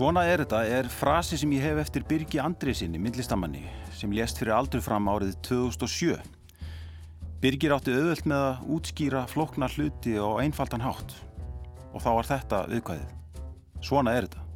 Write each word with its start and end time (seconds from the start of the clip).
Svona 0.00 0.22
er 0.24 0.40
þetta 0.40 0.58
er 0.64 0.86
frasi 0.88 1.36
sem 1.36 1.50
ég 1.52 1.60
hef 1.60 1.76
eftir 1.82 2.06
Birgi 2.08 2.38
Andriðsinni, 2.40 2.96
myndlistamanni, 3.04 3.66
sem 3.92 4.14
lést 4.16 4.38
fyrir 4.40 4.54
aldrei 4.56 4.80
fram 4.80 5.10
árið 5.12 5.34
2007. 5.44 6.14
Birgir 7.42 7.74
átti 7.76 7.92
auðvöld 7.92 8.30
með 8.32 8.44
að 8.46 8.70
útskýra 8.78 9.26
flokna 9.28 9.68
hluti 9.74 10.14
og 10.16 10.38
einfaldan 10.40 10.86
hátt. 10.86 11.12
Og 11.92 12.00
þá 12.00 12.08
var 12.16 12.30
þetta 12.30 12.62
viðkvæðið. 12.72 13.12
Svona 13.90 14.16
er 14.16 14.30
þetta. 14.30 14.46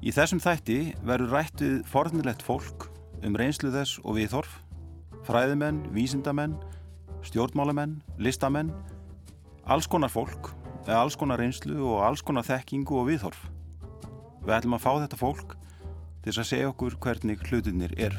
Í 0.00 0.16
þessum 0.16 0.40
þætti 0.46 0.78
verður 1.04 1.36
rætt 1.36 1.66
við 1.66 1.76
fornilegt 1.92 2.48
fólk 2.48 2.88
um 3.20 3.36
reynslu 3.36 3.68
þess 3.76 4.00
og 4.00 4.16
viðhorf, 4.16 4.58
fræðimenn, 5.28 5.84
vísindamenn, 5.92 6.56
stjórnmálamenn, 7.28 7.98
listamenn, 8.16 8.72
alls 9.68 9.92
konar 9.92 10.16
fólk, 10.16 10.54
alls 10.88 11.20
konar 11.20 11.44
reynslu 11.44 11.82
og 11.84 12.06
alls 12.08 12.24
konar 12.24 12.48
þekkingu 12.48 13.02
og 13.04 13.10
viðhorf. 13.12 13.50
Við 14.44 14.54
ætlum 14.56 14.76
að 14.78 14.84
fá 14.84 14.92
þetta 15.02 15.18
fólk 15.20 15.56
til 16.24 16.32
að 16.34 16.48
segja 16.48 16.70
okkur 16.70 16.96
hvernig 17.00 17.42
hlutinir 17.48 17.92
er. 18.00 18.16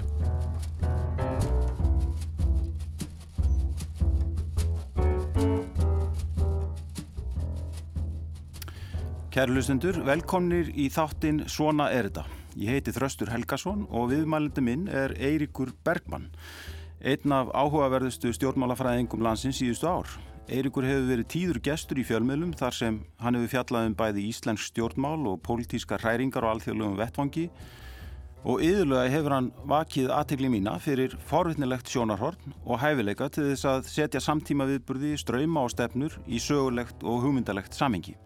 Kæru 9.31 9.55
lustendur, 9.55 9.95
velkomnir 10.03 10.73
í 10.75 10.89
þáttinn 10.91 11.45
Svona 11.47 11.87
er 11.95 12.09
þetta. 12.09 12.25
Ég 12.59 12.75
heiti 12.75 12.91
Þröstur 12.91 13.29
Helgason 13.31 13.85
og 13.87 14.09
viðmælindi 14.11 14.63
minn 14.65 14.89
er 14.91 15.13
Eiríkur 15.15 15.71
Bergmann, 15.87 16.27
einn 16.99 17.31
af 17.31 17.53
áhugaverðustu 17.55 18.33
stjórnmálafræðingum 18.35 19.23
landsins 19.23 19.61
síðustu 19.61 19.87
ár. 19.87 20.11
Eirikur 20.51 20.83
hefur 20.83 21.05
verið 21.07 21.27
tíður 21.31 21.57
gestur 21.63 21.99
í 22.01 22.03
fjölmiðlum 22.03 22.49
þar 22.59 22.75
sem 22.75 22.95
hann 23.23 23.37
hefur 23.37 23.51
fjallað 23.53 23.85
um 23.87 23.93
bæði 23.95 24.25
íslensk 24.27 24.67
stjórnmál 24.67 25.29
og 25.31 25.39
pólitíska 25.47 25.95
hræringar 26.01 26.43
og 26.43 26.57
alþjóðlegum 26.57 26.97
vettvangi 26.99 27.45
og 28.43 28.59
yðurlega 28.65 29.13
hefur 29.13 29.35
hann 29.37 29.47
vakið 29.71 30.11
aðtegli 30.11 30.51
mína 30.51 30.75
fyrir 30.83 31.15
forvittnilegt 31.29 31.87
sjónarhorn 31.93 32.57
og 32.65 32.83
hæfileika 32.83 33.31
til 33.31 33.47
þess 33.47 33.69
að 33.71 33.87
setja 33.93 34.25
samtíma 34.27 34.67
viðburði, 34.67 35.15
ströyma 35.23 35.63
og 35.63 35.71
stefnur 35.71 36.19
í 36.27 36.43
sögulegt 36.43 37.05
og 37.07 37.23
hugmyndalegt 37.23 37.77
samengi. 37.77 38.17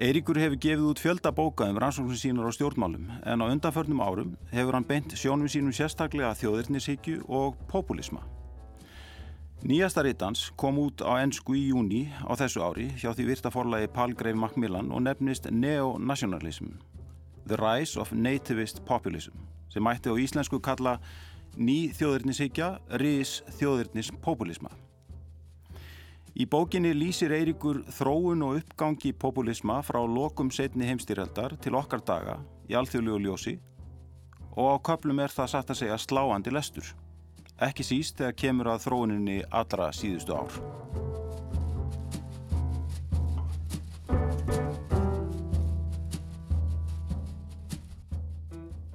Eirikur 0.00 0.40
hefur 0.40 0.64
gefið 0.64 0.90
út 0.94 1.02
fjölda 1.02 1.36
bóka 1.36 1.68
um 1.68 1.76
rannsóknum 1.82 2.16
sínur 2.16 2.48
á 2.48 2.56
stjórnmálum 2.56 3.18
en 3.20 3.44
á 3.44 3.52
undanförnum 3.52 4.00
árum 4.00 4.38
hefur 4.48 4.80
hann 4.80 4.88
beint 4.88 5.12
sjónum 5.12 5.44
sínum 5.44 5.76
sérstaklega 5.76 6.32
þjóðirnisíkju 6.40 7.26
og 7.28 7.60
populisma. 7.68 8.24
Nýjasta 9.62 10.02
rittans 10.02 10.48
kom 10.58 10.78
út 10.82 11.04
á 11.06 11.22
ennsku 11.22 11.54
í 11.54 11.68
júni 11.70 12.08
á 12.26 12.34
þessu 12.34 12.64
ári 12.66 12.88
hjá 12.98 13.12
því 13.14 13.26
virta 13.28 13.50
forlagi 13.54 13.86
Palgrave 13.94 14.34
Macmillan 14.34 14.88
og 14.90 15.04
nefnist 15.06 15.44
Neo-Nationalism 15.54 16.72
The 17.46 17.60
Rise 17.60 17.94
of 18.02 18.10
Nativist 18.10 18.80
Populism 18.88 19.36
sem 19.70 19.84
mætti 19.86 20.10
á 20.10 20.18
íslensku 20.18 20.58
kalla 20.58 20.96
ný 21.54 21.92
þjóðurnisíkja 21.94 22.72
Rís 22.98 23.36
þjóðurnispopulisma 23.60 24.72
Í 26.34 26.48
bókinni 26.50 26.90
lýsir 26.98 27.30
Eiríkur 27.30 27.84
þróun 27.86 28.42
og 28.42 28.58
uppgangi 28.64 29.14
populisma 29.14 29.78
frá 29.86 30.00
lokum 30.02 30.50
setni 30.50 30.90
heimstýrjaldar 30.90 31.54
til 31.62 31.78
okkar 31.78 32.02
daga 32.02 32.40
í 32.66 32.74
alþjóðlegu 32.74 33.28
ljósi 33.28 33.54
og 34.58 34.74
á 34.74 34.76
köplum 34.90 35.22
er 35.22 35.30
það 35.30 35.54
satt 35.54 35.70
að 35.70 35.84
segja 35.84 36.02
sláandi 36.02 36.50
lestur 36.50 36.96
ekki 37.62 37.86
síst 37.86 38.18
þegar 38.20 38.38
kemur 38.44 38.70
að 38.72 38.84
þróuninni 38.86 39.38
allra 39.50 39.90
síðustu 39.94 40.36
ár. 40.36 40.60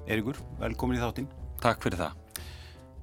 Erikur, 0.07 0.39
velkomin 0.61 0.97
í 0.97 1.03
þáttinn. 1.03 1.27
Takk 1.59 1.83
fyrir 1.83 1.99
það. 1.99 2.23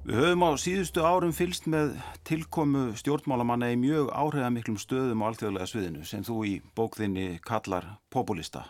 Við 0.05 0.19
höfum 0.21 0.43
á 0.45 0.51
síðustu 0.61 1.01
árum 1.01 1.31
fylst 1.33 1.65
með 1.69 1.95
tilkomu 2.29 2.91
stjórnmálamanna 2.97 3.71
í 3.73 3.77
mjög 3.81 4.11
áhrifamiklum 4.13 4.77
stöðum 4.77 5.23
á 5.25 5.27
alþjóðlega 5.31 5.69
sviðinu 5.69 6.05
sem 6.05 6.25
þú 6.25 6.35
í 6.45 6.51
bókðinni 6.77 7.39
kallar 7.45 7.87
populista. 8.13 8.67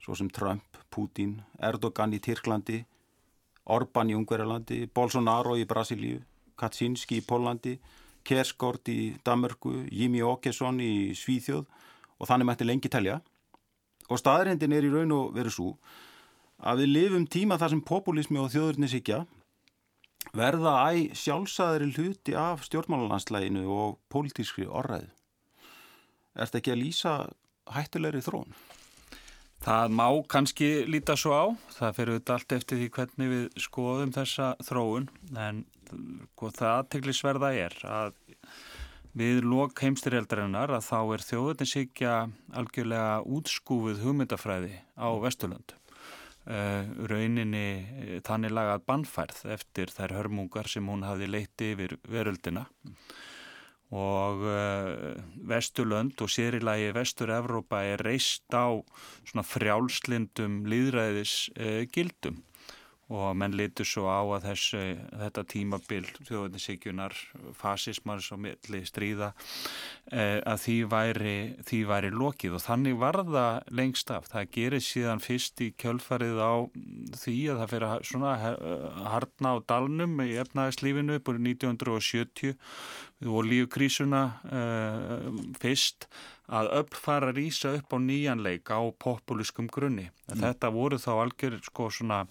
Svo 0.00 0.16
sem 0.16 0.30
Trump, 0.32 0.80
Putin, 0.88 1.42
Erdogan 1.60 2.16
í 2.16 2.20
Tyrklandi, 2.24 2.84
Orbán 3.66 4.10
í 4.10 4.16
Ungverjalandi, 4.16 4.86
Bolsonaro 4.94 5.56
í 5.58 5.66
Brasilíu, 5.66 6.20
Kaczynski 6.58 7.20
í 7.20 7.24
Pólandi, 7.26 7.76
Kerskort 8.26 8.88
í 8.90 9.16
Damörgu, 9.26 9.86
Jimmy 9.90 10.22
Åkesson 10.22 10.80
í 10.82 11.14
Svíþjóð 11.18 11.64
og 12.18 12.28
þannig 12.28 12.48
mætti 12.50 12.66
lengi 12.66 12.90
telja. 12.90 13.20
Og 14.10 14.20
staðrindin 14.22 14.74
er 14.74 14.86
í 14.86 14.92
raun 14.92 15.14
og 15.14 15.34
veru 15.34 15.52
svo 15.52 15.72
að 16.56 16.84
við 16.84 16.92
lifum 16.94 17.26
tíma 17.26 17.58
þar 17.60 17.74
sem 17.74 17.82
populismi 17.84 18.40
og 18.40 18.52
þjóðurnisíkja 18.54 19.24
verða 20.36 20.76
æg 20.92 21.16
sjálfsæðri 21.18 21.90
hluti 21.94 22.36
af 22.38 22.64
stjórnmálalandslæginu 22.66 23.66
og 23.70 23.98
pólitískri 24.12 24.66
orðræðu. 24.66 25.10
Er 26.36 26.48
þetta 26.48 26.60
ekki 26.62 26.74
að 26.74 26.82
lýsa 26.82 27.12
hættulegri 27.72 28.22
þrón? 28.24 28.56
Það 29.64 29.94
má 29.98 30.06
kannski 30.30 30.68
líta 30.86 31.16
svo 31.18 31.32
á, 31.32 31.44
það 31.78 31.96
fyrir 31.96 32.12
auðvitað 32.14 32.36
allt 32.36 32.54
eftir 32.56 32.80
því 32.80 32.88
hvernig 32.96 33.30
við 33.32 33.46
skoðum 33.64 34.12
þessa 34.14 34.50
þróun. 34.66 35.08
En 35.34 35.62
sko, 36.34 36.50
það 36.50 36.72
aðteglisverða 36.74 37.52
er 37.56 37.78
að 37.88 38.20
við 39.16 39.40
lók 39.48 39.80
heimstyrjaldarinnar 39.80 40.74
að 40.76 40.86
þá 40.90 40.98
er 41.00 41.24
þjóðutinsíkja 41.30 42.14
algjörlega 42.60 43.18
útskúfuð 43.38 44.04
hugmyndafræði 44.04 44.76
á 45.00 45.08
Vesturlund. 45.24 45.76
Uh, 46.46 46.86
rauninni 47.10 47.68
eh, 47.82 48.18
þannig 48.22 48.52
lagað 48.54 48.84
bannfærð 48.86 49.40
eftir 49.50 49.90
þær 49.90 50.12
hörmungar 50.14 50.68
sem 50.70 50.86
hún 50.86 51.02
hafi 51.02 51.26
leitt 51.26 51.64
yfir 51.66 51.96
veröldina 52.06 52.68
og 53.94 54.42
uh, 54.42 55.14
Vesturlönd 55.46 56.18
og 56.24 56.32
sérilagi 56.32 56.90
Vestur-Evrópa 56.96 57.84
er 57.86 58.02
reist 58.02 58.50
á 58.50 58.74
frjálslindum 59.46 60.64
líðræðis 60.66 61.36
gildum 61.94 62.42
og 63.06 63.36
menn 63.38 63.54
litur 63.54 63.86
svo 63.86 64.08
á 64.10 64.18
að 64.18 64.48
þessu, 64.48 64.80
þetta 65.14 65.42
tímabild 65.46 66.16
þjóðninsíkjunar, 66.26 67.14
fasismar 67.54 68.22
svo 68.24 68.38
milli 68.40 68.80
stríða 68.88 69.28
eh, 70.10 70.42
að 70.42 70.58
því 70.64 70.76
væri, 70.90 71.36
því 71.68 71.80
væri 71.86 72.10
lokið. 72.10 72.56
Og 72.58 72.64
þannig 72.64 72.98
var 72.98 73.20
það 73.28 73.70
lengst 73.78 74.10
af. 74.10 74.26
Það 74.32 74.50
gerir 74.58 74.82
síðan 74.82 75.22
fyrst 75.22 75.62
í 75.62 75.70
kjölfarið 75.78 76.42
á 76.42 76.54
því 77.22 77.36
að 77.52 77.62
það 77.62 77.72
fyrir 77.74 78.06
svona 78.10 78.34
harna 79.14 79.54
á 79.54 79.56
dalnum 79.70 80.18
í 80.26 80.32
efnaðislífinu 80.42 81.20
búin 81.22 81.46
1970 81.46 82.58
og 83.24 83.46
lífkrísuna 83.48 84.22
eh, 84.52 85.30
fyrst 85.56 86.08
að 86.52 86.68
upp 86.82 86.98
fara 87.00 87.30
að 87.32 87.40
rýsa 87.40 87.72
upp 87.78 87.96
á 87.96 87.98
nýjanleik 88.02 88.68
á 88.68 88.80
populiskum 89.00 89.70
grunni. 89.72 90.10
Mm. 90.28 90.42
Þetta 90.44 90.74
voru 90.74 91.00
þá 91.00 91.12
algjör 91.16 91.56
sko 91.64 91.88
svona 91.90 92.26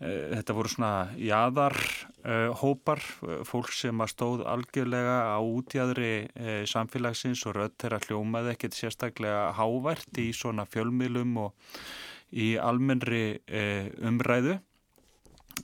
Eh, 0.00 0.30
þetta 0.32 0.54
voru 0.56 0.70
svona 0.72 0.92
jæðarhópar, 1.20 3.02
uh, 3.20 3.32
eh, 3.34 3.40
fólk 3.44 3.68
sem 3.76 4.00
að 4.00 4.12
stóð 4.14 4.44
algjörlega 4.48 5.16
á 5.36 5.38
útjæðri 5.44 6.14
uh, 6.24 6.62
samfélagsins 6.64 7.42
og 7.44 7.58
rödd 7.58 7.74
þeirra 7.76 7.98
hljómaði 8.06 8.54
ekkert 8.54 8.78
sérstaklega 8.78 9.50
hávært 9.58 10.22
í 10.22 10.30
svona 10.32 10.64
fjölmiðlum 10.64 11.36
og 11.44 11.76
í 12.32 12.54
almennri 12.56 13.42
uh, 13.44 13.92
umræðu. 14.08 14.56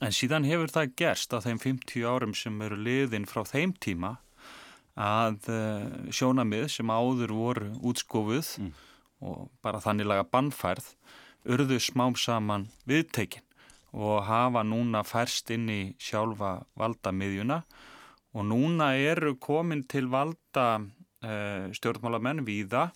En 0.05 0.13
síðan 0.13 0.45
hefur 0.45 0.69
það 0.69 0.93
gerst 1.01 1.33
á 1.33 1.41
þeim 1.41 1.57
50 1.63 2.05
árum 2.05 2.37
sem 2.37 2.61
eru 2.61 2.77
liðin 2.77 3.25
frá 3.25 3.41
þeim 3.41 3.73
tíma 3.81 4.19
að 4.97 5.49
sjónamið 6.09 6.67
sem 6.73 6.89
áður 6.89 7.33
voru 7.37 7.71
útskofuð 7.85 8.53
mm. 8.63 8.71
og 9.29 9.49
bara 9.61 9.81
þannig 9.83 10.09
laga 10.09 10.25
bannfærð 10.33 10.87
urðu 11.47 11.77
smám 11.81 12.17
saman 12.19 12.67
viðtekinn 12.89 13.45
og 13.97 14.25
hafa 14.27 14.63
núna 14.67 15.03
færst 15.07 15.51
inn 15.55 15.69
í 15.71 15.81
sjálfa 16.01 16.57
valdamiðjuna 16.77 17.61
og 18.37 18.45
núna 18.45 18.91
eru 18.99 19.35
komin 19.41 19.85
til 19.89 20.09
valda 20.11 20.67
uh, 20.77 21.69
stjórnmálamenn 21.73 22.43
viða 22.47 22.89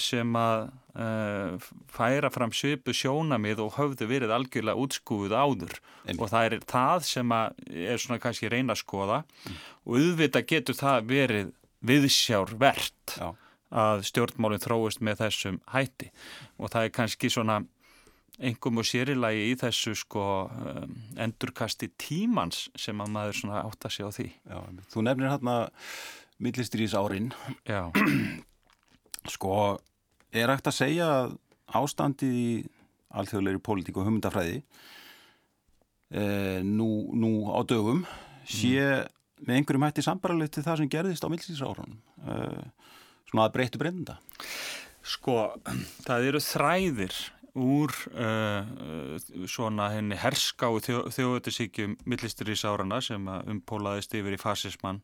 sem 0.00 0.36
að 0.40 0.70
uh, 0.96 1.68
færa 1.92 2.30
fram 2.32 2.52
svipu 2.56 2.94
sjónamið 2.96 3.62
og 3.64 3.74
höfðu 3.76 4.08
verið 4.10 4.34
algjörlega 4.34 4.80
útskúið 4.80 5.34
áður. 5.36 5.76
Enn. 6.06 6.18
og 6.18 6.30
það 6.32 6.46
er 6.46 6.56
það 6.64 7.04
sem 7.08 7.34
er 7.36 8.00
svona 8.00 8.20
kannski 8.22 8.50
reyna 8.50 8.76
að 8.76 8.82
skoða. 8.84 9.22
Mm. 9.44 9.58
og 9.84 9.98
auðvitað 10.00 10.48
getur 10.54 10.78
það 10.80 11.10
verið 11.10 11.52
viðsjárvert 11.90 13.16
Já. 13.16 13.28
að 13.70 14.06
stjórnmálinn 14.08 14.64
þróist 14.64 15.04
með 15.04 15.22
þessum 15.24 15.60
hætti. 15.74 16.10
Og 16.58 16.72
það 16.72 16.88
er 16.88 16.96
kannski 16.96 17.30
svona 17.32 17.60
engum 18.40 18.80
og 18.80 18.86
sérilagi 18.88 19.50
í 19.50 19.56
þessu 19.60 19.92
sko 20.00 20.24
um, 20.48 20.94
endurkasti 21.20 21.90
tímans 22.00 22.68
sem 22.78 23.00
að 23.02 23.12
maður 23.12 23.40
svona 23.42 23.64
átt 23.66 23.84
að 23.84 23.96
sé 23.96 24.06
á 24.08 24.10
því. 24.16 24.28
Já, 24.48 24.58
Þú 24.94 25.04
nefnir 25.04 25.32
hérna 25.34 25.56
millistrís 26.40 26.96
árin 26.96 27.34
Já 27.68 27.90
Sko, 29.28 29.54
er 30.32 30.52
ekkert 30.52 30.70
að 30.72 30.78
segja 30.78 31.08
að, 31.20 31.36
ástandið 31.80 32.36
í 32.40 32.50
alþjóðleiri 33.20 33.62
pólitík 33.62 33.98
og 33.98 34.06
humundafræði 34.08 34.60
e, 36.10 36.24
nú, 36.66 37.10
nú 37.14 37.32
á 37.50 37.60
dögum 37.66 38.04
sé 38.48 38.78
mm. 38.78 39.18
með 39.46 39.58
einhverjum 39.58 39.86
hætti 39.86 40.06
sambaralegt 40.06 40.56
til 40.56 40.64
það 40.66 40.82
sem 40.82 40.92
gerðist 40.92 41.26
á 41.26 41.32
millsísárunum 41.32 41.98
e, 42.26 42.38
svona 43.30 43.46
að 43.46 43.54
breytu 43.58 43.82
breyndunda 43.82 44.18
Sko, 45.10 45.36
það 46.04 46.26
eru 46.28 46.42
þræðir 46.44 47.14
úr 47.58 47.90
uh, 48.14 49.16
svona 49.50 49.88
henni 49.94 50.18
herská 50.18 50.68
þjó, 50.84 51.06
þjóðutisíkjum 51.10 51.96
millisturísárana 52.06 53.00
sem 53.02 53.24
umpólaðist 53.26 54.14
yfir 54.14 54.36
í 54.36 54.40
fasismann 54.40 55.00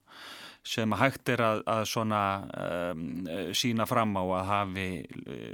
sem 0.66 0.94
hægt 0.98 1.30
er 1.30 1.42
að, 1.44 1.60
að 1.70 1.82
svona 1.88 2.22
um, 2.90 3.04
sína 3.54 3.86
fram 3.86 4.16
á 4.18 4.24
að 4.24 4.48
hafi 4.50 4.88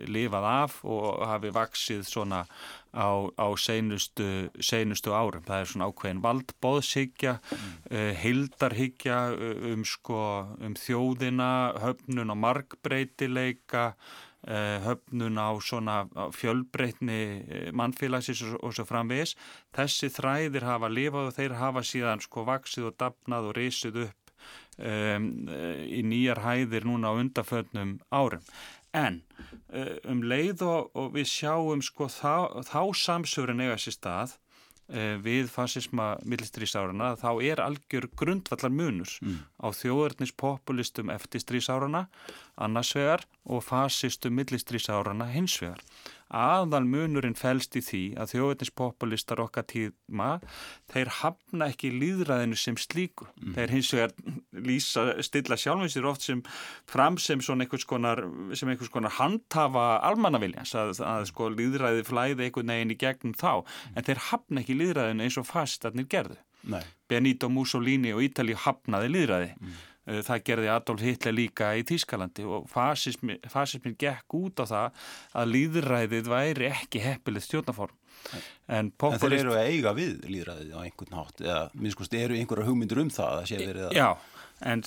lifað 0.08 0.46
af 0.48 0.78
og 0.88 1.24
hafi 1.28 1.52
vaksið 1.52 2.06
svona 2.08 2.42
á, 2.96 3.10
á 3.36 3.46
seinustu, 3.60 4.48
seinustu 4.56 5.12
árum. 5.12 5.44
Það 5.44 5.60
er 5.60 5.70
svona 5.72 5.90
ákveðin 5.90 6.24
valdbóðshyggja, 6.24 7.36
mm. 7.42 7.70
uh, 7.92 8.10
hildarhyggja 8.22 9.20
um, 9.36 9.86
sko, 9.88 10.20
um 10.64 10.76
þjóðina, 10.80 11.52
höfnun 11.84 12.32
og 12.32 12.40
markbreytileika, 12.46 13.84
uh, 14.48 14.78
höfnun 14.86 15.36
á 15.36 15.50
svona 15.60 15.98
fjölbreytni 16.38 17.20
mannfélagsins 17.76 18.46
og, 18.48 18.56
og 18.64 18.76
svo 18.78 18.88
framvegis. 18.88 19.36
Þessi 19.76 20.08
þræðir 20.16 20.68
hafa 20.70 20.92
lifað 20.92 21.30
og 21.30 21.38
þeir 21.38 21.60
hafa 21.60 21.84
síðan 21.84 22.24
sko 22.24 22.48
vaksið 22.48 22.92
og 22.94 22.98
dapnað 23.04 23.52
og 23.52 23.56
reysið 23.60 24.04
upp 24.06 24.18
um, 24.78 25.26
í 25.86 26.02
nýjar 26.06 26.42
hæðir 26.44 26.86
núna 26.88 27.12
á 27.12 27.18
undaföldnum 27.18 27.98
árum. 28.12 28.44
En 28.92 29.22
uh, 29.72 29.96
um 30.08 30.22
leið 30.24 30.64
og, 30.68 30.92
og 30.94 31.12
við 31.16 31.30
sjáum 31.32 31.82
sko 31.84 32.08
þá, 32.12 32.62
þá 32.68 32.80
samsöfurinn 33.02 33.64
eiga 33.64 33.78
sér 33.80 33.96
stað 33.96 34.34
uh, 34.92 35.16
við 35.24 35.48
fascisma 35.52 36.12
millistrísárarna 36.28 37.14
þá 37.20 37.30
er 37.40 37.62
algjör 37.64 38.10
grundvallar 38.18 38.74
munur 38.74 39.12
mm. 39.24 39.38
á 39.64 39.66
þjóðarnispopulistum 39.80 41.12
eftir 41.14 41.44
strísárarna 41.44 42.06
annars 42.60 42.92
vegar 42.98 43.24
og 43.48 43.64
fascistum 43.64 44.36
millistrísárarna 44.36 45.30
hins 45.32 45.56
vegar 45.62 45.80
aðal 46.32 46.84
munurinn 46.88 47.36
fælst 47.38 47.76
í 47.76 47.82
því 47.84 48.02
að 48.20 48.32
þjóðveitnispopulistar 48.32 49.42
okkar 49.44 49.66
tíma 49.68 50.28
þeir 50.92 51.10
hafna 51.20 51.68
ekki 51.72 51.92
líðræðinu 51.94 52.58
sem 52.58 52.78
slíku. 52.80 53.28
Mm. 53.40 53.54
Þeir 53.58 53.74
hins 53.76 53.92
vegar 53.94 54.14
lýsa, 54.68 55.06
stilla 55.24 55.58
sjálfinsir 55.60 56.08
oft 56.08 56.26
sem 56.26 56.42
fram 56.90 57.18
sem 57.20 57.42
svona 57.44 57.66
einhvers 57.66 57.86
konar, 57.88 58.24
sem 58.58 58.72
einhvers 58.72 58.92
konar 58.92 59.16
handhafa 59.18 59.86
almannaviljans 60.08 60.74
að, 60.78 60.96
að 61.06 61.28
sko 61.32 61.50
líðræði 61.52 62.06
flæði 62.08 62.48
einhvern 62.48 62.74
veginn 62.74 62.96
í 62.96 63.00
gegnum 63.00 63.36
þá 63.36 63.62
en 63.94 64.08
þeir 64.08 64.24
hafna 64.30 64.64
ekki 64.64 64.78
líðræðinu 64.80 65.26
eins 65.26 65.38
og 65.40 65.48
fastatnir 65.48 66.08
gerðu. 66.10 66.40
Nei. 66.72 66.82
Benito 67.10 67.48
Mussolini 67.50 68.12
og 68.14 68.22
Ítali 68.22 68.54
hafnaði 68.56 69.10
líðræði. 69.10 69.54
Mm. 69.58 69.80
Eh, 70.02 70.18
það 70.26 70.44
gerði 70.48 70.70
Adolf 70.72 71.02
Hitler 71.04 71.34
líka 71.36 71.68
í 71.78 71.84
Tískalandi 71.86 72.42
og 72.42 72.66
fasismin, 72.70 73.38
fasismin 73.50 73.94
gekk 73.98 74.34
út 74.34 74.58
á 74.58 74.66
það 74.66 75.02
að 75.38 75.52
líðræðið 75.54 76.30
væri 76.32 76.70
ekki 76.72 77.02
heppilið 77.04 77.46
stjórnaform. 77.46 77.98
En, 78.66 78.90
en 78.90 79.18
þeir 79.22 79.36
eru 79.38 79.54
að 79.54 79.68
eiga 79.70 79.92
við 79.94 80.26
líðræðið 80.26 80.74
á 80.74 80.80
einhvern 80.82 81.14
nátt 81.14 81.42
eða 81.42 81.62
minnskust 81.74 82.14
eru 82.18 82.38
einhverja 82.38 82.66
hugmyndur 82.66 83.02
um 83.02 83.10
það 83.14 83.38
að 83.38 83.48
sé 83.50 83.60
verið 83.62 83.88
að... 83.88 83.96
Já, 83.98 84.10
en 84.72 84.84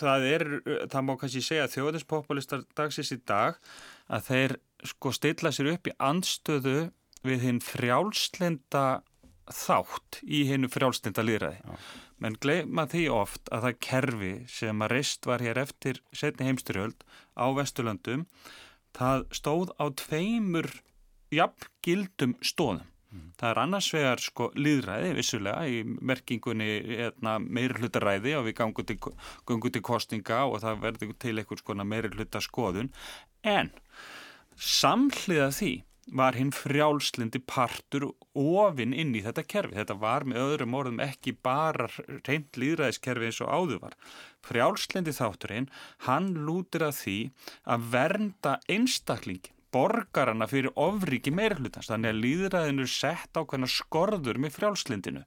það 0.00 0.28
er, 0.32 0.46
það 0.92 1.06
má 1.06 1.14
kannski 1.22 1.42
segja 1.46 1.66
að 1.66 1.74
þjóðinspopulistar 1.76 2.66
dagsins 2.78 3.14
í 3.14 3.20
dag 3.26 3.58
að 4.06 4.30
þeir 4.30 4.56
sko 4.86 5.14
stilla 5.14 5.54
sér 5.54 5.72
upp 5.74 5.90
í 5.90 5.94
andstöðu 6.02 6.78
við 7.26 7.46
hinn 7.46 7.62
frjálslenda 7.62 8.86
þátt 9.46 10.20
í 10.26 10.42
hennu 10.50 10.70
frjálslenda 10.70 11.22
líðræði. 11.22 11.78
Menn 12.22 12.38
gleyma 12.40 12.86
því 12.88 13.06
oft 13.12 13.50
að 13.52 13.66
það 13.66 13.80
kerfi 13.86 14.32
sem 14.48 14.84
að 14.84 14.92
reist 14.94 15.26
var 15.28 15.44
hér 15.44 15.60
eftir 15.60 16.00
setni 16.16 16.48
heimstyrjöld 16.48 17.04
á 17.36 17.46
Vesturlöndum 17.56 18.24
það 18.96 19.24
stóð 19.36 19.72
á 19.76 19.84
tveimur 20.00 20.70
jafn 21.34 21.72
gildum 21.84 22.36
stóðum. 22.40 22.84
Mm. 23.12 23.26
Það 23.38 23.50
er 23.50 23.60
annars 23.62 23.88
vegar 23.94 24.22
sko 24.22 24.48
líðræði 24.58 25.12
vissulega 25.16 25.66
í 25.70 25.82
merkingunni 25.86 26.70
hérna, 26.88 27.36
meiri 27.38 27.78
hlutaræði 27.78 28.34
og 28.38 28.46
við 28.48 28.56
gangum 28.58 28.88
til, 28.88 28.98
til 29.76 29.84
kostinga 29.84 30.40
og 30.48 30.58
það 30.64 30.80
verður 30.82 31.12
til 31.22 31.36
einhvers 31.38 31.84
meiri 31.84 32.10
hluta 32.16 32.42
skoðun 32.42 32.90
en 33.46 33.70
samhliða 34.56 35.52
því 35.54 35.72
var 36.06 36.36
hinn 36.38 36.52
frjálslindi 36.54 37.40
partur 37.50 38.08
ofinn 38.36 38.94
inn 38.94 39.14
í 39.18 39.24
þetta 39.24 39.42
kerfi. 39.42 39.74
Þetta 39.78 39.98
var 39.98 40.26
með 40.28 40.42
öðrum 40.44 40.76
orðum 40.78 41.02
ekki 41.02 41.34
bara 41.42 41.88
reynd 42.28 42.60
líðræðiskerfi 42.60 43.30
eins 43.30 43.42
og 43.42 43.50
áður 43.50 43.82
var. 43.88 43.98
Frjálslindi 44.46 45.16
þátturinn, 45.16 45.68
hann 46.06 46.32
lútir 46.46 46.86
að 46.86 46.98
því 47.00 47.18
að 47.66 47.90
vernda 47.96 48.56
einstaklingi 48.70 49.55
borgarana 49.76 50.48
fyrir 50.48 50.72
ofriki 50.80 51.32
meirhlutans 51.34 51.90
þannig 51.90 52.12
að 52.12 52.20
líðræðinu 52.24 52.84
er 52.86 52.92
sett 52.92 53.36
á 53.36 53.44
hvernig 53.44 53.72
skorður 53.72 54.40
með 54.40 54.54
frjálslindinu 54.56 55.24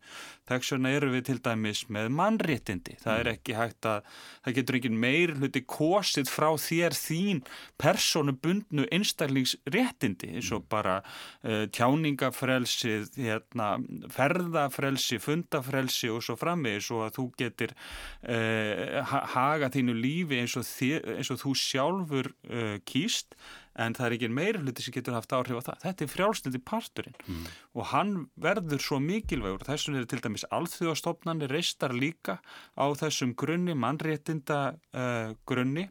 þess 0.50 0.74
vegna 0.74 0.94
eru 0.98 1.12
við 1.14 1.26
til 1.30 1.38
dæmis 1.46 1.84
með 1.94 2.10
mannréttindi 2.18 2.98
það 3.04 3.22
er 3.22 3.30
mm. 3.30 3.38
ekki 3.38 3.58
hægt 3.58 3.90
að 3.90 4.16
það 4.46 4.58
getur 4.58 4.80
ekki 4.80 4.92
meirhluti 5.06 5.64
kosið 5.76 6.32
frá 6.32 6.50
þér 6.62 6.98
þín 6.98 7.44
personubundnu 7.82 8.88
einstaklingsréttindi 8.96 10.32
eins 10.34 10.52
og 10.56 10.64
mm. 10.64 10.70
bara 10.74 10.98
uh, 11.04 11.66
tjáningafrelsi 11.76 12.96
hérna, 13.20 13.72
ferðafrelsi 14.16 15.22
fundafrelsi 15.24 16.12
og 16.14 16.26
svo 16.26 16.38
framvegis 16.40 16.90
og 16.96 17.06
að 17.08 17.16
þú 17.20 17.28
getur 17.44 17.76
uh, 17.76 19.16
haga 19.36 19.72
þínu 19.74 19.98
lífi 20.00 20.42
eins 20.42 20.58
og, 20.60 20.68
þið, 20.68 21.14
eins 21.18 21.34
og 21.34 21.42
þú 21.44 21.56
sjálfur 21.68 22.34
uh, 22.50 22.78
kýst 22.90 23.38
en 23.80 23.96
það 23.98 24.06
er 24.06 24.16
ekki 24.18 24.30
meira 24.36 24.62
hluti 24.62 24.86
sem 24.86 24.96
getur 24.96 25.16
haft 25.16 25.34
áhrif 25.36 25.62
á 25.64 25.68
það. 25.70 25.80
Þetta 25.86 26.06
er 26.06 26.12
frjálsniti 26.14 26.62
parturinn 26.68 27.18
mm. 27.26 27.46
og 27.80 27.88
hann 27.94 28.14
verður 28.36 28.84
svo 28.84 29.00
mikilvægur. 29.04 29.66
Þessum 29.68 30.00
er 30.00 30.10
til 30.10 30.22
dæmis 30.24 30.48
alþjóðastofnani 30.56 31.50
reistar 31.52 31.96
líka 31.96 32.40
á 32.76 32.86
þessum 33.00 33.36
grunni, 33.40 33.78
mannréttinda 33.78 34.62
uh, 34.76 35.34
grunni 35.50 35.88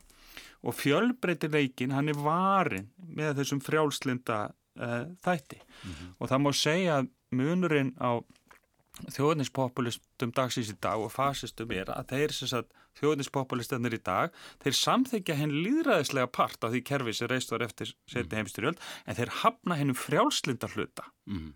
og 0.66 0.74
fjölbreytileikin 0.74 1.94
hann 1.94 2.10
er 2.10 2.18
varin 2.18 2.88
með 2.98 3.40
þessum 3.42 3.62
frjálslinda 3.62 4.40
uh, 4.48 5.04
þætti 5.24 5.60
mm 5.60 5.92
-hmm. 5.92 6.10
og 6.18 6.32
það 6.32 6.44
má 6.44 6.50
segja 6.52 6.98
að 6.98 7.10
munurinn 7.30 7.94
á 8.00 8.20
þjóðnispopulistum 9.14 10.32
dagsins 10.36 10.72
í 10.72 10.76
dag 10.82 11.00
og 11.02 11.12
fasistum 11.14 11.72
er 11.76 11.90
að 11.94 12.12
þeir 12.12 12.34
þjóðnispopulistarnir 12.98 13.96
í 13.98 14.00
dag, 14.04 14.34
þeir 14.62 14.76
samþykja 14.78 15.36
henn 15.38 15.54
líðræðislega 15.64 16.30
part 16.34 16.64
af 16.66 16.74
því 16.74 16.82
kerfi 16.88 17.14
sem 17.14 17.30
reist 17.30 17.52
var 17.54 17.64
eftir 17.66 17.92
setni 18.10 18.32
mm. 18.32 18.38
heimstyrjöld 18.40 18.82
en 19.06 19.18
þeir 19.18 19.34
hafna 19.42 19.78
hennum 19.78 19.98
frjálslindar 19.98 20.74
hluta. 20.74 21.06
Mm. 21.30 21.52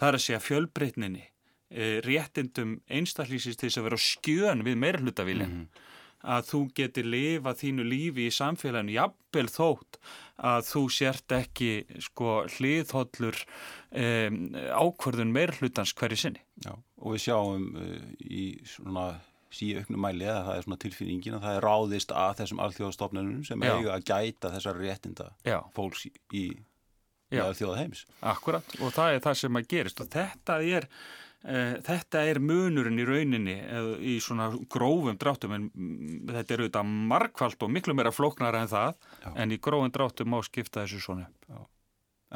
Það 0.00 0.08
er 0.08 0.18
að 0.18 0.24
segja 0.26 0.42
fjölbreytninni, 0.42 1.24
e, 1.70 1.88
réttindum 2.06 2.76
einstaklýsist 2.90 3.60
til 3.60 3.70
þess 3.70 3.82
að 3.82 3.88
vera 3.88 4.00
á 4.00 4.06
skjön 4.08 4.66
við 4.66 4.80
meirhlutavílinn. 4.82 5.58
Mm. 5.62 5.88
Að 6.22 6.46
þú 6.50 6.60
getur 6.78 7.08
lifa 7.10 7.54
þínu 7.58 7.86
lífi 7.86 8.28
í 8.28 8.34
samfélaginu 8.34 8.94
jafnvel 8.96 9.48
þótt 9.50 9.98
að 10.42 10.68
þú 10.68 10.82
sért 10.96 11.34
ekki 11.36 11.72
sko 12.02 12.38
hliðhóllur 12.56 13.42
um, 13.42 14.38
ákvörðun 14.54 15.34
meirhlutans 15.34 15.94
hverju 15.98 16.22
sinni. 16.24 16.42
Já, 16.64 16.72
og 16.74 17.14
við 17.14 17.24
sjáum 17.26 17.68
uh, 17.78 18.00
í 18.22 18.46
svona 18.66 19.12
síu 19.52 19.82
auknum 19.82 20.00
mæli 20.00 20.28
að 20.32 20.44
það 20.46 20.58
er 20.58 20.66
svona 20.66 20.82
tilfinningin 20.82 21.36
að 21.36 21.46
það 21.46 21.56
er 21.56 21.66
ráðist 21.66 22.14
að 22.16 22.36
þessum 22.40 22.62
alþjóðastofnunum 22.66 23.42
sem 23.44 23.64
Já. 23.64 23.72
eiga 23.74 23.96
að 23.96 24.06
gæta 24.08 24.52
þessar 24.54 24.78
réttinda 24.80 25.26
Já. 25.44 25.58
fólks 25.76 26.06
í 26.32 26.46
alþjóða 27.32 27.80
heims. 27.80 28.06
Akkurat 28.28 28.74
og 28.80 28.92
það 28.92 29.16
er 29.16 29.22
það 29.26 29.38
sem 29.42 29.60
að 29.60 29.68
gerist 29.72 30.00
og 30.04 30.08
þetta 30.12 30.58
er 30.78 30.88
þetta 31.42 32.20
er 32.30 32.38
munurinn 32.38 33.00
í 33.02 33.06
rauninni 33.06 33.56
uh, 33.66 33.94
í 33.98 34.18
svona 34.22 34.46
grófum 34.70 35.16
dráttum 35.18 35.56
en 35.56 35.64
mm, 35.74 36.28
þetta 36.28 36.54
er 36.54 36.62
auðvitað 36.62 36.92
markvallt 37.10 37.64
og 37.66 37.72
miklu 37.74 37.96
meira 37.98 38.12
flóknara 38.14 38.60
en 38.62 38.70
það 38.70 38.92
Já. 39.24 39.32
en 39.42 39.54
í 39.54 39.58
grófum 39.58 39.90
dráttum 39.94 40.30
má 40.30 40.38
skipta 40.46 40.84
þessu 40.84 41.02
svona 41.02 41.26
upp. 41.26 41.66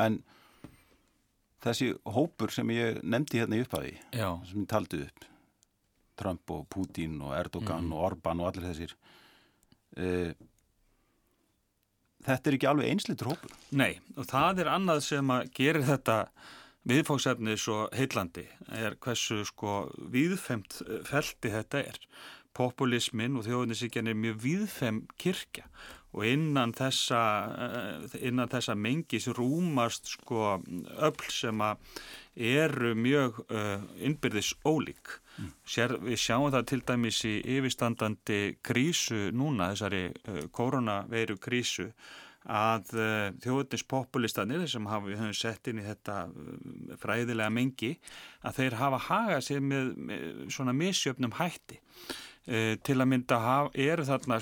En 0.02 0.18
þessi 1.62 1.92
hópur 2.16 2.50
sem 2.54 2.74
ég 2.74 2.98
nefndi 3.06 3.40
hérna 3.40 3.60
í 3.60 3.62
upphæði 3.64 3.94
sem 4.10 4.64
ég 4.64 4.68
taldi 4.70 5.04
upp 5.06 5.30
Trump 6.16 6.50
og 6.50 6.66
Putin 6.72 7.20
og 7.22 7.34
Erdogan 7.36 7.86
mm. 7.86 7.94
og 7.94 8.04
Orban 8.10 8.42
og 8.42 8.50
allir 8.50 8.68
þessir 8.70 8.94
uh, 10.02 10.34
þetta 12.26 12.50
er 12.50 12.58
ekki 12.58 12.70
alveg 12.70 12.92
einslitur 12.92 13.32
hópur 13.34 13.56
Nei, 13.70 13.96
og 14.16 14.28
það 14.30 14.64
er 14.64 14.72
annað 14.74 15.02
sem 15.12 15.34
að 15.34 15.50
gera 15.56 15.84
þetta 15.94 16.20
viðfóksefni 16.86 17.56
svo 17.58 17.86
heillandi 17.96 18.46
er 18.72 18.96
hversu 19.02 19.42
sko 19.48 19.86
viðfemt 20.12 20.80
felti 21.08 21.52
þetta 21.52 21.82
er 21.82 22.00
populismin 22.56 23.36
og 23.36 23.46
þjóðunisíkjan 23.46 24.10
er 24.10 24.18
mjög 24.18 24.42
viðfem 24.44 25.00
kirkja 25.20 25.66
og 26.16 26.24
innan 26.24 26.72
þessa, 26.72 27.20
innan 28.24 28.48
þessa 28.48 28.76
mengis 28.78 29.26
rúmast 29.36 30.08
sko 30.14 30.56
öll 30.56 31.26
sem 31.32 31.60
eru 32.36 32.94
mjög 32.96 33.42
uh, 33.50 33.84
innbyrðis 34.00 34.54
ólík. 34.64 35.18
Mm. 35.36 35.50
Sér, 35.68 35.96
við 36.00 36.20
sjáum 36.20 36.48
það 36.54 36.68
til 36.70 36.80
dæmis 36.88 37.20
í 37.28 37.34
yfirstandandi 37.56 38.40
krísu 38.64 39.26
núna, 39.36 39.74
þessari 39.74 40.06
uh, 40.08 40.42
koronaveiru 40.56 41.36
krísu, 41.40 41.90
að 42.46 42.92
uh, 42.94 43.30
þjóðnispopulistanir 43.42 44.66
sem 44.70 44.86
hafa, 44.86 45.08
við 45.08 45.20
höfum 45.22 45.36
sett 45.36 45.70
inn 45.70 45.82
í 45.82 45.86
þetta 45.86 46.20
uh, 46.28 46.94
fræðilega 47.02 47.52
mengi, 47.52 47.96
að 48.46 48.60
þeir 48.60 48.78
hafa 48.82 49.02
hagað 49.08 49.42
sér 49.48 49.66
með, 49.72 49.92
með 50.10 50.24
svona 50.54 50.76
misjöfnum 50.76 51.36
hætti. 51.40 51.80
Uh, 52.46 52.74
til 52.86 53.00
að 53.00 53.10
mynda 53.10 53.42
haf, 53.42 53.72
eru 53.74 54.06
þarna 54.06 54.40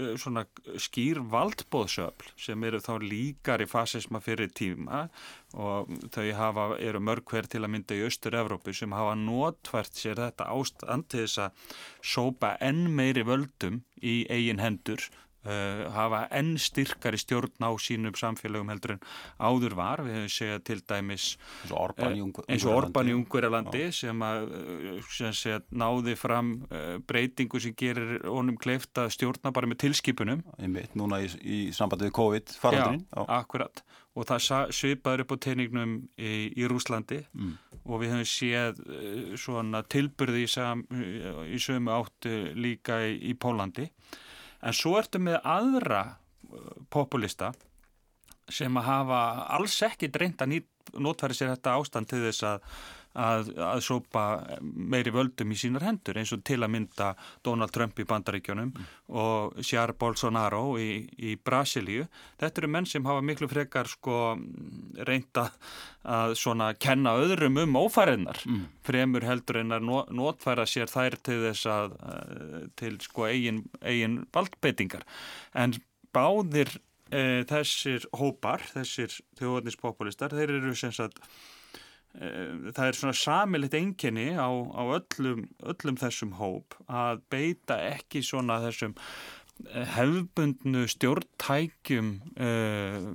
Eh, 0.00 0.16
svona 0.20 0.44
skýr 0.80 1.20
valdbóðsöfl 1.32 2.30
sem 2.40 2.62
eru 2.66 2.80
þá 2.82 2.92
líkar 3.02 3.62
í 3.64 3.68
fasisma 3.68 4.20
fyrir 4.22 4.52
tíma 4.56 5.06
og 5.52 5.90
þau 6.14 6.28
hafa, 6.38 6.66
eru 6.78 7.00
mörg 7.02 7.26
hver 7.30 7.48
til 7.50 7.64
að 7.64 7.72
mynda 7.74 7.98
í 7.98 8.04
Östur-Európu 8.06 8.74
sem 8.76 8.94
hafa 8.94 9.16
notvært 9.18 9.98
sér 9.98 10.20
þetta 10.22 10.48
ástand 10.54 11.08
til 11.10 11.24
þess 11.24 11.42
að 11.46 11.64
sópa 12.12 12.54
enn 12.64 12.86
meiri 12.96 13.26
völdum 13.26 13.82
í 14.00 14.22
eigin 14.30 14.62
hendur 14.62 15.08
Uh, 15.40 15.86
hafa 15.94 16.26
enn 16.36 16.58
styrkari 16.60 17.16
stjórn 17.16 17.64
á 17.64 17.72
sínum 17.80 18.12
samfélagum 18.12 18.68
heldur 18.68 18.92
en 18.98 18.98
áður 19.40 19.72
var, 19.78 20.02
við 20.04 20.18
hefum 20.18 20.32
segjað 20.34 20.60
til 20.68 20.76
dæmis 20.92 21.28
eins 21.64 22.66
og 22.68 22.74
Orban 22.74 23.08
í 23.08 23.14
Ungverjalandi. 23.16 23.86
Sem 23.96 24.20
að 24.26 24.52
eh, 24.58 24.98
sem 25.08 25.32
segja, 25.32 25.62
náði 25.72 26.18
fram 26.20 26.52
uh, 26.68 26.98
breytingu 27.08 27.62
sem 27.64 27.72
gerir 27.72 28.20
honum 28.28 28.60
kleift 28.60 29.00
að 29.00 29.14
stjórna 29.16 29.54
bara 29.56 29.70
með 29.70 29.80
tilskipunum. 29.86 30.44
Einmitt, 30.60 30.92
Núna 31.00 31.22
í, 31.24 31.32
í 31.40 31.64
sambandi 31.72 32.10
við 32.10 32.16
COVID-farandrin 32.20 33.06
Já, 33.06 33.22
Já, 33.22 33.26
akkurat. 33.40 33.84
Og 34.20 34.28
það 34.28 34.70
svipaður 34.76 35.24
upp 35.24 35.36
á 35.40 35.44
tegningnum 35.48 36.00
í, 36.20 36.50
í 36.52 36.68
Rúslandi 36.68 37.22
mm. 37.32 37.52
og 37.86 38.02
við 38.02 38.12
hefum 38.12 38.28
séð 38.28 38.84
uh, 38.84 39.36
svona 39.40 39.86
tilburði 39.88 40.44
í, 40.44 40.52
sam, 40.52 40.84
í 41.48 41.64
sömu 41.64 41.96
áttu 41.96 42.42
líka 42.60 43.06
í, 43.08 43.22
í 43.32 43.38
Pólandi 43.40 43.88
en 44.60 44.76
svo 44.76 44.96
ertu 45.00 45.20
með 45.22 45.40
aðra 45.44 46.02
uh, 46.06 46.70
populista 46.92 47.52
sem 48.50 48.76
að 48.76 48.88
hafa 48.88 49.20
alls 49.56 49.76
ekki 49.86 50.10
dreint 50.10 50.42
að 50.42 50.60
notfæri 50.98 51.36
sér 51.36 51.52
þetta 51.54 51.76
ástand 51.78 52.10
til 52.10 52.24
þess 52.24 52.46
að 52.48 52.64
að, 53.18 53.50
að 53.58 53.80
sópa 53.82 54.24
meiri 54.62 55.10
völdum 55.14 55.50
í 55.50 55.58
sínar 55.58 55.84
hendur 55.86 56.20
eins 56.20 56.32
og 56.34 56.44
til 56.46 56.60
að 56.62 56.72
mynda 56.76 57.10
Donald 57.46 57.72
Trump 57.74 57.98
í 57.98 58.06
bandaríkjónum 58.06 58.70
mm. 58.70 58.90
og 59.18 59.58
Jair 59.66 59.92
Bolsonaro 59.98 60.76
í, 60.78 61.02
í 61.18 61.34
Brasilíu. 61.36 62.06
Þetta 62.40 62.62
eru 62.62 62.72
menn 62.76 62.88
sem 62.88 63.06
hafa 63.06 63.24
miklu 63.26 63.50
frekar 63.50 63.90
sko 63.90 64.36
reynda 65.06 65.48
að 66.06 66.36
svona 66.40 66.70
kenna 66.80 67.16
öðrum 67.20 67.58
um 67.64 67.80
ófæriðnar 67.82 68.42
mm. 68.46 68.64
fremur 68.86 69.26
heldur 69.26 69.60
en 69.64 69.76
að 69.76 69.90
notfæra 70.16 70.68
sér 70.70 70.90
þær 70.90 71.18
til 71.26 71.40
þess 71.48 71.70
að 71.70 71.96
til 72.78 72.94
sko 73.02 73.26
eigin, 73.28 73.64
eigin 73.82 74.20
valdbeitingar. 74.34 75.02
En 75.58 75.74
báðir 76.14 76.72
e, 77.10 77.42
þessir 77.50 78.06
hópar, 78.16 78.62
þessir 78.70 79.12
þjóðnispopulistar, 79.38 80.34
þeir 80.34 80.60
eru 80.60 80.76
sem 80.78 80.94
sagt 80.94 81.20
Eh, 81.20 81.59
það 82.14 82.86
er 82.86 82.96
svona 82.98 83.16
samilit 83.16 83.74
enginni 83.78 84.32
á, 84.34 84.50
á 84.50 84.82
öllum, 84.98 85.44
öllum 85.62 85.98
þessum 86.00 86.34
hóp 86.40 86.74
að 86.90 87.22
beita 87.30 87.76
ekki 87.86 88.22
svona 88.26 88.58
þessum 88.64 88.96
eh, 89.70 89.86
hefbundnu 89.94 90.82
stjórntækjum 90.90 92.10
uh, 92.34 93.06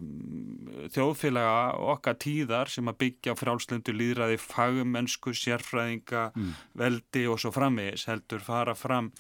þjóðfélaga 0.96 1.58
okkar 1.96 2.20
tíðar 2.24 2.72
sem 2.72 2.88
að 2.88 3.02
byggja 3.04 3.36
á 3.36 3.40
frálslendu 3.42 3.96
líðræði 3.98 4.40
fagmennsku, 4.40 5.36
sérfræðinga, 5.36 6.30
mm. 6.32 6.56
veldi 6.80 7.28
og 7.28 7.42
svo 7.44 7.52
framvegis 7.56 8.08
heldur 8.08 8.48
fara 8.48 8.78
fram 8.80 9.12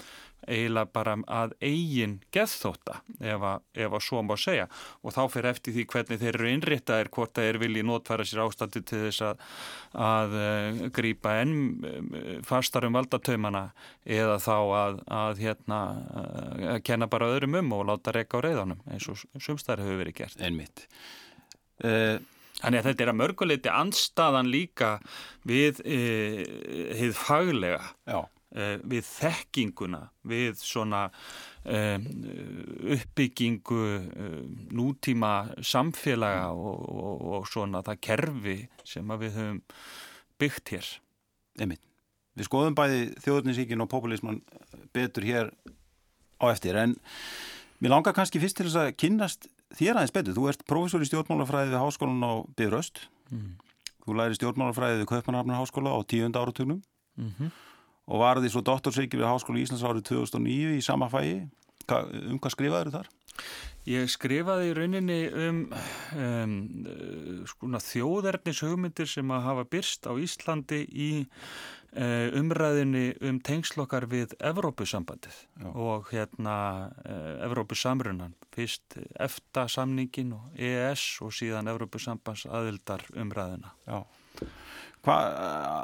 eiginlega 0.47 0.91
bara 0.93 1.15
að 1.31 1.53
eigin 1.63 2.17
geðþóta 2.33 2.99
ef 3.19 3.45
að, 3.49 3.63
ef 3.85 3.95
að 3.97 4.03
svo 4.05 4.21
má 4.25 4.35
segja 4.39 4.67
og 5.01 5.15
þá 5.15 5.21
fyrir 5.33 5.49
eftir 5.51 5.75
því 5.75 5.85
hvernig 5.93 6.21
þeir 6.21 6.31
eru 6.33 6.51
innréttaðir 6.51 7.09
hvort 7.15 7.39
þeir 7.39 7.59
vilji 7.61 7.85
notfæra 7.87 8.27
sér 8.27 8.43
ástandi 8.45 8.83
til 8.85 9.01
þess 9.05 9.23
að, 9.29 9.41
að 10.07 10.37
uh, 10.41 10.83
grýpa 10.95 11.37
enn 11.41 11.55
uh, 11.85 12.37
fastar 12.45 12.87
um 12.87 12.97
valdatöymana 12.97 13.65
eða 14.03 14.37
þá 14.43 14.55
að, 14.59 15.01
að 15.21 15.43
hérna 15.45 15.81
að 16.75 16.79
kenna 16.85 17.09
bara 17.11 17.31
öðrum 17.33 17.59
um 17.61 17.75
og 17.79 17.89
láta 17.89 18.13
reyka 18.15 18.41
á 18.41 18.45
reyðanum 18.45 18.85
eins 18.91 19.09
og 19.11 19.19
sumstæðar 19.33 19.85
hefur 19.85 20.01
verið 20.03 20.19
gert. 20.21 20.39
Einmitt. 20.41 20.87
Uh, 21.83 22.21
Þannig 22.55 22.79
að 22.79 22.85
þetta 22.87 23.03
er 23.03 23.09
að 23.11 23.17
mörguleiti 23.19 23.67
anstaðan 23.67 24.47
líka 24.47 24.89
við 25.45 25.81
heið 25.83 27.17
faglega. 27.19 27.81
Já 28.07 28.21
við 28.55 29.03
þekkinguna, 29.03 30.01
við 30.23 30.59
svona 30.63 31.01
uh, 31.09 31.97
uppbyggingu 32.95 33.81
uh, 33.83 34.37
nútíma 34.71 35.31
samfélaga 35.59 36.53
og, 36.55 36.85
og, 36.87 37.25
og 37.35 37.49
svona 37.51 37.83
það 37.85 37.99
kerfi 38.07 38.55
sem 38.87 39.11
við 39.19 39.35
höfum 39.35 39.59
byggt 40.39 40.75
hér. 40.75 40.93
Einmitt. 41.59 41.83
Við 42.35 42.49
skoðum 42.49 42.75
bæði 42.75 43.03
þjóðurnisíkin 43.23 43.83
og 43.83 43.91
populisman 43.91 44.41
betur 44.95 45.27
hér 45.27 45.51
á 46.39 46.45
eftir 46.51 46.75
en 46.79 46.97
mér 47.79 47.95
langar 47.95 48.15
kannski 48.15 48.41
fyrst 48.43 48.59
til 48.59 48.67
þess 48.67 48.81
að 48.81 48.95
kynnast 48.99 49.47
þér 49.75 49.99
aðeins 49.99 50.15
betur. 50.15 50.35
Þú 50.35 50.49
ert 50.51 50.65
professor 50.67 51.03
í 51.03 51.07
stjórnmálafræði 51.11 51.71
við 51.71 51.79
háskólan 51.83 52.27
á 52.27 52.33
Bifröst. 52.55 53.05
Mm. 53.31 53.55
Þú 54.03 54.19
læri 54.19 54.39
stjórnmálafræði 54.39 54.99
við 55.01 55.09
Kaupanarhafnar 55.11 55.63
háskóla 55.63 55.95
á 55.95 55.99
tíunda 56.03 56.43
áratögnum. 56.43 56.83
Mm 57.15 57.31
-hmm 57.39 57.64
og 58.05 58.21
varði 58.21 58.51
svo 58.53 58.63
doktorsveiki 58.65 59.19
við 59.19 59.29
Háskólu 59.29 59.61
Íslands 59.61 59.85
árið 59.85 60.07
2009 60.11 60.75
í 60.77 60.81
sama 60.85 61.09
fæi. 61.11 61.45
Um 61.85 62.39
hvað 62.41 62.55
skrifaður 62.55 62.93
þar? 62.99 63.13
Ég 63.85 64.09
skrifaði 64.09 64.71
í 64.71 64.73
rauninni 64.73 65.19
um, 65.29 65.57
um 66.17 66.53
skona, 67.45 67.81
þjóðernis 67.83 68.63
hugmyndir 68.65 69.09
sem 69.09 69.33
að 69.35 69.43
hafa 69.45 69.65
byrst 69.75 70.07
á 70.09 70.17
Íslandi 70.17 70.79
í 70.89 71.09
uh, 71.21 72.33
umræðinni 72.39 73.03
um 73.29 73.37
tengslokkar 73.45 74.07
við 74.09 74.33
Evrópusambandið 74.41 75.37
Já. 75.37 75.69
og 75.69 76.09
hérna 76.09 76.57
uh, 77.03 77.45
Evrópusamrunan, 77.45 78.33
fyrst 78.55 78.97
EFTA 79.13 79.67
samningin 79.69 80.33
og 80.39 80.57
EES 80.57 81.05
og 81.21 81.35
síðan 81.37 81.69
Evrópusambands 81.75 82.47
aðildar 82.49 83.05
umræðina. 83.13 83.75
Já. 83.85 84.01
Hva, 85.05 85.19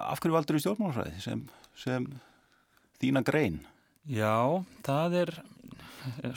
af 0.09 0.17
hverju 0.23 0.33
valdur 0.33 0.57
í 0.57 0.63
stjórnmálfræði 0.63 1.21
sem 1.21 1.45
sem 1.77 2.07
þína 3.01 3.23
grein? 3.25 3.61
Já, 4.09 4.63
það 4.85 5.17
er 5.21 5.33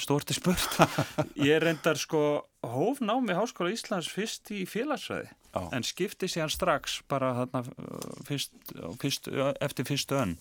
stórti 0.01 0.37
spurt. 0.37 0.77
Ég 1.41 1.63
reyndar 1.63 1.99
sko 2.01 2.45
hófnámi 2.65 3.37
Háskóla 3.37 3.73
Íslands 3.73 4.11
fyrst 4.13 4.51
í 4.53 4.65
félagsræði 4.69 5.31
Já. 5.55 5.63
en 5.73 5.87
skipti 5.87 6.29
sér 6.29 6.53
strax 6.53 6.99
bara 7.09 7.33
þarna 7.39 7.63
fyrst, 8.29 8.53
fyrst, 9.01 9.31
eftir 9.65 9.89
fyrstu 9.89 10.19
önn 10.21 10.37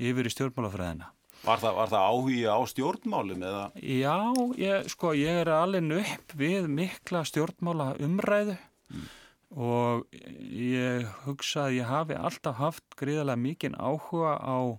yfir 0.00 0.28
í 0.28 0.34
stjórnmálafræðina. 0.34 1.08
Var 1.40 1.60
það, 1.62 1.76
var 1.78 1.88
það 1.88 2.08
áhuga 2.10 2.52
á 2.52 2.60
stjórnmálum 2.68 3.46
eða? 3.48 3.62
Já, 3.80 4.16
ég, 4.60 4.90
sko 4.92 5.14
ég 5.16 5.40
er 5.40 5.52
alveg 5.54 5.94
upp 6.02 6.36
við 6.36 6.68
mikla 6.68 7.24
stjórnmála 7.28 7.94
umræðu 8.04 8.58
mm 8.92 9.08
og 9.50 10.06
ég 10.14 11.08
hugsa 11.24 11.66
að 11.66 11.80
ég 11.80 11.90
hafi 11.90 12.18
alltaf 12.18 12.60
haft 12.60 12.98
gríðarlega 13.00 13.42
mikinn 13.42 13.78
áhuga 13.78 14.36
á 14.38 14.78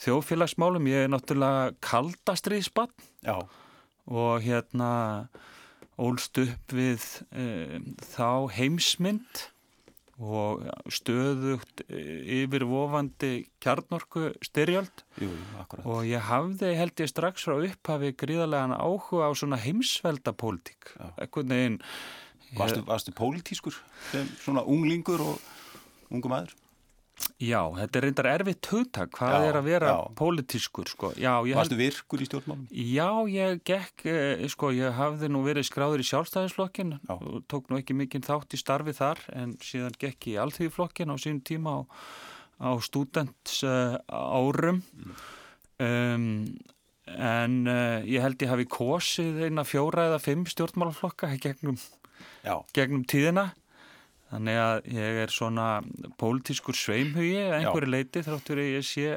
þjóðfélagsmálum. 0.00 0.86
Ég 0.90 1.06
er 1.06 1.10
náttúrulega 1.10 1.72
kaldastriðspann 1.84 2.92
og 4.10 4.44
hérna 4.46 4.90
ólst 6.00 6.38
upp 6.40 6.74
við 6.74 7.02
e, 7.34 7.80
þá 8.14 8.48
heimsmynd 8.56 9.48
og 10.20 10.64
stöðugt 10.92 11.82
e, 11.88 12.00
yfir 12.40 12.64
vofandi 12.68 13.32
kjarnorku 13.62 14.30
styrjöld 14.44 15.04
Jú, 15.20 15.30
og 15.82 16.04
ég 16.08 16.24
hafði 16.28 16.74
held 16.76 17.02
ég 17.02 17.10
strax 17.10 17.46
frá 17.48 17.56
upphafi 17.58 18.12
gríðarlegan 18.20 18.76
áhuga 18.76 19.28
á 19.28 19.32
svona 19.36 19.60
heimsveldapólitík. 19.60 20.94
Eitthvað 21.16 21.52
neginn 21.52 21.80
Varstu, 22.56 22.82
varstu 22.86 23.14
pólitískur 23.14 23.76
sem 24.10 24.26
svona 24.42 24.64
unglingur 24.66 25.22
og 25.22 26.10
ungum 26.10 26.34
aður? 26.34 26.56
Já, 27.40 27.60
þetta 27.76 27.98
er 27.98 28.04
reyndar 28.06 28.28
erfitt 28.30 28.68
hugtak, 28.72 29.10
hvað 29.16 29.34
já, 29.34 29.48
er 29.50 29.58
að 29.58 29.66
vera 29.68 29.92
já. 29.92 29.98
pólitískur, 30.16 30.88
sko. 30.88 31.10
Já, 31.20 31.32
Varstu 31.40 31.76
held... 31.76 31.80
virkur 31.80 32.24
í 32.24 32.28
stjórnmálum? 32.28 32.66
Já, 32.72 33.08
ég 33.32 33.60
gekk, 33.68 34.04
eh, 34.08 34.44
sko, 34.52 34.70
ég 34.76 34.96
hafði 34.96 35.30
nú 35.32 35.42
verið 35.44 35.68
skráður 35.68 36.04
í 36.04 36.08
sjálfstæðisflokkin 36.08 36.96
og 37.12 37.42
tók 37.50 37.68
nú 37.68 37.80
ekki 37.80 37.96
mikinn 37.96 38.24
þátt 38.24 38.56
í 38.56 38.60
starfi 38.60 38.96
þar 38.96 39.22
en 39.36 39.54
síðan 39.64 39.96
gekk 40.00 40.30
í 40.32 40.36
allþýðiflokkin 40.40 41.12
á 41.12 41.16
sín 41.20 41.40
tíma 41.44 41.76
á, 41.76 41.80
á 42.60 42.70
stúdents 42.84 43.60
uh, 43.68 43.96
árum 44.08 44.82
um, 45.80 46.26
en 47.10 47.56
uh, 47.68 48.00
ég 48.08 48.24
held 48.24 48.44
ég 48.44 48.52
hafi 48.52 48.68
kosið 48.70 49.44
eina 49.48 49.64
fjóra 49.68 50.10
eða 50.10 50.20
fimm 50.22 50.44
stjórnmálaflokka 50.48 51.32
gegnum, 51.40 51.80
gegnum 52.76 53.04
tíðina. 53.08 53.50
Þannig 54.30 54.58
að 54.62 54.88
ég 54.94 55.20
er 55.24 55.32
svona 55.34 55.66
pólitískur 56.20 56.76
sveimhugi 56.78 57.38
einhverju 57.58 57.90
leiti 57.90 58.22
þráttur 58.22 58.60
að 58.62 58.72
ég 58.76 58.86
sé 58.86 59.14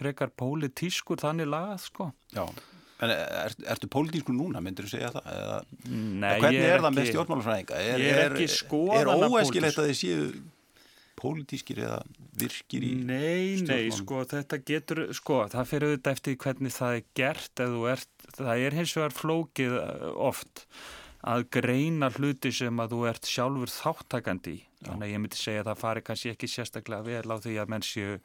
frekar 0.00 0.32
pólitískur 0.32 1.20
þannig 1.20 1.50
lagað 1.52 1.82
sko. 1.84 2.06
Já. 2.32 2.46
En 3.00 3.12
er, 3.12 3.54
ertu 3.72 3.88
pólitískur 3.88 4.36
núna, 4.36 4.60
myndir 4.64 4.84
þú 4.84 4.92
segja 4.92 5.10
það? 5.14 5.28
Eða, 5.32 5.58
Nei, 5.88 6.32
hvernig 6.42 6.62
er, 6.62 6.72
er 6.72 6.82
það 6.84 6.96
með 6.96 7.06
stjórnmálafræðinga? 7.10 7.78
Er, 7.80 8.02
ég 8.02 8.18
er 8.24 8.34
ekki 8.34 8.48
skoðan 8.52 8.98
Er 9.00 9.30
óæskilegt 9.30 9.80
að 9.80 9.88
þið 9.88 10.00
séu 10.00 10.26
pólitískir 11.20 11.80
eða 11.84 12.00
virkir 12.40 12.84
í 12.84 12.90
Nei, 13.08 13.60
nei, 13.64 13.88
sko, 13.92 14.22
þetta 14.28 14.60
getur, 14.68 15.02
sko, 15.16 15.42
það 15.52 15.70
fyrir 15.72 15.90
auðvitað 15.90 16.16
eftir 16.16 16.38
hvernig 16.44 16.76
það 16.76 16.96
er 16.98 17.06
gert. 17.20 17.52
Eða 17.56 17.74
þú 17.74 17.88
ert, 17.94 18.26
það 18.36 18.64
er 18.66 18.78
hins 18.80 18.96
vegar 18.96 19.16
flókið 19.16 19.76
eh, 19.80 20.06
oft 20.30 20.64
að 21.20 21.46
greina 21.52 22.08
hluti 22.14 22.52
sem 22.54 22.80
að 22.80 22.94
þú 22.94 23.04
ert 23.10 23.28
sjálfur 23.28 23.72
þáttakandi 23.74 24.56
í. 24.56 24.64
Þannig 24.86 25.06
að 25.06 25.12
ég 25.12 25.22
myndi 25.22 25.36
segja 25.36 25.62
að 25.62 25.70
það 25.70 25.80
fari 25.84 26.02
kannski 26.06 26.32
ekki 26.32 26.48
sérstaklega 26.48 27.04
vel 27.04 27.28
á 27.28 27.36
því 27.36 27.56
að 27.60 27.72
menn 27.74 27.84
séu 27.84 28.18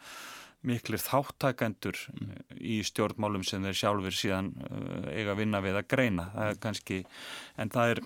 miklir 0.65 1.01
þáttakendur 1.01 1.97
mm. 2.13 2.35
í 2.57 2.81
stjórnmálum 2.87 3.43
sem 3.45 3.63
þeir 3.65 3.79
sjálfur 3.81 4.15
síðan 4.15 4.53
uh, 4.65 5.09
eiga 5.11 5.33
að 5.35 5.41
vinna 5.43 5.61
við 5.61 5.79
að 5.79 5.89
greina. 5.93 6.29
Það 6.33 6.51
er 6.51 6.61
kannski, 6.63 7.01
en 7.61 7.73
það 7.73 7.91
er, 7.93 8.01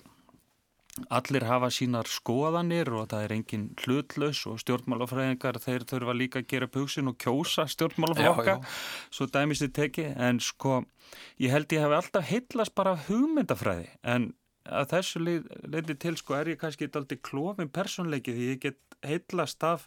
allir 1.16 1.46
hafa 1.46 1.70
sínar 1.72 2.10
skoðanir 2.10 2.90
og 2.98 3.06
það 3.12 3.24
er 3.24 3.34
engin 3.36 3.68
hlutlaus 3.80 4.42
og 4.50 4.58
stjórnmálafræðingar 4.64 5.60
þeir 5.62 5.86
þurfa 5.88 6.16
líka 6.18 6.42
að 6.42 6.50
gera 6.50 6.70
pugsin 6.74 7.08
og 7.12 7.16
kjósa 7.22 7.68
stjórnmálaflokka, 7.70 8.58
svo 9.14 9.30
dæmis 9.30 9.62
þið 9.62 9.72
teki, 9.78 10.08
en 10.18 10.42
sko, 10.44 10.82
ég 11.40 11.54
held 11.54 11.72
ég 11.72 11.86
hef 11.86 11.96
alltaf 11.96 12.28
heitlast 12.28 12.76
bara 12.76 12.98
hugmyndafræði, 13.06 13.88
en 14.02 14.32
að 14.68 14.88
þessu 14.94 15.22
leiti 15.24 15.96
til 16.00 16.16
sko 16.20 16.36
er 16.36 16.52
ég 16.52 16.60
kannski 16.60 16.86
eitthvað 16.86 17.20
klófin 17.26 17.72
personleiki 17.72 18.34
því 18.36 18.48
ég 18.54 18.64
get 18.66 18.98
heitlast 19.06 19.64
af 19.64 19.86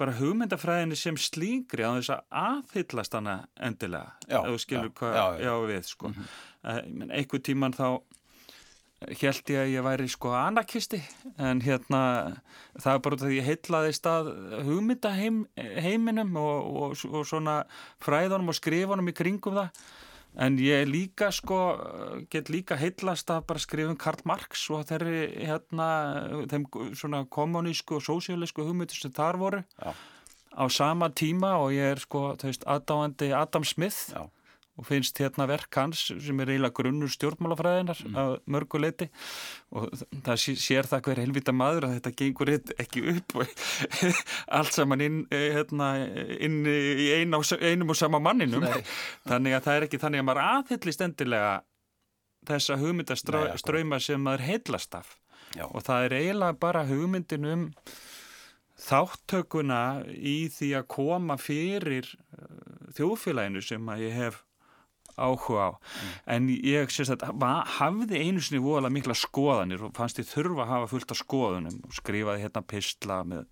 bara 0.00 0.16
hugmyndafræðinni 0.18 0.96
sem 0.98 1.18
slíngri 1.20 1.84
á 1.86 1.94
þess 1.94 2.14
að 2.16 2.22
aðhyllast 2.40 3.14
hana 3.14 3.36
endilega, 3.62 4.16
ef 4.26 4.48
þú 4.48 4.58
skilur 4.58 4.90
já, 4.90 4.94
hvað 4.98 5.14
já, 5.14 5.24
já. 5.24 5.44
já 5.44 5.54
við 5.70 5.88
sko 5.90 6.08
mm 6.08 6.14
-hmm. 6.14 7.12
einhver 7.12 7.42
tíman 7.42 7.72
þá 7.72 7.88
held 9.04 9.50
ég 9.52 9.60
að 9.60 9.72
ég 9.72 9.84
væri 9.84 10.08
sko 10.08 10.32
anakisti 10.32 11.02
en 11.38 11.60
hérna 11.60 12.00
það 12.80 12.94
er 12.94 13.02
bara 13.04 13.16
því 13.16 13.36
ég 13.36 13.48
heitlaðist 13.48 14.06
að 14.06 14.30
hugmyndaheiminum 14.64 16.36
og, 16.36 16.76
og, 16.82 17.04
og 17.10 17.26
svona 17.26 17.64
fræðunum 18.04 18.48
og 18.48 18.54
skrifunum 18.54 19.08
í 19.08 19.16
kringum 19.16 19.54
það 19.54 19.68
En 20.34 20.56
ég 20.58 20.88
líka 20.90 21.28
sko, 21.30 21.58
get 22.30 22.50
líka 22.50 22.74
heitlast 22.80 23.30
að 23.30 23.44
bara 23.50 23.62
skrifum 23.62 23.98
Karl 24.00 24.24
Marx 24.26 24.64
og 24.74 24.82
þeirri 24.88 25.28
hérna, 25.46 25.88
þeim 26.50 26.66
svona 26.98 27.22
kommunísku 27.30 28.00
og 28.00 28.06
sósíalísku 28.06 28.66
hugmyndir 28.66 28.98
sem 28.98 29.14
þar 29.14 29.38
voru 29.38 29.60
Já. 29.78 29.94
á 30.58 30.64
sama 30.70 31.10
tíma 31.14 31.54
og 31.62 31.70
ég 31.76 31.94
er 31.94 32.02
sko, 32.02 32.32
þú 32.40 32.50
veist, 32.50 32.66
aðdáandi 32.66 33.30
Adam 33.30 33.68
Smith 33.68 34.10
Já 34.10 34.26
og 34.74 34.86
finnst 34.88 35.18
hérna 35.22 35.46
verk 35.46 35.76
hans 35.78 36.00
sem 36.08 36.40
er 36.42 36.50
eiginlega 36.50 36.74
grunnur 36.74 37.10
stjórnmálafræðinar 37.12 38.00
mm. 38.08 38.16
að 38.18 38.32
mörguleiti 38.50 39.06
og 39.70 39.92
það 40.26 40.40
sér 40.58 40.88
það 40.90 41.04
hver 41.06 41.20
helvita 41.22 41.54
maður 41.54 41.86
að 41.88 41.94
þetta 41.98 42.14
gengur 42.18 42.50
ekki 42.56 43.04
upp 43.14 43.36
allt 44.58 44.74
saman 44.74 45.04
inn, 45.04 45.20
eh, 45.30 45.52
hérna, 45.54 45.92
inn 46.38 46.64
í 46.66 47.10
ein 47.20 47.36
á, 47.36 47.40
einum 47.62 47.94
og 47.94 48.00
sama 48.00 48.18
manninum 48.22 48.66
Nei. 48.66 48.82
þannig 49.28 49.58
að 49.58 49.68
það 49.68 49.78
er 49.78 49.86
ekki 49.88 50.00
þannig 50.02 50.24
að 50.24 50.28
maður 50.30 50.42
aðhyllist 50.48 51.06
endilega 51.06 51.52
þessa 52.48 52.78
hugmyndaströyma 52.80 54.00
sem 54.02 54.26
maður 54.26 54.46
heillast 54.48 54.98
af 54.98 55.14
Já. 55.54 55.68
og 55.68 55.84
það 55.86 56.08
er 56.08 56.16
eiginlega 56.18 56.58
bara 56.66 56.82
hugmyndin 56.88 57.46
um 57.46 57.68
þáttökuna 58.84 60.02
í 60.10 60.48
því 60.50 60.72
að 60.80 60.88
koma 60.96 61.38
fyrir 61.38 62.10
eh, 62.10 62.90
þjóðfélaginu 62.98 63.62
sem 63.62 63.94
að 63.94 64.04
ég 64.08 64.18
hef 64.18 64.42
áhuga 65.16 65.66
á 65.66 65.70
mm. 65.72 66.12
en 66.36 66.48
ég 66.54 66.92
sést 66.92 67.24
að 67.24 67.42
hafði 67.78 68.20
einu 68.20 68.42
sinni 68.42 68.62
voðalega 68.64 68.96
mikla 68.98 69.16
skoðanir 69.18 69.84
og 69.86 69.96
fannst 69.96 70.20
ég 70.22 70.30
þurfa 70.30 70.64
að 70.64 70.72
hafa 70.74 70.92
fullt 70.92 71.14
af 71.14 71.20
skoðunum 71.20 71.82
og 71.86 71.98
skrifaði 71.98 72.44
hérna 72.44 72.64
pistla 72.74 73.18
með, 73.28 73.44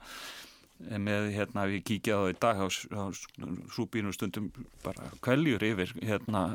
með 1.09 1.29
hérna 1.37 1.67
við 1.71 1.85
kíkjaði 1.91 2.23
á 2.23 2.33
í 2.33 2.39
dag 2.47 2.63
á, 2.63 2.67
á 2.69 3.03
súbínu 3.75 4.15
stundum 4.17 4.51
bara 4.85 5.13
kvæljur 5.25 5.67
yfir 5.73 5.95
hérna 6.01 6.47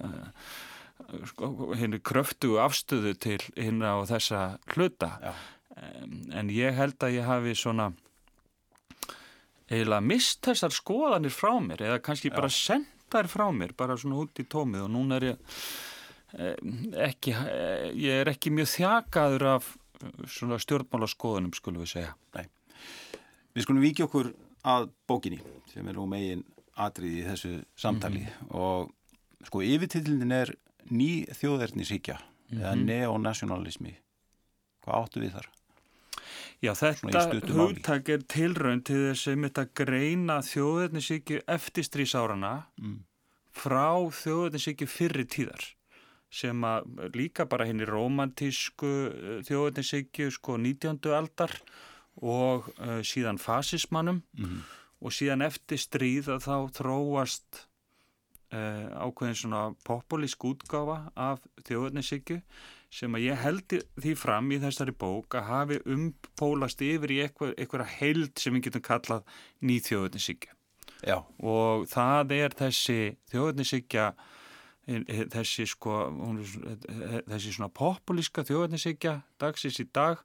henni 1.77 2.01
kröftu 2.01 2.57
afstöðu 2.61 3.13
til 3.21 3.39
hérna 3.55 3.95
á 3.95 3.99
þessa 4.09 4.41
hluta 4.73 5.13
um, 5.21 6.19
en 6.33 6.51
ég 6.51 6.75
held 6.75 6.99
að 7.05 7.19
ég 7.19 7.27
hafi 7.29 7.55
svona 7.55 7.91
eiginlega 9.67 10.03
mist 10.03 10.41
þessar 10.47 10.73
skoðanir 10.75 11.33
frá 11.33 11.51
mér 11.63 11.83
eða 11.89 12.03
kannski 12.03 12.31
Já. 12.31 12.35
bara 12.39 12.51
sendt 12.53 12.96
þær 13.11 13.29
frá 13.31 13.47
mér 13.55 13.73
bara 13.77 13.97
svona 13.99 14.21
út 14.23 14.41
í 14.41 14.45
tómið 14.49 14.85
og 14.85 14.91
núna 14.93 15.19
er 15.19 15.27
ég 15.29 15.37
eh, 16.37 16.55
ekki, 17.07 17.33
eh, 17.33 17.89
ég 17.95 18.23
er 18.23 18.31
ekki 18.33 18.53
mjög 18.53 18.69
þjakaður 18.75 19.47
af 19.55 19.71
svona 20.29 20.59
stjórnmálaskoðunum 20.61 21.55
skulum 21.57 21.81
við 21.81 21.93
segja. 21.95 22.13
Nei. 22.37 22.45
Við 23.55 23.65
skulum 23.65 23.81
viki 23.81 24.05
okkur 24.05 24.31
að 24.67 24.89
bókinni 25.09 25.39
sem 25.71 25.87
er 25.87 25.97
nú 25.97 26.05
megin 26.09 26.43
atriði 26.77 27.23
í 27.23 27.27
þessu 27.27 27.53
samtali 27.79 28.21
mm 28.21 28.29
-hmm. 28.29 28.55
og 28.55 29.47
sko 29.47 29.61
yfirtillin 29.61 30.31
er 30.31 30.53
ný 30.91 31.25
þjóðverðnisíkja 31.25 32.17
mm 32.17 32.57
-hmm. 32.57 32.61
eða 32.61 32.75
neonationalismi. 32.75 33.95
Hvað 34.83 35.03
áttu 35.03 35.19
við 35.19 35.31
þar? 35.31 35.49
Já, 36.63 36.71
þetta 36.73 37.21
hugtak 37.53 38.07
er 38.09 38.23
tilraun 38.25 38.81
til 38.85 39.11
þess 39.11 39.29
að 39.29 39.73
greina 39.77 40.39
þjóðverðnisíkju 40.41 41.43
eftir 41.53 41.85
strísárana 41.85 42.53
mm. 42.81 42.95
frá 43.53 43.93
þjóðverðnisíkju 44.23 44.87
fyrri 44.89 45.27
tíðar 45.29 45.67
sem 46.33 46.65
að 46.67 47.13
líka 47.15 47.45
bara 47.47 47.67
henni 47.69 47.85
romantísku 47.87 48.89
eh, 48.89 49.37
þjóðverðnisíkju 49.47 50.33
sko 50.33 50.57
19. 50.57 50.97
aldar 51.13 51.53
og 52.17 52.71
uh, 52.81 52.99
síðan 53.05 53.37
fasismannum 53.37 54.23
mm. 54.33 54.61
og 55.05 55.13
síðan 55.13 55.45
eftir 55.45 55.77
stríð 55.77 56.31
að 56.33 56.47
þá 56.47 56.55
þróast 56.79 57.59
uh, 58.49 59.05
ákveðin 59.05 59.37
svona 59.43 59.61
populísk 59.85 60.47
útgáfa 60.49 61.03
af 61.13 61.45
þjóðverðnisíkju 61.67 62.41
sem 62.93 63.15
að 63.17 63.25
ég 63.25 63.41
held 63.43 63.77
því 63.99 64.13
fram 64.17 64.51
í 64.55 64.59
þessari 64.63 64.93
bók 64.95 65.35
að 65.35 65.49
hafi 65.51 65.79
umpólast 65.93 66.81
yfir 66.85 67.13
í 67.13 67.19
eitthvað 67.25 67.85
heild 67.97 68.39
sem 68.39 68.55
við 68.55 68.69
getum 68.69 68.85
kallað 68.87 69.39
nýþjóðuninsíkja 69.67 70.55
og 71.43 71.87
það 71.91 72.33
er 72.37 72.55
þessi 72.57 72.99
þjóðuninsíkja 73.31 74.11
þessi 75.33 75.67
sko 75.67 75.97
þessi 77.27 77.51
svona 77.51 77.73
populíska 77.75 78.45
þjóðuninsíkja 78.47 79.19
dagsins 79.41 79.81
í 79.83 79.87
dag 79.91 80.23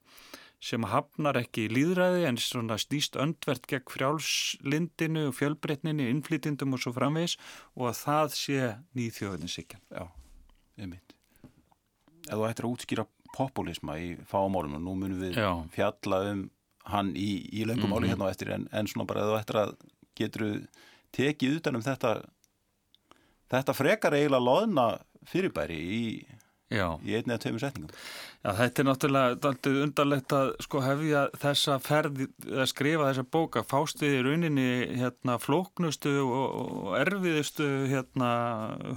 sem 0.63 0.85
hafnar 0.87 1.35
ekki 1.41 1.65
í 1.67 1.73
líðræði 1.75 2.23
en 2.29 2.39
svona 2.39 2.77
stýst 2.79 3.17
öndvert 3.19 3.67
gegn 3.67 3.91
frjálslindinu 3.91 5.27
og 5.27 5.35
fjölbreytninu, 5.35 6.07
innflytindum 6.07 6.77
og 6.77 6.85
svo 6.85 6.95
framvegs 6.95 7.35
og 7.75 7.89
að 7.91 7.99
það 8.05 8.37
sé 8.39 8.71
nýþjóðuninsíkja 8.95 9.83
Já, 9.91 10.07
mynd 10.79 11.12
ef 12.27 12.33
þú 12.33 12.47
ættir 12.49 12.67
að 12.67 12.75
útskýra 12.75 13.05
populisma 13.33 13.97
í 13.99 14.13
fámálum 14.29 14.77
og 14.77 14.83
nú 14.83 14.95
munum 14.97 15.21
við 15.23 15.39
Já. 15.39 15.49
fjalla 15.73 16.21
um 16.31 16.43
hann 16.91 17.13
í, 17.15 17.47
í 17.51 17.65
löngumáli 17.65 18.07
mm 18.07 18.13
-hmm. 18.13 18.13
hérna 18.13 18.25
á 18.27 18.31
eftir 18.31 18.51
en, 18.51 18.67
en 18.71 18.87
svona 18.87 19.07
bara 19.07 19.21
ef 19.21 19.27
þú 19.27 19.39
ættir 19.39 19.57
að 19.63 19.75
getur 20.15 20.67
tekið 21.11 21.57
utanum 21.57 21.81
þetta 21.81 22.23
þetta 23.49 23.73
frekar 23.73 24.13
eiginlega 24.13 24.47
loðna 24.47 24.85
fyrirbæri 25.29 25.79
í, 25.79 26.25
í 26.73 27.17
einni 27.17 27.35
að 27.35 27.43
töfum 27.45 27.61
setningum 27.61 27.91
Já, 28.43 28.49
þetta 28.57 28.81
er 28.81 28.87
náttúrulega 28.89 29.73
undarlegt 29.85 30.35
að 30.35 30.49
sko 30.65 30.81
hefja 30.83 31.21
þessa 31.39 31.77
ferði 31.83 32.27
að 32.49 32.67
skrifa 32.73 33.07
þessa 33.07 33.25
bóka 33.35 33.63
fástuði 33.63 34.19
í 34.19 34.25
rauninni 34.25 34.67
hérna 34.99 35.37
flóknustu 35.39 36.17
og, 36.25 36.91
erfiðustu 36.99 37.69
hérna 37.91 38.33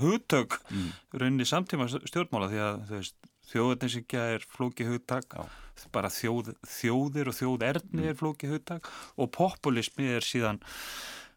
hugtök 0.03 0.59
mm. 0.67 0.91
rauninni 1.15 1.47
samtíma 1.47 1.87
stjórnmála 1.95 2.51
því 2.51 2.63
að 2.67 2.83
veist 2.91 3.33
þjóðninsingja 3.47 4.25
er 4.35 4.47
flóki 4.51 4.87
hugtak, 4.89 5.37
bara 5.95 6.11
þjóð, 6.11 6.55
þjóðir 6.67 7.31
og 7.31 7.37
þjóðerni 7.39 8.03
mm. 8.03 8.09
er 8.11 8.19
flóki 8.19 8.51
hugtak 8.51 8.91
og 9.21 9.31
populismi 9.37 10.09
er 10.17 10.27
síðan 10.27 10.59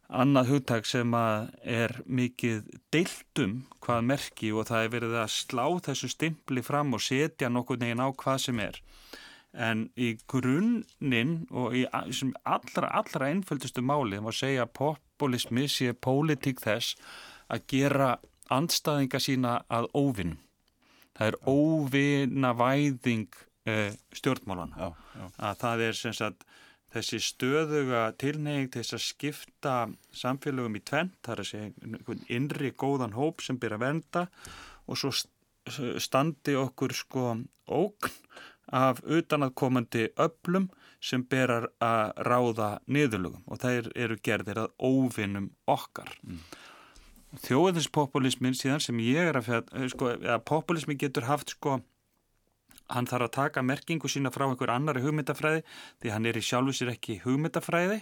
annað 0.10 0.50
hugtak 0.54 0.88
sem 0.90 1.14
er 1.14 1.94
mikið 2.10 2.66
deiltum 2.94 3.60
hvað 3.84 4.06
merki 4.10 4.52
og 4.52 4.68
það 4.70 4.86
er 4.86 4.94
verið 4.96 5.18
að 5.22 5.34
slá 5.36 5.66
þessu 5.86 6.10
stimpli 6.10 6.64
fram 6.66 6.96
og 6.98 7.04
setja 7.06 7.50
nokkur 7.50 7.80
neginn 7.82 8.02
á 8.02 8.10
hvað 8.10 8.40
sem 8.48 8.62
er. 8.64 8.80
En 9.54 9.88
í 9.98 10.12
grunninn 10.30 11.48
og 11.50 11.74
í 11.78 11.86
allra, 11.94 12.90
allra 12.90 13.30
einföldustu 13.30 13.82
máli, 13.82 14.22
má 14.22 14.30
segja 14.34 14.66
að 14.66 14.76
populismi 14.82 15.66
sé 15.70 15.94
pólitík 15.94 16.62
þess 16.62 16.98
að 17.50 17.66
gera 17.70 18.10
andstaðinga 18.54 19.22
sína 19.22 19.60
að 19.70 19.90
óvinnum. 19.94 20.42
Það 21.18 21.28
er 21.28 21.38
óvinna 21.50 22.54
væðing 22.56 23.34
uh, 23.68 23.90
stjórnmálana. 24.16 24.78
Já, 24.78 24.90
já. 25.20 25.26
Að 25.50 25.58
það 25.64 25.82
er 25.90 25.98
sem 26.00 26.16
sagt 26.16 26.46
þessi 26.94 27.20
stöðuga 27.22 28.04
tilneying 28.22 28.72
til 28.72 28.82
þess 28.82 28.98
að 28.98 29.06
skipta 29.06 29.76
samfélögum 30.16 30.80
í 30.80 30.84
tvent, 30.86 31.18
það 31.26 31.34
er 31.36 31.44
að 31.44 31.50
segja 31.52 32.18
innri 32.38 32.72
góðan 32.72 33.18
hóp 33.18 33.44
sem 33.46 33.60
byrja 33.62 33.80
að 33.80 33.86
venda 33.86 34.26
og 34.90 34.98
svo 34.98 35.14
standi 36.02 36.56
okkur 36.58 36.96
sko 36.98 37.26
ókn 37.70 38.16
af 38.74 39.02
utanaðkomandi 39.06 40.10
öllum 40.22 40.70
sem 41.02 41.24
berar 41.26 41.70
að 41.82 42.12
ráða 42.28 42.70
niðurlugum 42.92 43.46
og 43.48 43.62
það 43.62 43.92
eru 43.96 44.18
gerðir 44.24 44.66
að 44.66 44.74
óvinnum 44.84 45.52
okkar. 45.70 46.12
Mm. 46.26 46.42
Þjóðinspopulismin 47.46 48.58
síðan 48.58 48.82
sem 48.82 49.00
ég 49.06 49.30
er 49.30 49.38
að 49.38 49.48
fjalla, 49.48 49.90
sko, 49.94 50.12
að 50.18 50.44
populismi 50.50 50.98
getur 51.00 51.28
haft 51.30 51.54
sko 51.54 51.80
hann 52.90 53.10
þarf 53.10 53.30
að 53.30 53.36
taka 53.38 53.66
merkingu 53.66 54.10
sína 54.12 54.32
frá 54.34 54.48
einhver 54.48 54.74
annari 54.74 55.04
hugmyndafræði 55.04 55.64
því 56.02 56.14
hann 56.14 56.30
er 56.30 56.40
í 56.40 56.46
sjálfu 56.46 56.76
sér 56.76 56.94
ekki 56.96 57.20
hugmyndafræði 57.26 58.00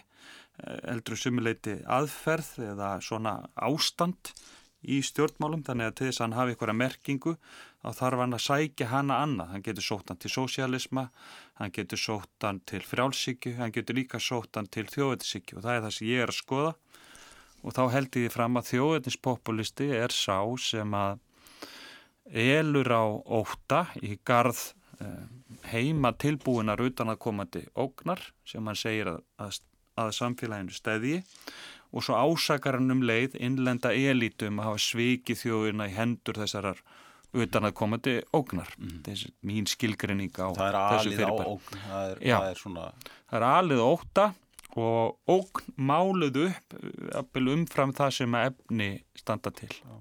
eldru 0.89 1.17
sumuleiti 1.19 1.79
aðferð 1.97 2.53
eða 2.71 2.93
svona 3.03 3.39
ástand 3.55 4.31
í 4.87 4.99
stjórnmálum 5.03 5.63
þannig 5.65 5.89
að 5.89 5.95
til 5.97 6.07
þess 6.07 6.21
að 6.21 6.25
hann 6.25 6.37
hafi 6.37 6.53
einhverja 6.53 6.77
merkingu 6.77 7.33
þá 7.81 7.89
þarf 7.97 8.21
hann 8.23 8.37
að 8.37 8.43
sækja 8.45 8.89
hana 8.91 9.19
annað. 9.25 9.51
Hann 9.53 9.65
getur 9.65 9.85
sótt 9.87 10.11
hann 10.11 10.21
til 10.21 10.31
sósialisma 10.33 11.05
hann 11.59 11.73
getur 11.75 12.01
sótt 12.01 12.45
hann 12.45 12.61
til 12.69 12.83
frjálsíkju 12.85 13.55
hann 13.57 13.73
getur 13.75 13.97
líka 13.97 14.21
sótt 14.21 14.59
hann 14.59 14.69
til 14.71 14.85
þjóðetisíkju 14.93 15.59
og 15.59 15.65
það 15.65 15.77
er 15.77 15.85
það 15.87 15.95
sem 15.97 16.11
ég 16.11 16.23
er 16.23 16.33
að 16.33 16.39
skoða. 16.39 16.73
Og 17.65 17.73
þá 17.73 17.83
held 17.95 18.19
ég 18.21 18.33
fram 18.33 18.59
að 18.59 18.69
þjóðetispopulisti 18.71 19.89
er 19.97 20.13
sá 20.13 20.37
sem 20.61 20.93
að 20.97 21.23
elur 22.27 22.91
á 22.91 23.03
óta 23.23 23.85
í 24.03 24.17
garð 24.27 24.59
eh, 24.59 24.76
heima 25.71 26.13
tilbúinar 26.17 26.81
utan 26.81 27.11
að 27.13 27.19
komandi 27.21 27.63
ógnar 27.77 28.21
sem 28.47 28.65
hann 28.65 28.77
segir 28.77 29.11
að, 29.11 29.19
að, 29.41 29.59
að 30.03 30.13
samfélaginu 30.17 30.75
stæði 30.75 31.17
og 31.93 32.03
svo 32.03 32.17
ásakar 32.19 32.79
hann 32.79 32.91
um 32.93 33.03
leið 33.05 33.37
innlenda 33.39 33.93
elítum 33.95 34.61
að 34.61 34.71
hafa 34.71 34.83
svikið 34.87 35.43
þjóðina 35.43 35.89
í 35.89 35.95
hendur 35.95 36.39
þessarar 36.41 36.81
utan 37.37 37.67
að 37.67 37.75
komandi 37.77 38.17
ógnar 38.35 38.69
mm. 38.79 38.99
þessi 39.05 39.31
mín 39.45 39.67
skilgrinning 39.69 40.33
á 40.39 40.47
þessu 40.55 41.13
fyrirbæri. 41.13 41.55
það, 41.75 42.13
það 42.23 42.49
er 42.49 42.61
svona 42.61 42.89
það 43.05 43.39
er 43.39 43.47
alið 43.51 43.83
óta 43.83 44.27
og 44.77 45.31
ógn 45.31 45.73
máluð 45.89 46.43
upp 46.47 47.41
umfram 47.41 47.93
það 47.97 48.13
sem 48.19 48.35
efni 48.37 48.89
standa 49.17 49.51
til. 49.55 49.71
Já. 49.73 49.95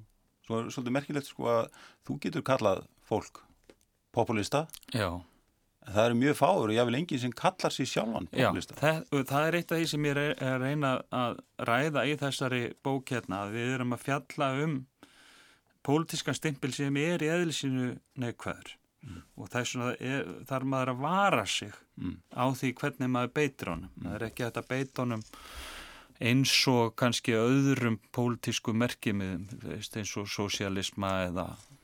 Svo 0.47 0.61
er 0.61 0.69
svolítið 0.71 0.95
merkilegt 0.95 1.31
sko 1.31 1.49
að 1.51 1.69
þú 2.07 2.19
getur 2.23 2.45
kallað 2.47 2.85
fólk 3.09 3.46
populista 4.17 4.65
Já. 4.95 5.21
það 5.87 6.03
eru 6.05 6.19
mjög 6.23 6.39
fáur 6.41 6.71
og 6.71 6.75
ég 6.75 6.89
vil 6.89 6.99
enginn 7.01 7.23
sem 7.23 7.35
kallar 7.37 7.75
sér 7.75 7.91
sjálfan. 7.91 8.29
Já, 8.33 8.49
það, 8.81 9.05
það 9.13 9.47
er 9.47 9.59
eitt 9.61 9.73
af 9.73 9.83
því 9.83 9.91
sem 9.93 10.09
ég 10.09 10.17
er 10.17 10.43
að 10.49 10.65
reyna 10.65 10.93
að 11.15 11.39
ræða 11.71 12.07
í 12.09 12.17
þessari 12.23 12.63
bók 12.87 13.15
hérna 13.15 13.45
að 13.45 13.57
við 13.59 13.77
erum 13.77 13.97
að 13.97 14.05
fjalla 14.09 14.51
um 14.65 14.81
pólitískan 15.87 16.37
stimpil 16.37 16.73
sem 16.75 16.99
er 16.99 17.23
í 17.23 17.31
eðlisínu 17.31 17.93
neikvæður 18.19 18.75
mm. 19.07 19.23
og 19.39 19.53
það 19.53 19.79
er 20.03 20.67
maður 20.67 20.95
að 20.95 21.05
vara 21.05 21.47
sig 21.47 21.73
mm. 22.01 22.19
á 22.35 22.45
því 22.51 22.73
hvernig 22.81 23.13
maður 23.13 23.35
beitir 23.39 23.73
honum. 23.73 23.93
Mm. 23.95 24.09
Það 24.09 24.19
er 24.19 24.29
ekki 24.31 24.49
að 24.49 24.71
beita 24.73 25.05
honum 25.05 25.27
eins 26.27 26.53
og 26.73 26.95
kannski 26.97 27.37
öðrum 27.37 27.99
pólitísku 28.17 28.73
merkimiðum 28.73 29.47
eins 29.77 30.15
og 30.17 30.31
sosialisma 30.33 31.13
eða 31.29 31.51
eða 31.53 31.76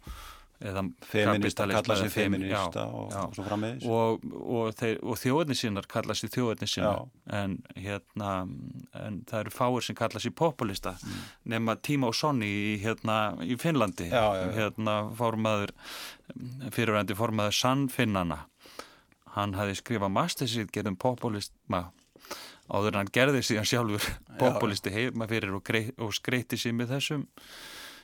feminista 1.08 1.66
kalla 1.66 1.96
sér 1.98 2.12
feminista 2.12 2.84
og, 2.86 3.12
og 3.12 3.34
svo 3.36 3.46
frammeðis 3.46 3.86
og, 3.88 4.26
og, 4.42 4.84
og 5.02 5.18
þjóðnisinnar 5.20 5.88
kalla 5.90 6.16
sér 6.18 6.32
þjóðnisinnar 6.36 7.02
en 7.40 7.58
hérna 7.76 8.30
en 8.98 9.20
það 9.28 9.38
eru 9.40 9.54
fáir 9.54 9.86
sem 9.86 9.98
kalla 9.98 10.22
sér 10.22 10.34
populista. 10.38 10.94
Mm. 11.02 11.24
nema 11.54 11.76
Tíma 11.82 12.10
og 12.12 12.16
Sonni 12.16 12.48
í, 12.48 12.76
hérna, 12.82 13.18
í 13.42 13.56
Finnlandi. 13.60 14.08
Já, 14.12 14.22
já, 14.22 14.44
já. 14.46 14.52
hérna 14.60 14.96
formaður 15.18 15.74
fyrirvændi 16.72 17.18
formaður 17.18 17.58
Sannfinnana 17.58 18.42
hann 19.36 19.56
hafi 19.56 19.76
skrifað 19.78 20.12
mastersýtt 20.12 20.72
getum 20.74 20.96
populisma 21.00 21.86
áður 22.72 22.94
en 22.94 23.02
hann 23.02 23.12
gerði 23.12 23.42
síðan 23.44 23.68
sjálfur 23.68 24.08
populisti 24.40 24.92
heima 24.94 25.28
fyrir 25.30 25.54
og, 25.56 25.70
og 25.98 26.12
skreyti 26.16 26.58
sér 26.60 26.76
með 26.76 26.96
þessum 26.96 27.24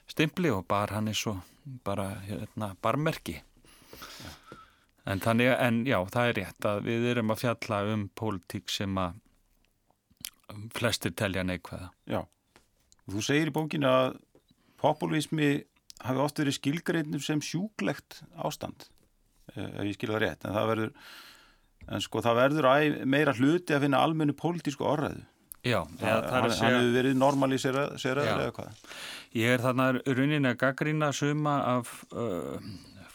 stimpli 0.08 0.50
og 0.52 0.66
bar 0.70 0.92
hann 0.94 1.10
eins 1.10 1.24
og 1.30 1.40
bara 1.84 2.10
hérna, 2.24 2.72
barmerki. 2.82 3.38
Já. 3.98 4.30
en 5.08 5.20
þannig, 5.24 5.48
en 5.64 5.78
já, 5.88 5.98
það 6.12 6.28
er 6.28 6.36
rétt 6.36 6.66
að 6.68 6.82
við 6.84 7.06
erum 7.12 7.32
að 7.32 7.40
fjalla 7.42 7.78
um 7.94 8.02
pólitík 8.18 8.68
sem 8.72 8.98
að 9.00 9.16
flestir 10.76 11.14
telja 11.16 11.44
neikvæða. 11.44 11.88
Já, 12.08 12.20
þú 13.08 13.24
segir 13.24 13.50
í 13.50 13.54
bókinu 13.56 13.88
að 13.88 14.18
populismi 14.80 15.50
hafi 16.04 16.22
oft 16.22 16.38
verið 16.40 16.58
skilgreitnum 16.58 17.24
sem 17.24 17.40
sjúklegt 17.42 18.20
ástand 18.36 18.86
eh, 19.54 19.64
ef 19.66 19.88
ég 19.88 19.96
skilða 19.96 20.22
rétt, 20.22 20.44
en 20.44 20.54
það 20.54 20.70
verður 20.72 20.92
en 21.88 22.04
sko 22.04 22.22
það 22.22 22.38
verður 22.42 22.68
meira 23.08 23.34
hluti 23.34 23.74
að 23.74 23.86
finna 23.86 24.02
almennu 24.04 24.36
pólitísku 24.38 24.86
orðræðu 24.86 25.24
Já, 25.68 25.80
Þa, 26.00 26.12
hann 26.32 26.50
hefur 26.50 26.90
verið 26.96 27.18
normalíserað 27.20 27.96
eða 28.00 28.50
hvað? 28.56 28.84
Ég 29.36 29.54
er 29.54 29.64
þarna 29.64 29.90
rauninni 30.00 30.48
að 30.48 30.60
gaggrína 30.62 31.10
suma 31.12 31.58
af 31.76 31.92
uh, 32.16 32.56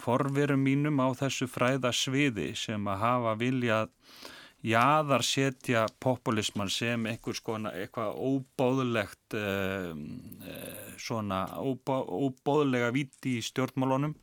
forverum 0.03 0.61
mínum 0.61 1.01
á 1.01 1.09
þessu 1.17 1.47
fræða 1.49 1.93
sviði 1.95 2.51
sem 2.59 2.87
að 2.91 3.01
hafa 3.01 3.35
viljað 3.39 3.93
jaðar 4.63 5.23
setja 5.27 5.87
populisman 6.03 6.69
sem 6.71 7.07
konar 7.43 7.75
eitthvað 7.75 8.19
óbóðlegt 8.29 9.35
uh, 9.35 9.91
svona 10.97 11.45
óbó, 11.59 11.99
óbóðlega 12.27 12.93
viti 12.95 13.39
í 13.39 13.43
stjórnmálunum 13.43 14.15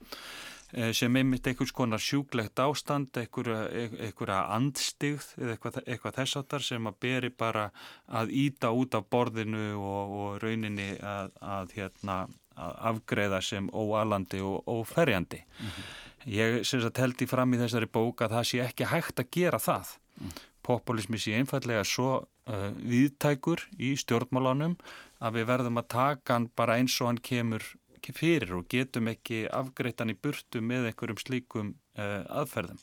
sem 0.94 1.16
einmitt 1.16 1.46
einhvers 1.46 1.72
konar 1.74 2.02
sjúglegt 2.02 2.60
ástand, 2.62 3.16
einhverja 3.18 4.40
andstigð 4.54 5.32
eða 5.38 5.56
eitthvað, 5.56 5.80
eitthvað 5.86 6.18
þessartar 6.20 6.66
sem 6.66 6.86
að 6.86 7.00
beri 7.02 7.30
bara 7.30 7.70
að 8.06 8.30
íta 8.44 8.70
út 8.70 8.94
af 8.94 9.08
borðinu 9.10 9.72
og, 9.78 10.14
og 10.20 10.36
rauninni 10.44 10.92
að, 11.02 11.32
að, 11.40 11.74
hérna, 11.78 12.20
að 12.54 12.78
afgreða 12.92 13.40
sem 13.42 13.70
óalandi 13.72 14.42
og 14.44 14.62
óferjandi. 14.68 15.42
Mm 15.42 15.66
-hmm. 15.66 15.90
Ég 16.28 16.60
syns 16.68 16.84
að 16.84 16.96
teldi 16.98 17.26
fram 17.28 17.54
í 17.54 17.60
þessari 17.60 17.88
bók 17.88 18.20
að 18.20 18.34
það 18.36 18.48
sé 18.50 18.58
ekki 18.64 18.88
hægt 18.90 19.22
að 19.22 19.30
gera 19.32 19.58
það. 19.58 19.94
Mm. 20.20 20.32
Populismi 20.66 21.18
sé 21.18 21.38
einfallega 21.38 21.84
svo 21.84 22.10
uh, 22.20 22.70
viðtækur 22.76 23.62
í 23.80 23.94
stjórnmálanum 23.96 24.76
að 25.20 25.38
við 25.38 25.48
verðum 25.48 25.80
að 25.80 25.88
taka 25.94 26.36
hann 26.36 26.50
bara 26.56 26.76
eins 26.76 26.98
og 27.00 27.08
hann 27.08 27.22
kemur 27.24 27.64
ekki 28.00 28.16
fyrir 28.16 28.56
og 28.56 28.66
getum 28.72 29.12
ekki 29.12 29.44
afgreittan 29.52 30.10
í 30.10 30.16
burtu 30.16 30.64
með 30.64 30.90
einhverjum 30.90 31.20
slíkum 31.20 31.74
uh, 32.00 32.24
aðferðum. 32.40 32.80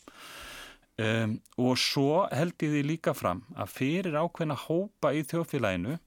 Um, 0.97 1.35
og 1.61 1.75
svo 1.77 2.23
held 2.33 2.55
ég 2.65 2.71
því 2.73 2.83
líka 2.87 3.13
fram 3.13 3.43
að 3.53 3.73
fyrir 3.75 4.17
ákveðna 4.17 4.55
hópa 4.57 5.11
í 5.13 5.21
þjóðfélaginu 5.29 5.97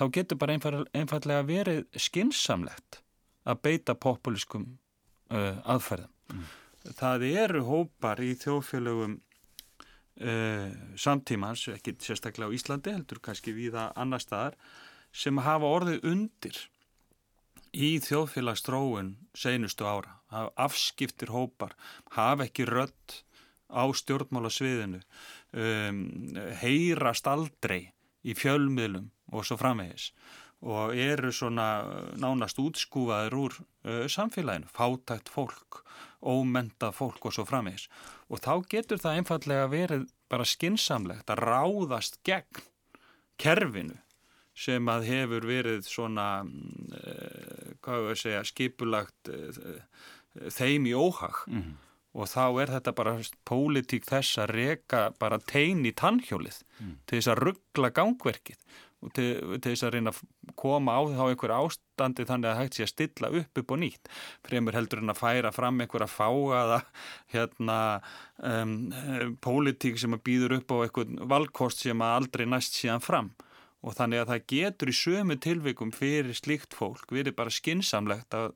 þá 0.00 0.04
getur 0.16 0.38
bara 0.40 0.54
einfallega 0.56 1.42
verið 1.44 1.82
skinsamlegt 2.00 3.02
að 3.44 3.60
beita 3.66 3.96
populískum 3.98 4.64
uh, 5.32 5.58
aðferðum. 5.68 6.12
Mm. 6.32 6.48
Það 6.96 7.26
eru 7.28 7.62
hópar 7.66 8.22
í 8.24 8.32
þjóðfélagum 8.40 9.18
uh, 9.18 10.72
samtímans, 10.96 11.66
ekki 11.74 11.98
sérstaklega 12.00 12.48
á 12.48 12.56
Íslandi, 12.56 12.96
heldur 12.96 13.20
kannski 13.22 13.54
viða 13.56 13.90
annar 14.00 14.24
staðar, 14.24 14.56
sem 15.12 15.44
hafa 15.44 15.68
orðið 15.76 16.08
undir 16.08 16.56
í 17.72 17.96
þjóðfélagsstróun 18.04 19.14
seinustu 19.36 19.86
ára, 19.88 20.18
afskiptir 20.60 21.32
hópar, 21.32 21.74
hafa 22.12 22.46
ekki 22.46 22.66
rött 22.68 23.22
á 23.72 23.88
stjórnmálasviðinu, 23.88 25.00
um, 25.56 26.04
heyrast 26.60 27.28
aldrei 27.28 27.92
í 28.22 28.36
fjölmiðlum 28.36 29.08
og 29.32 29.46
svo 29.48 29.58
framvegis 29.60 30.12
og 30.62 30.94
eru 30.94 31.32
svona 31.34 31.82
nánast 32.22 32.60
útskúfaður 32.62 33.38
úr 33.40 33.56
uh, 33.58 34.04
samfélaginu, 34.06 34.68
fátækt 34.70 35.32
fólk, 35.32 35.80
ómenta 36.22 36.92
fólk 36.94 37.26
og 37.26 37.34
svo 37.34 37.44
framvegis. 37.48 37.88
Og 38.30 38.38
þá 38.44 38.62
getur 38.70 39.02
það 39.02 39.18
einfallega 39.18 39.66
verið 39.72 40.06
bara 40.30 40.46
skinsamlegt 40.46 41.32
að 41.34 41.42
ráðast 41.48 42.20
gegn 42.22 42.62
kerfinu 43.42 43.98
sem 44.54 44.86
að 44.92 45.08
hefur 45.08 45.48
verið 45.48 45.86
svona 45.88 46.28
uh, 46.44 47.61
hvað 47.84 48.06
við 48.08 48.20
segja 48.22 48.44
skipulagt 48.48 49.32
uh, 49.32 49.82
þeim 50.50 50.86
í 50.88 50.94
óhag 50.94 51.42
mm 51.46 51.58
-hmm. 51.58 51.74
og 52.14 52.28
þá 52.28 52.44
er 52.62 52.74
þetta 52.76 52.92
bara 52.92 53.18
pólitík 53.48 54.08
þess 54.08 54.38
að 54.38 54.54
reka 54.56 55.02
bara 55.18 55.38
tein 55.38 55.84
í 55.86 55.92
tannhjólið 55.92 56.62
mm. 56.80 56.96
til 57.06 57.18
þess 57.18 57.32
að 57.34 57.42
ruggla 57.46 57.90
gangverkið 57.90 58.58
til, 59.10 59.58
til 59.58 59.72
þess 59.72 59.84
að 59.86 59.94
reyna 59.96 60.12
að 60.12 60.20
koma 60.58 60.94
á 60.94 61.00
þá 61.10 61.22
einhver 61.26 61.54
ástandi 61.56 62.26
þannig 62.28 62.50
að 62.50 62.58
hægt 62.60 62.76
sé 62.76 62.86
að 62.86 62.92
stilla 62.92 63.30
upp 63.40 63.60
upp 63.62 63.74
og 63.74 63.80
nýtt 63.82 64.10
fremur 64.46 64.76
heldur 64.76 65.02
en 65.02 65.12
að 65.12 65.22
færa 65.22 65.52
fram 65.54 65.80
einhver 65.82 66.04
að 66.06 66.14
fáaða 66.14 66.80
hérna 67.34 67.78
um, 68.38 68.76
pólitík 69.42 69.98
sem 69.98 70.14
að 70.14 70.24
býður 70.28 70.58
upp 70.60 70.74
á 70.74 70.76
einhvern 70.86 71.22
valkost 71.32 71.82
sem 71.82 72.04
að 72.04 72.18
aldrei 72.20 72.46
næst 72.46 72.78
síðan 72.78 73.02
fram 73.02 73.32
og 73.82 73.96
þannig 73.98 74.22
að 74.22 74.30
það 74.30 74.46
getur 74.52 74.92
í 74.92 74.96
sömu 74.96 75.36
tilvikum 75.42 75.92
fyrir 75.94 76.36
slíkt 76.38 76.76
fólk 76.78 77.10
verið 77.12 77.34
bara 77.38 77.52
skinsamlegt 77.52 78.34
að, 78.38 78.52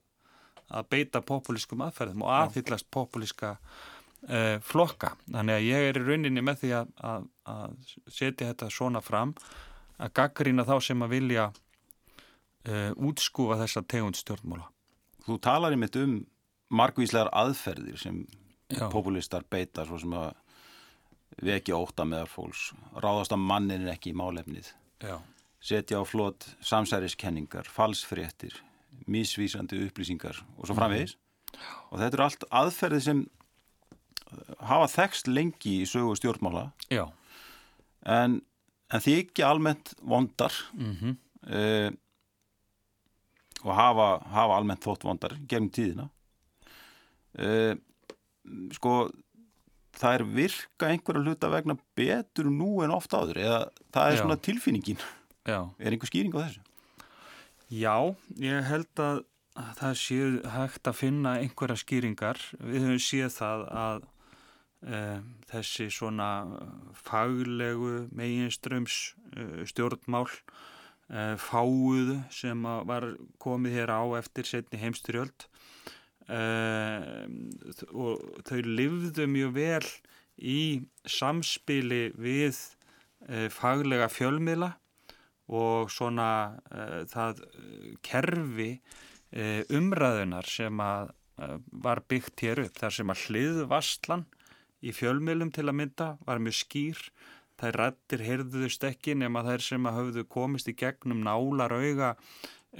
að 0.70 0.88
beita 0.94 1.22
populískum 1.26 1.82
aðferðum 1.86 2.24
og 2.26 2.32
aðhyllast 2.36 2.88
populíska 2.94 3.56
uh, 3.56 4.56
flokka. 4.62 5.16
Þannig 5.26 5.58
að 5.58 5.66
ég 5.66 5.88
er 5.90 6.00
í 6.00 6.04
rauninni 6.06 6.46
með 6.46 6.62
því 6.62 6.72
að, 6.78 6.94
að, 7.10 7.28
að 7.56 7.76
setja 8.06 8.52
þetta 8.52 8.70
svona 8.70 9.02
fram 9.02 9.34
að 9.98 10.14
gaggrína 10.20 10.66
þá 10.68 10.76
sem 10.90 11.02
að 11.02 11.14
vilja 11.16 11.50
uh, 11.50 12.90
útskúfa 12.94 13.58
þessa 13.64 13.82
tegund 13.88 14.18
stjórnmóla. 14.20 14.70
Þú 15.26 15.40
talar 15.42 15.74
einmitt 15.74 15.98
um 15.98 16.20
margvíslegar 16.70 17.32
aðferðir 17.34 17.98
sem 17.98 18.24
Já. 18.70 18.86
populistar 18.90 19.46
beita 19.50 19.86
svo 19.86 19.98
sem 20.02 20.14
að 20.14 21.50
ekki 21.56 21.74
óta 21.74 22.06
meðar 22.06 22.30
fólks 22.30 22.70
ráðast 23.02 23.34
að 23.34 23.42
mannin 23.46 23.86
ekki 23.90 24.12
í 24.14 24.18
málefnið 24.18 24.70
Já. 25.02 25.20
setja 25.60 26.00
á 26.00 26.04
flott 26.06 26.46
samsæriskenningar, 26.60 27.68
falsfréttir 27.68 28.54
mísvísandi 29.06 29.78
upplýsingar 29.86 30.40
og 30.56 30.66
svo 30.66 30.74
mhm. 30.74 30.80
framvegis 30.80 31.16
mm. 31.16 31.60
og 31.90 32.00
þetta 32.00 32.14
eru 32.14 32.26
allt 32.26 32.46
aðferði 32.50 33.00
sem 33.00 33.24
hafa 34.66 34.88
þekst 34.90 35.28
lengi 35.30 35.80
í 35.82 35.86
sögu 35.88 36.16
stjórnmála 36.18 36.70
Já. 36.90 37.06
en 38.02 38.40
en 38.92 39.02
því 39.02 39.14
ekki 39.24 39.44
almennt 39.46 39.94
vondar 40.00 40.54
mm 40.74 40.92
-hmm. 40.94 41.14
uh, 41.50 41.90
og 43.64 43.74
hafa, 43.74 44.08
hafa 44.30 44.56
almennt 44.56 44.84
þótt 44.84 45.04
vondar 45.04 45.36
gegnum 45.48 45.70
tíðina 45.70 46.08
uh, 47.38 47.74
sko 48.72 49.10
það 49.96 50.18
er 50.18 50.24
virka 50.38 50.90
einhverja 50.90 51.24
hluta 51.24 51.52
vegna 51.52 51.78
betur 51.98 52.50
nú 52.52 52.82
en 52.84 52.94
ofta 52.94 53.22
áður 53.22 53.42
eða 53.44 53.60
það 53.94 54.08
er 54.10 54.16
Já. 54.16 54.20
svona 54.22 54.40
tilfinningin 54.48 55.00
Já. 55.46 55.60
er 55.78 55.94
einhver 55.94 56.10
skýring 56.10 56.36
á 56.36 56.40
þessu? 56.42 56.60
Já, 57.66 57.96
ég 58.38 58.68
held 58.68 59.02
að 59.02 59.24
það 59.78 59.96
séu 59.98 60.28
hægt 60.52 60.86
að 60.86 61.00
finna 61.00 61.38
einhverja 61.40 61.80
skýringar 61.80 62.38
við 62.60 62.84
höfum 62.84 63.02
séð 63.02 63.32
það 63.40 63.66
að 63.72 64.12
Uh, 64.86 65.22
þessi 65.48 65.86
svona 65.90 66.46
faglegu 66.94 68.04
meginströms 68.14 69.16
uh, 69.32 69.64
stjórnmál 69.66 70.28
uh, 70.28 71.32
fáuðu 71.40 72.18
sem 72.30 72.60
var 72.86 73.06
komið 73.42 73.78
hér 73.80 73.90
á 73.96 74.04
eftir 74.20 74.46
setni 74.46 74.78
heimstyrjöld 74.78 75.48
og 76.26 78.22
þau 78.48 78.60
livðu 78.66 79.26
mjög 79.30 79.52
vel 79.54 79.88
í 80.42 80.82
samspili 81.06 82.08
við 82.18 82.58
faglega 83.54 84.08
fjölmiðla 84.10 84.72
og 85.54 85.92
svona 85.94 86.58
það 87.12 87.44
kerfi 88.04 88.72
umræðunar 89.70 90.50
sem 90.50 90.82
að 90.82 91.14
var 91.70 92.02
byggt 92.08 92.42
hér 92.44 92.64
upp 92.64 92.78
þar 92.80 92.96
sem 92.96 93.12
að 93.12 93.22
hliðvastlan 93.26 94.26
í 94.84 94.92
fjölmiðlum 94.94 95.52
til 95.54 95.66
að 95.68 95.78
mynda 95.80 96.08
var 96.26 96.40
mjög 96.42 96.58
skýr. 96.62 97.02
Þær 97.56 97.78
rættir 97.80 98.24
heyrðuðust 98.24 98.84
ekki 98.84 99.16
nema 99.16 99.44
þær 99.46 99.64
sem 99.64 99.88
að 99.88 99.98
hafðu 100.00 100.26
komist 100.28 100.68
í 100.68 100.76
gegnum 100.76 101.22
nálar 101.24 101.72
auga 101.72 102.10
e, 102.12 102.18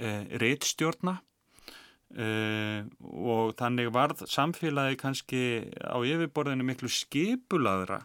eh, 0.05 0.23
reittstjórna 0.41 1.17
eh, 2.15 2.85
og 3.01 3.55
þannig 3.59 3.91
varð 3.95 4.23
samfélagi 4.31 4.99
kannski 5.01 5.41
á 5.83 5.97
yfirborðinu 5.99 6.67
miklu 6.67 6.91
skipulaðra 6.91 8.03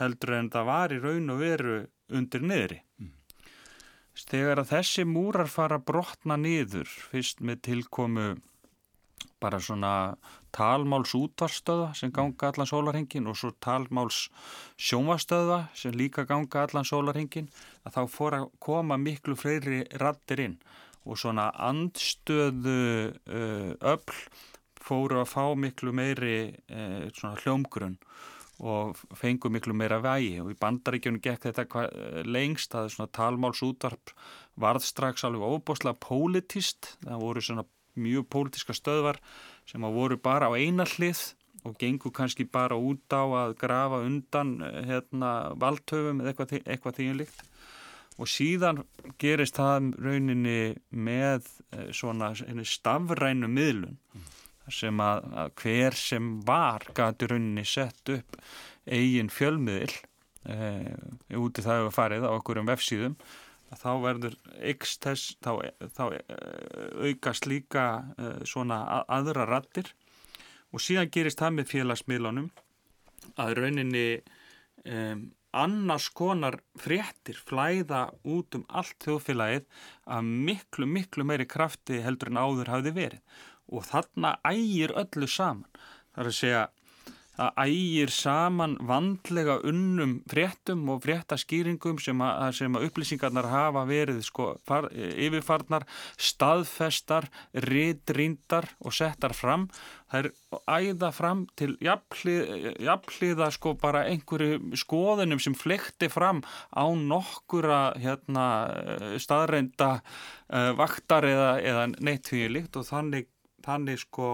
heldur 0.00 0.34
en 0.38 0.50
það 0.50 0.68
var 0.70 0.94
í 0.94 1.00
raun 1.02 1.34
og 1.34 1.40
veru 1.42 1.78
undir 2.14 2.44
niðri. 2.44 2.82
Mm. 2.98 3.14
Þegar 4.18 4.62
að 4.64 4.70
þessi 4.72 5.04
múrar 5.06 5.50
fara 5.50 5.78
brotna 5.78 6.36
niður 6.40 6.90
fyrst 7.10 7.42
með 7.44 7.60
tilkomu 7.68 8.28
bara 9.38 9.60
svona 9.62 9.92
talmáls 10.54 11.12
útvarstöða 11.14 11.92
sem 11.94 12.10
ganga 12.14 12.50
allan 12.50 12.66
sólarhengin 12.66 13.28
og 13.30 13.36
svo 13.38 13.52
talmáls 13.62 14.26
sjónvarstöða 14.88 15.60
sem 15.78 15.94
líka 15.94 16.24
ganga 16.26 16.64
allan 16.64 16.88
sólarhengin 16.88 17.50
að 17.86 17.98
þá 17.98 18.02
fór 18.16 18.38
að 18.40 18.48
koma 18.58 18.98
miklu 18.98 19.36
fleiri 19.38 19.84
rattir 20.02 20.42
inn 20.46 20.58
og 21.06 21.20
svona 21.20 21.50
andstöðu 21.68 22.78
uh, 23.12 23.72
öll 23.92 24.18
fóru 24.78 25.20
að 25.20 25.30
fá 25.30 25.44
miklu 25.58 25.92
meiri 25.92 26.38
uh, 26.72 27.08
hljómgrunn 27.42 27.98
og 28.58 28.98
fengu 29.14 29.50
miklu 29.54 29.74
meira 29.76 30.00
vægi. 30.02 30.40
Og 30.42 30.50
í 30.50 30.58
bandaríkjunum 30.58 31.22
gekk 31.22 31.44
þetta 31.46 31.84
lengst. 32.26 32.74
Að 32.74 32.88
svona 32.90 33.12
talmáls 33.14 33.62
útvarp 33.62 34.10
varð 34.58 34.82
strax 34.82 35.22
alveg 35.26 35.44
óbúslega 35.46 35.94
politist, 36.02 36.96
það 37.04 37.22
voru 37.22 37.44
svona 37.44 37.66
mjög 37.98 38.26
pólitiska 38.30 38.74
stöðvar 38.76 39.18
sem 39.68 39.84
að 39.84 39.98
voru 39.98 40.18
bara 40.22 40.50
á 40.50 40.58
eina 40.58 40.86
hlið 40.86 41.20
og 41.66 41.74
gengur 41.80 42.14
kannski 42.14 42.46
bara 42.46 42.78
út 42.78 43.10
á 43.10 43.22
að 43.26 43.54
grafa 43.58 44.02
undan 44.06 44.58
hérna, 44.62 45.54
valdhöfum 45.58 46.22
eða 46.22 46.32
eitthvað, 46.32 46.54
eitthvað 46.62 46.98
þýjumlikt 47.00 47.47
og 48.18 48.30
síðan 48.30 48.82
gerist 49.20 49.58
það 49.58 49.92
rauninni 50.02 50.60
með 50.90 51.48
eh, 51.72 51.88
svona 51.94 52.32
stafrænu 52.36 53.50
miðlun 53.50 53.98
sem 54.68 55.00
að, 55.00 55.28
að 55.32 55.52
hver 55.62 55.96
sem 55.96 56.32
var 56.44 56.84
gæti 56.96 57.30
rauninni 57.30 57.64
sett 57.64 58.10
upp 58.12 58.36
eigin 58.84 59.30
fjölmiðil 59.32 59.94
e, 60.44 60.56
úti 61.40 61.64
það 61.64 61.78
hefur 61.78 61.94
farið 61.96 62.26
á 62.28 62.30
okkur 62.34 62.60
um 62.60 62.68
vefsíðum 62.68 63.14
þá 63.76 63.90
verður 64.00 64.36
ykst 64.70 65.04
þess, 65.04 65.34
þá, 65.44 65.50
þá 65.92 66.04
eh, 66.16 67.08
aukast 67.08 67.48
líka 67.48 67.84
uh, 68.16 68.38
svona 68.48 68.80
aðra 69.04 69.44
rattir 69.48 69.90
og 70.72 70.80
síðan 70.80 71.10
gerist 71.12 71.40
það 71.42 71.58
með 71.58 71.70
félagsmiðlunum 71.74 72.48
að 73.36 73.54
rauninni 73.58 74.06
um, 74.88 75.26
annars 75.56 76.08
konar 76.16 76.58
fréttir 76.78 77.38
flæða 77.48 78.08
út 78.24 78.56
um 78.58 78.64
allt 78.68 78.96
þjóðfélagið 79.04 79.64
að 80.16 80.32
miklu, 80.48 80.86
miklu 80.86 81.24
meiri 81.24 81.46
krafti 81.48 82.02
heldur 82.04 82.32
en 82.32 82.42
áður 82.42 82.72
hafiði 82.74 82.94
verið 82.98 83.44
og 83.68 83.84
þarna 83.88 84.36
ægir 84.48 84.94
öllu 84.96 85.28
saman. 85.28 85.68
Það 86.12 86.22
er 86.22 86.30
að 86.30 86.38
segja 86.38 86.62
að 87.38 87.60
ægir 87.64 88.12
saman 88.12 88.76
vandlega 88.86 89.58
unnum 89.68 90.18
fréttum 90.30 90.88
og 90.92 91.04
fréttaskýringum 91.04 92.00
sem 92.02 92.22
að, 92.24 92.48
sem 92.58 92.78
að 92.78 92.88
upplýsingarnar 92.88 93.48
hafa 93.52 93.84
verið 93.88 94.20
sko, 94.26 94.48
far, 94.66 94.88
yfirfarnar, 94.94 95.86
staðfestar, 96.18 97.28
ritrindar 97.68 98.68
og 98.82 98.96
settar 98.96 99.36
fram. 99.38 99.68
Það 100.08 100.24
er 100.24 100.30
æða 100.72 101.10
fram 101.12 101.44
til 101.58 101.74
jafnliða 101.84 103.50
sko 103.54 103.74
bara 103.78 104.06
einhverju 104.08 104.78
skoðunum 104.80 105.42
sem 105.42 105.56
flekti 105.58 106.08
fram 106.10 106.42
á 106.72 106.88
nokkura 106.88 107.80
hérna, 108.00 108.46
staðreinda 109.20 109.98
uh, 110.00 110.72
vaktar 110.78 111.28
eða, 111.28 111.50
eða 111.60 111.88
neitt 112.00 112.32
því 112.32 112.46
líkt 112.56 112.80
og 112.80 112.88
þannig, 112.88 113.28
þannig 113.66 114.00
sko 114.06 114.32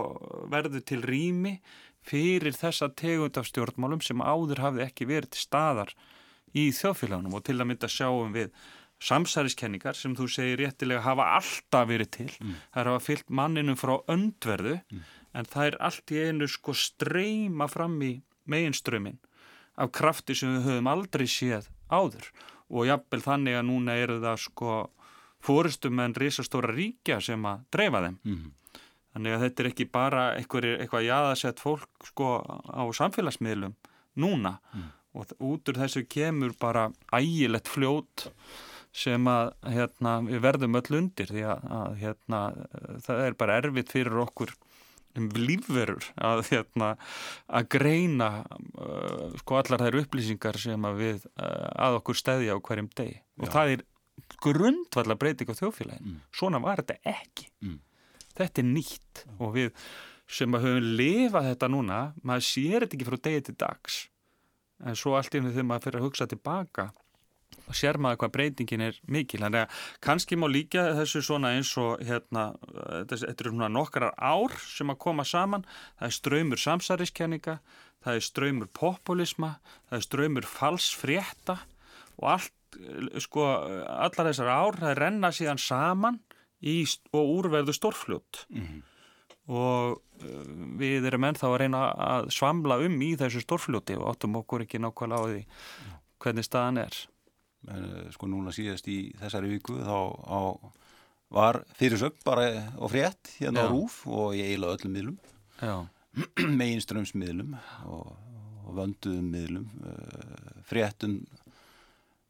verður 0.52 0.86
til 0.86 1.02
rými 1.02 1.58
fyrir 2.04 2.56
þessa 2.56 2.90
tegund 2.96 3.38
af 3.40 3.48
stjórnmálum 3.48 4.02
sem 4.04 4.22
áður 4.22 4.62
hafði 4.64 4.84
ekki 4.86 5.08
verið 5.08 5.34
til 5.34 5.44
staðar 5.46 5.92
í 6.54 6.68
þjóðfélagunum 6.76 7.36
og 7.38 7.44
til 7.46 7.58
að 7.58 7.68
mynda 7.70 7.90
sjáum 7.90 8.34
við 8.34 8.54
samsæriskenningar 9.04 9.98
sem 9.98 10.14
þú 10.16 10.28
segir 10.30 10.62
réttilega 10.62 11.04
hafa 11.04 11.26
alltaf 11.38 11.88
verið 11.90 12.10
til. 12.14 12.30
Mm. 12.40 12.56
Að 12.72 12.90
hafa 12.92 13.04
fyllt 13.08 13.30
manninum 13.40 13.78
frá 13.78 13.94
öndverðu 14.10 14.78
mm. 14.80 15.04
en 15.34 15.50
það 15.50 15.70
er 15.70 15.78
allt 15.88 16.14
í 16.14 16.22
einu 16.28 16.48
sko 16.48 16.76
streyma 16.78 17.68
fram 17.72 17.98
í 18.04 18.14
meginströmin 18.50 19.20
af 19.80 19.90
krafti 19.96 20.36
sem 20.38 20.54
við 20.54 20.68
höfum 20.68 20.90
aldrei 20.90 21.26
séð 21.30 21.70
áður 21.90 22.28
og 22.70 22.86
jafnvel 22.88 23.22
þannig 23.24 23.58
að 23.58 23.66
núna 23.68 23.96
eru 24.00 24.20
það 24.22 24.42
sko 24.44 24.76
fóristum 25.44 26.00
en 26.00 26.14
risastóra 26.16 26.72
ríkja 26.72 27.18
sem 27.22 27.42
að 27.48 27.64
dreifa 27.74 28.04
þeim. 28.06 28.20
Mm. 28.24 28.52
Þannig 29.14 29.36
að 29.36 29.46
þetta 29.46 29.62
er 29.62 29.70
ekki 29.70 29.86
bara 29.94 30.26
eitthvað, 30.34 30.68
eitthvað 30.82 31.06
jáðasett 31.06 31.62
fólk 31.62 32.08
sko 32.08 32.28
á 32.66 32.82
samfélagsmiðlum 32.98 33.76
núna 34.18 34.56
mm. 34.74 34.88
og 35.14 35.34
út 35.38 35.70
úr 35.70 35.80
þessu 35.84 36.04
kemur 36.10 36.54
bara 36.58 36.88
ægilegt 37.14 37.70
fljót 37.70 38.28
sem 38.94 39.26
að 39.26 39.52
hérna, 39.74 40.18
við 40.22 40.42
verðum 40.44 40.78
öll 40.78 40.98
undir 41.00 41.30
því 41.30 41.46
að, 41.50 41.64
að 41.78 41.96
hérna, 42.02 42.42
það 43.06 43.22
er 43.24 43.38
bara 43.38 43.56
erfitt 43.62 43.94
fyrir 43.94 44.20
okkur 44.22 44.54
um 45.18 45.30
lífverur 45.38 46.06
að, 46.18 46.42
hérna, 46.50 46.90
að 47.46 47.68
greina 47.74 48.28
uh, 48.42 49.34
sko 49.40 49.58
allar 49.60 49.82
þær 49.82 50.00
upplýsingar 50.02 50.58
sem 50.58 50.86
að 50.90 51.02
við 51.02 51.26
uh, 51.38 51.70
að 51.86 52.00
okkur 52.00 52.18
stæðja 52.18 52.58
á 52.58 52.64
hverjum 52.66 52.90
deg 52.98 53.18
og 53.42 53.50
það 53.54 53.74
er 53.76 53.84
grundvallar 54.42 55.18
breyting 55.18 55.50
á 55.50 55.58
þjóðfélagin. 55.58 56.06
Mm. 56.06 56.22
Svona 56.34 56.60
var 56.62 56.82
þetta 56.82 57.14
ekki. 57.14 57.48
Mm. 57.64 57.78
Þetta 58.34 58.62
er 58.62 58.68
nýtt 58.70 59.24
og 59.38 59.54
við 59.58 59.70
sem 60.30 60.56
að 60.56 60.66
höfum 60.66 60.90
lifað 60.98 61.48
þetta 61.50 61.70
núna, 61.70 62.00
maður 62.24 62.46
sér 62.48 62.84
þetta 62.84 62.96
ekki 62.96 63.08
frá 63.08 63.18
degi 63.28 63.46
til 63.48 63.56
dags. 63.60 64.02
En 64.84 64.96
svo 64.98 65.14
allt 65.18 65.34
hennu 65.36 65.52
þegar 65.52 65.68
maður 65.68 65.86
fyrir 65.86 66.00
að 66.00 66.06
hugsa 66.08 66.28
tilbaka 66.30 66.90
og 67.64 67.76
sér 67.78 67.96
maður 68.02 68.24
hvað 68.24 68.32
breytingin 68.34 68.84
er 68.88 68.98
mikil. 69.08 69.40
Þannig 69.44 69.64
að 69.64 69.84
kannski 70.04 70.38
má 70.38 70.46
líka 70.50 70.86
þessu 70.98 71.22
svona 71.24 71.54
eins 71.56 71.70
og 71.80 72.02
hérna, 72.04 72.48
þetta 73.08 73.36
eru 73.36 73.54
svona 73.54 73.70
nokkrar 73.72 74.16
ár 74.18 74.56
sem 74.64 74.90
að 74.92 75.00
koma 75.06 75.24
saman. 75.28 75.64
Það 76.00 76.08
er 76.08 76.16
ströymur 76.18 76.60
samsæriskenninga, 76.60 77.58
það 78.04 78.18
er 78.18 78.26
ströymur 78.28 78.72
populisma, 78.76 79.54
það 79.88 80.00
er 80.00 80.06
ströymur 80.08 80.50
falsfrétta 80.50 81.58
og 82.20 82.28
allt, 82.34 82.54
eh, 82.80 83.20
sko, 83.22 83.46
allar 83.86 84.30
þessar 84.30 84.50
ár, 84.50 84.80
það 84.82 84.98
renna 85.00 85.32
síðan 85.32 85.62
saman 85.62 86.20
í, 86.64 86.76
og 87.12 87.32
úrverðu 87.38 87.74
stórfljótt 87.76 88.44
Mhm. 88.50 88.82
og 89.48 89.98
uh, 90.24 90.44
við 90.80 91.04
erum 91.10 91.26
ennþá 91.28 91.48
að 91.50 91.58
reyna 91.60 91.80
að 92.00 92.30
svamla 92.32 92.78
um 92.86 92.94
í 93.04 93.10
þessu 93.20 93.42
stórfljóti 93.44 93.96
og 93.98 94.06
áttum 94.14 94.38
okkur 94.40 94.64
ekki 94.64 94.80
nákvæmlega 94.80 95.20
á 95.20 95.28
því 95.28 95.42
hvernig 96.24 96.46
staðan 96.48 96.78
er. 96.86 96.94
En, 97.68 97.84
eh, 97.84 98.10
sko 98.12 98.26
núna 98.28 98.52
síðast 98.52 98.88
í 98.92 99.12
þessari 99.20 99.48
viku 99.54 99.76
þá 99.84 99.98
á, 100.24 100.40
var 101.34 101.58
fyrirsögn 101.76 102.16
bara 102.24 102.46
og 102.78 102.90
frétt 102.92 103.30
hérna 103.40 103.64
á 103.64 103.68
Já. 103.68 103.72
rúf 103.72 104.02
og 104.06 104.34
ég 104.36 104.52
eiginlega 104.52 104.76
öllum 104.78 104.92
miðlum 104.96 105.88
meginströmsmiðlum 106.60 107.54
og, 107.88 108.10
og 108.64 108.76
vönduðum 108.78 109.30
miðlum 109.34 109.64
uh, 109.84 110.60
fréttum 110.68 111.16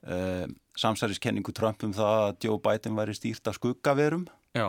uh, 0.07 0.47
samsæriskenningu 0.79 1.55
Trump 1.55 1.85
um 1.87 1.95
það 1.95 2.21
að 2.25 2.47
Joe 2.49 2.61
Biden 2.63 2.99
væri 2.99 3.15
stýrt 3.17 3.49
af 3.51 3.59
skuggaverum 3.59 4.27
já, 4.57 4.69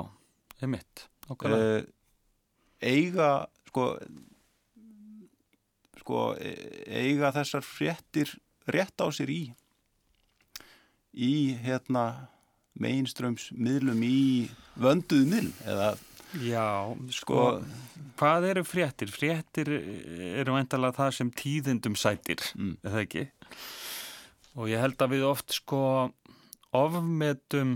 er 0.62 0.72
mitt. 0.72 1.06
Uh, 1.30 1.82
eiga 2.82 3.48
sko 3.70 3.96
sko 6.06 6.26
e- 6.38 6.86
eiga 6.86 7.34
þessar 7.34 7.66
fréttir 7.66 8.36
rétt 8.70 9.02
á 9.02 9.10
sér 9.10 9.32
í 9.34 9.42
í 11.16 11.56
hérna 11.64 12.30
meginströmsmiðlum 12.76 14.04
í 14.04 14.20
vönduðum 14.76 15.32
miðlum 15.32 15.56
eða 15.66 15.96
Já, 16.44 16.92
sko, 17.16 17.62
sko 17.64 18.14
hvað 18.20 18.50
eru 18.50 18.64
fréttir? 18.68 19.12
Fréttir 19.14 19.70
eru 19.72 20.56
væntalega 20.58 20.98
það 20.98 21.12
sem 21.16 21.30
tíðindum 21.32 21.96
sætir, 22.00 22.42
mm, 22.58 22.74
það 22.84 23.02
ekki? 23.06 23.24
Og 24.56 24.72
ég 24.72 24.80
held 24.80 25.02
að 25.04 25.16
við 25.16 25.26
oft 25.28 25.56
sko 25.56 25.82
ofmetum 26.76 27.74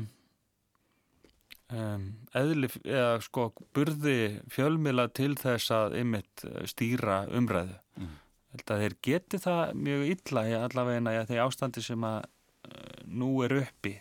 um, 1.75 2.05
eðli, 2.35 2.69
eða 2.83 3.19
sko 3.23 3.49
burði 3.75 4.39
fjölmila 4.51 5.09
til 5.15 5.33
þess 5.39 5.71
að 5.75 5.99
ymmit 6.01 6.45
stýra 6.71 7.21
umræðu. 7.35 7.75
Mm. 7.99 8.15
Held 8.53 8.73
að 8.73 8.83
þeir 8.83 8.95
geti 9.05 9.41
það 9.43 9.75
mjög 9.87 10.05
illa 10.15 10.45
í 10.47 10.55
allavegina 10.57 11.15
í 11.15 11.25
því 11.29 11.43
ástandi 11.43 11.83
sem 11.85 12.07
að 12.07 12.23
uh, 12.23 13.03
nú 13.07 13.33
er 13.45 13.59
uppi. 13.63 13.99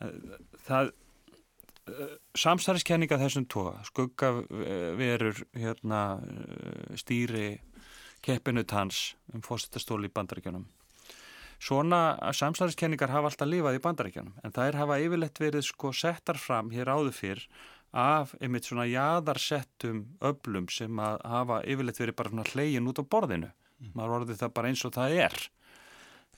Eh, 0.00 0.16
Það 0.60 0.92
samstarfskenninga 2.38 3.18
þessum 3.20 3.46
tóa, 3.50 3.78
skuggaverur 3.86 5.40
hérna, 5.56 6.20
eh, 6.22 6.96
stýri 6.96 7.60
keppinut 8.22 8.70
hans 8.70 9.16
um 9.34 9.42
fórsettastóli 9.42 10.08
í 10.08 10.14
bandaríkjunum. 10.14 10.66
Svona 11.60 12.32
samstarfskenningar 12.32 13.12
hafa 13.12 13.28
alltaf 13.28 13.48
lifað 13.48 13.76
í 13.76 13.82
bandaríkjunum 13.84 14.38
en 14.44 14.54
þær 14.56 14.78
hafa 14.80 14.96
yfirleitt 15.04 15.40
verið 15.42 15.66
sko 15.66 15.92
settar 15.92 16.40
fram 16.40 16.70
hér 16.72 16.88
áður 16.88 17.12
fyrr 17.12 17.42
af 17.92 18.32
einmitt 18.40 18.68
svona 18.68 18.86
jaðarsettum 18.88 20.04
öblum 20.24 20.70
sem 20.72 21.02
að 21.02 21.20
hafa 21.28 21.60
yfirleitt 21.68 22.00
verið 22.00 22.16
bara 22.16 22.32
svona 22.32 22.48
hlegin 22.54 22.88
út 22.88 23.02
á 23.02 23.04
borðinu. 23.04 23.50
Maður 23.92 24.16
orðið 24.20 24.40
það 24.40 24.54
bara 24.56 24.70
eins 24.70 24.84
og 24.88 24.94
það 24.96 25.16
er 25.26 25.36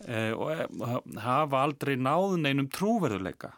e, 0.07 0.19
og 0.33 0.51
e, 0.55 0.91
hafa 1.23 1.63
aldrei 1.67 1.97
náðun 1.99 2.49
einum 2.49 2.71
trúverðuleika 2.73 3.55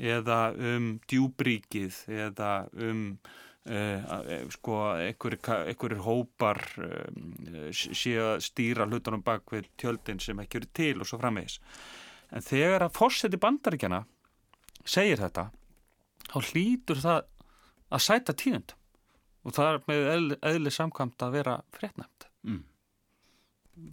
eða 0.00 0.40
um 0.54 0.90
djúbríkið 1.10 1.98
eða 2.28 2.52
um 2.78 3.04
uh, 3.68 4.46
sko 4.54 4.78
einhverjir 4.96 6.02
hópar 6.04 6.62
um, 6.80 7.34
sé 7.72 8.16
að 8.20 8.44
stýra 8.46 8.86
hlutunum 8.88 9.24
bak 9.26 9.50
við 9.52 9.68
tjöldin 9.80 10.22
sem 10.22 10.40
ekki 10.42 10.60
eru 10.60 10.70
til 10.76 10.94
og 11.00 11.10
svo 11.10 11.20
framvegis. 11.20 11.60
En 12.30 12.46
þegar 12.46 12.86
að 12.86 12.96
fórseti 12.96 13.40
bandaríkjana 13.40 14.04
segir 14.86 15.20
þetta, 15.20 15.50
þá 16.30 16.38
hlýtur 16.52 17.02
það 17.02 17.24
að 17.90 18.04
sæta 18.06 18.36
tíðund 18.38 18.76
og 19.44 19.54
það 19.56 19.70
er 19.70 19.80
með 19.88 20.10
eðli, 20.14 20.36
eðli 20.52 20.72
samkvæmt 20.74 21.24
að 21.24 21.36
vera 21.38 21.60
fréttnæmt. 21.74 22.28
mm, 22.46 22.66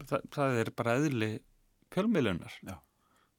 Þa, 0.08 0.20
það 0.34 0.58
er 0.62 0.72
bara 0.76 0.98
eðli 1.00 1.30
fjölmiðlunar 1.94 2.58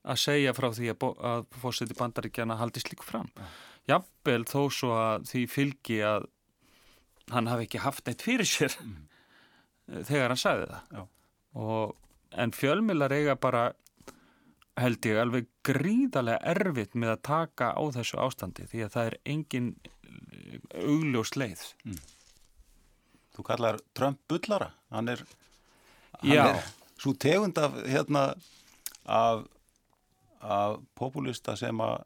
að 0.08 0.20
segja 0.22 0.54
frá 0.56 0.70
því 0.72 0.92
að, 0.94 1.08
að 1.30 1.42
fórseti 1.60 1.96
bandaríkjana 1.98 2.56
haldi 2.56 2.80
slíku 2.80 3.04
fram. 3.04 3.28
Jafnvel 3.88 4.44
þó 4.48 4.60
svo 4.72 4.92
að 4.96 5.28
því 5.30 5.44
fylgi 5.52 6.00
að 6.04 6.26
hann 7.32 7.48
hafi 7.50 7.66
ekki 7.68 7.82
haft 7.84 8.06
neitt 8.08 8.24
fyrir 8.24 8.48
sér 8.48 8.76
Mm. 8.82 9.04
þegar 10.08 10.32
hann 10.34 10.40
sagði 10.40 10.66
það. 10.68 11.06
Og, 11.58 11.94
en 12.36 12.52
fjölmiðlar 12.52 13.14
eiga 13.16 13.36
bara 13.40 13.62
held 14.78 15.06
ég 15.08 15.18
alveg 15.18 15.46
gríðarlega 15.66 16.42
erfitt 16.52 16.92
með 16.94 17.14
að 17.14 17.22
taka 17.30 17.70
á 17.72 17.82
þessu 17.96 18.18
ástandi 18.22 18.66
því 18.68 18.82
að 18.84 18.92
það 18.94 19.08
er 19.10 19.16
engin 19.32 19.70
eh, 19.80 20.58
augljós 20.84 21.32
leið. 21.40 21.64
þú 23.34 23.46
kallar 23.48 23.80
Trump 23.94 24.20
bullara 24.28 24.72
hann 24.92 25.08
er, 25.08 25.24
hann 26.20 26.36
er 26.36 26.60
svo 26.98 27.14
tegund 27.14 27.58
af 27.58 27.76
hérna 27.86 28.22
af, 29.06 29.44
af 30.42 30.78
populista 30.98 31.56
sem 31.56 31.80
að 31.80 32.02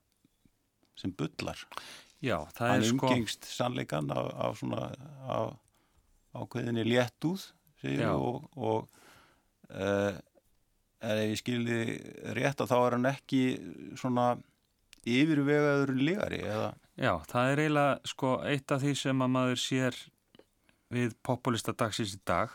sem 0.98 1.12
bullar 1.16 1.60
Já, 2.22 2.38
það 2.54 2.68
hann 2.68 2.84
er 2.84 2.88
sko... 2.88 3.08
umgengst 3.08 3.48
sannleikan 3.50 4.10
af, 4.14 4.28
af 4.46 4.58
svona 4.60 4.82
ákveðinni 6.32 6.84
léttúð 6.86 7.48
segir, 7.82 8.04
Já. 8.04 8.12
við, 8.14 8.20
og, 8.22 8.44
og 8.54 9.74
uh, 9.74 10.20
en 11.02 11.18
ef 11.18 11.32
ég 11.32 11.40
skilði 11.40 11.80
rétt 12.38 12.62
að 12.62 12.70
þá 12.70 12.76
er 12.78 12.96
hann 12.96 13.10
ekki 13.10 13.42
svona 13.98 14.26
yfirvegaður 15.02 15.94
lígari 15.98 16.42
eða 16.46 16.70
Já, 17.00 17.16
það 17.26 17.50
er 17.50 17.62
eiginlega 17.62 18.10
sko 18.12 18.32
eitt 18.46 18.74
af 18.74 18.82
því 18.82 18.92
sem 19.00 19.24
að 19.24 19.32
maður 19.32 19.62
sér 19.62 19.98
við 20.92 21.16
populista 21.24 21.72
dagsins 21.72 22.12
í 22.14 22.20
dag 22.28 22.52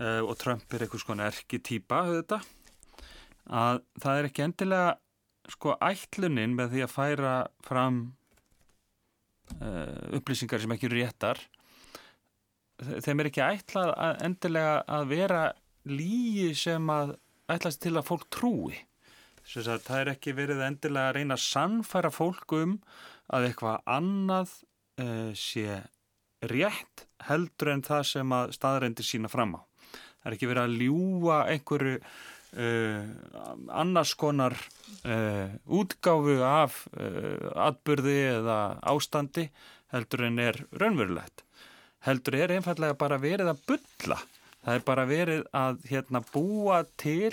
uh, 0.00 0.24
og 0.24 0.34
Trump 0.40 0.72
er 0.72 0.86
einhvers 0.86 1.04
konar 1.06 1.30
erki 1.30 1.60
þetta, 1.62 2.40
að 3.46 3.82
það 4.00 4.18
er 4.18 4.28
ekki 4.30 4.46
endilega 4.46 4.96
sko 5.50 5.74
ætlunin 5.82 6.54
með 6.58 6.74
því 6.76 6.84
að 6.86 6.92
færa 6.94 7.32
fram 7.66 7.96
uh, 9.60 10.16
upplýsingar 10.18 10.62
sem 10.62 10.74
ekki 10.76 10.88
eru 10.90 11.00
réttar 11.00 11.40
þe- 12.82 13.00
þeim 13.06 13.22
er 13.24 13.30
ekki 13.32 13.44
ætlað 13.46 13.92
að 13.96 14.22
endilega 14.28 14.76
að 14.98 15.08
vera 15.12 15.42
lígi 15.90 16.52
sem 16.58 16.92
að 16.94 17.16
ætlast 17.52 17.82
til 17.82 17.96
að 17.98 18.08
fólk 18.12 18.28
trúi 18.32 18.78
Þess 19.42 19.66
að 19.72 19.80
það 19.88 20.00
er 20.04 20.08
ekki 20.12 20.32
verið 20.38 20.60
endilega 20.62 21.08
að 21.10 21.16
reyna 21.16 21.34
að 21.34 21.40
sannfæra 21.42 22.10
fólk 22.14 22.52
um 22.54 22.76
að 23.34 23.48
eitthvað 23.48 23.80
annað 23.90 24.52
uh, 25.02 25.32
sé 25.34 25.80
rétt 26.46 27.02
heldur 27.26 27.72
en 27.72 27.82
það 27.82 28.04
sem 28.12 28.34
að 28.38 28.52
staðrendir 28.54 29.06
sína 29.08 29.30
fram 29.32 29.56
á. 29.58 29.60
Það 30.22 30.28
er 30.30 30.36
ekki 30.36 30.50
verið 30.52 30.62
að 30.62 30.76
ljúa 30.84 31.40
einhverju 31.56 31.96
uh, 32.56 33.02
annars 33.68 34.14
konar 34.18 34.56
uh, 35.04 35.52
útgáfu 35.66 36.38
af 36.46 36.82
uh, 36.92 37.48
atbyrði 37.68 38.18
eða 38.36 38.58
ástandi 38.92 39.48
heldur 39.92 40.26
en 40.28 40.38
er 40.42 40.60
raunverulegt. 40.80 41.44
Heldur 42.06 42.38
er 42.40 42.54
einfallega 42.56 42.96
bara 42.98 43.20
verið 43.22 43.52
að 43.52 43.64
bulla. 43.68 44.20
Það 44.62 44.78
er 44.78 44.86
bara 44.86 45.04
verið 45.06 45.42
að 45.58 45.82
hérna, 45.90 46.22
búa 46.32 46.84
til 47.00 47.32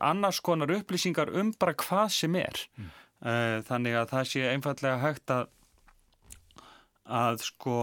annars 0.00 0.38
konar 0.40 0.70
upplýsingar 0.72 1.28
um 1.36 1.50
bara 1.60 1.74
hvað 1.76 2.06
sem 2.16 2.36
er. 2.40 2.62
Uh, 3.20 3.60
þannig 3.68 3.98
að 4.00 4.06
það 4.14 4.28
sé 4.30 4.44
einfallega 4.48 5.00
hægt 5.02 5.32
að 5.34 5.48
að 7.10 7.42
sko 7.44 7.78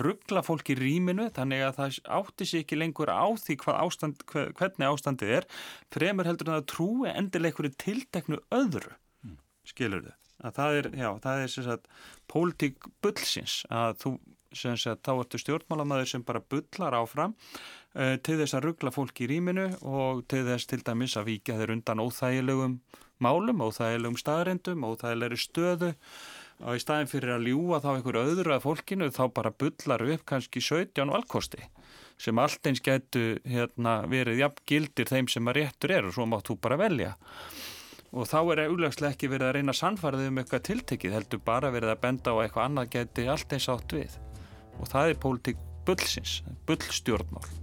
ruggla 0.00 0.42
fólk 0.46 0.72
í 0.72 0.78
rýminu 0.78 1.28
þannig 1.36 1.66
að 1.66 1.76
það 1.80 1.98
átti 2.20 2.48
sig 2.48 2.64
ekki 2.64 2.80
lengur 2.80 3.12
á 3.12 3.28
því 3.36 3.58
ástand, 3.76 4.24
hvernig 4.32 4.88
ástandið 4.88 5.36
er 5.40 5.48
fremur 5.92 6.28
heldur 6.28 6.50
en 6.50 6.58
að 6.60 6.70
trúi 6.72 7.12
einhverju 7.12 7.76
tilteknu 7.84 8.40
öðru. 8.54 8.96
Skilur 9.68 10.08
þau 10.08 10.16
að 10.40 10.56
það 10.56 10.78
er, 10.78 10.90
já, 10.96 11.08
það 11.20 11.42
er 11.42 11.52
sem 11.52 11.66
sagt 11.66 11.88
pólitík 12.30 12.86
bullsins 13.04 13.60
að 13.68 13.98
þú 14.00 14.12
sagt, 14.50 15.04
þá 15.06 15.12
ertu 15.12 15.40
stjórnmálamæður 15.40 16.10
sem 16.10 16.24
bara 16.26 16.42
bullar 16.42 16.96
áfram 16.98 17.36
uh, 17.36 18.16
til 18.24 18.38
þess 18.40 18.56
að 18.56 18.66
ruggla 18.66 18.94
fólk 18.94 19.22
í 19.22 19.28
rýminu 19.30 19.68
og 19.86 20.24
til 20.30 20.42
þess 20.48 20.70
til 20.70 20.80
dæmis 20.86 21.16
að 21.20 21.30
vika 21.30 21.58
þeir 21.58 21.76
undan 21.76 22.02
óþægilegum 22.02 22.80
málum, 23.20 23.62
óþægilegum 23.62 24.18
staðrendum, 24.18 24.86
óþægilegri 24.88 25.38
stöðu 25.38 25.92
og 26.60 26.76
í 26.76 26.82
staðin 26.82 27.10
fyrir 27.10 27.34
að 27.36 27.48
ljúa 27.48 27.80
þá 27.82 27.90
einhver 27.94 28.20
öðru 28.20 28.54
að 28.54 28.64
fólkinu 28.66 29.08
þá 29.14 29.22
bara 29.36 29.52
bullar 29.62 30.04
upp 30.14 30.24
kannski 30.28 30.62
17 30.64 31.12
valkosti 31.12 31.62
sem 32.20 32.40
allt 32.40 32.68
eins 32.68 32.82
getur 32.84 33.38
hérna, 33.48 34.00
verið 34.10 34.42
jafn 34.42 34.64
gildir 34.68 35.08
þeim 35.08 35.30
sem 35.32 35.48
að 35.48 35.60
réttur 35.60 35.94
er 35.96 36.08
og 36.08 36.16
svo 36.16 36.26
mátt 36.28 36.50
þú 36.50 36.58
bara 36.60 36.76
velja. 36.80 37.14
Og 38.10 38.26
þá 38.28 38.38
er 38.42 38.64
auðvitaðslega 38.66 39.14
ekki 39.14 39.30
verið 39.30 39.48
að 39.48 39.56
reyna 39.56 39.76
sannfarðið 39.78 40.28
um 40.32 40.42
eitthvað 40.42 40.66
tiltekið 40.68 41.16
heldur 41.16 41.42
bara 41.46 41.72
verið 41.72 41.94
að 41.94 42.02
benda 42.04 42.34
á 42.36 42.40
eitthvað 42.42 42.66
annað 42.66 42.92
geti 42.96 43.26
allt 43.30 43.56
eins 43.56 43.70
átt 43.72 43.96
við. 43.96 44.20
Og 44.82 44.92
það 44.92 45.14
er 45.14 45.24
pólitík 45.24 45.64
bullsins, 45.86 46.40
bullstjórnmál 46.68 47.59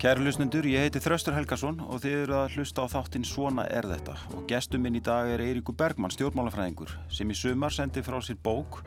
Kæru 0.00 0.22
lusnendur, 0.24 0.64
ég 0.64 0.80
heiti 0.80 1.00
Þraustur 1.04 1.34
Helgason 1.36 1.82
og 1.84 1.98
þið 2.00 2.14
eru 2.22 2.36
að 2.38 2.54
hlusta 2.54 2.86
á 2.88 2.88
þáttinn 2.88 3.26
Svona 3.28 3.66
er 3.68 3.84
þetta 3.84 4.14
og 4.32 4.46
gestum 4.48 4.80
minn 4.80 4.94
í 4.96 5.02
dag 5.04 5.28
er 5.28 5.42
Eiríku 5.44 5.74
Bergmann, 5.76 6.08
stjórnmálafræðingur 6.14 6.94
sem 7.12 7.28
í 7.28 7.36
sumar 7.36 7.74
sendi 7.76 8.00
frá 8.00 8.16
sér 8.24 8.38
bók 8.40 8.78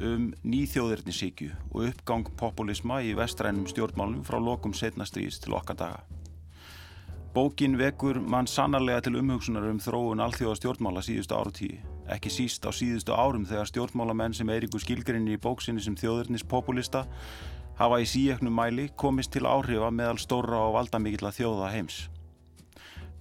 um 0.00 0.30
nýþjóðirnisíkju 0.48 1.50
og 1.74 1.90
uppgang 1.90 2.30
populisma 2.40 3.02
í 3.04 3.10
vestrænum 3.18 3.68
stjórnmálum 3.68 4.24
frá 4.24 4.38
lokum 4.40 4.72
setna 4.72 5.04
stríðs 5.04 5.36
til 5.44 5.52
okkar 5.58 5.76
daga. 5.82 6.00
Bókin 7.36 7.76
vekur 7.76 8.16
mann 8.16 8.48
sannarlega 8.48 9.04
til 9.04 9.20
umhugsunar 9.20 9.68
um 9.68 9.84
þróun 9.84 10.24
alþjóða 10.24 10.62
stjórnmála 10.62 11.04
síðustu 11.04 11.36
árutíi, 11.36 11.76
ekki 12.08 12.32
síst 12.32 12.64
á 12.64 12.72
síðustu 12.72 13.12
árum 13.12 13.44
þegar 13.44 13.68
stjórnmálamenn 13.68 14.40
sem 14.40 14.48
Eiríku 14.48 14.80
skilgrinni 14.80 15.36
í 15.36 15.44
bóksinni 15.44 15.84
sem 15.84 16.00
þjóðirnispopulista 16.00 17.04
hafa 17.78 18.00
í 18.02 18.06
síeknum 18.10 18.54
mæli 18.58 18.88
komist 18.98 19.32
til 19.34 19.46
áhrifa 19.46 19.90
meðal 19.94 20.18
stóra 20.18 20.64
og 20.66 20.74
valdamikilla 20.74 21.30
þjóða 21.34 21.70
heims. 21.76 22.08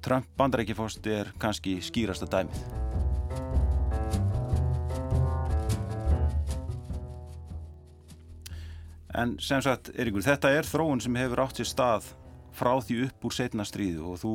Trump 0.01 0.30
bandarækifósti 0.38 1.14
er 1.14 1.32
kannski 1.41 1.78
skýrasta 1.82 2.30
dæmið. 2.32 2.64
En 9.18 9.34
sem 9.41 9.62
sagt, 9.66 9.89
Eiríkur, 9.97 10.22
þetta 10.22 10.51
er 10.53 10.68
þróun 10.68 11.01
sem 11.01 11.16
hefur 11.18 11.41
átt 11.41 11.58
sér 11.58 11.70
stað 11.70 12.10
frá 12.53 12.76
því 12.82 13.08
upp 13.08 13.26
úr 13.26 13.34
setna 13.34 13.66
stríðu 13.66 14.12
og 14.12 14.20
þú 14.22 14.34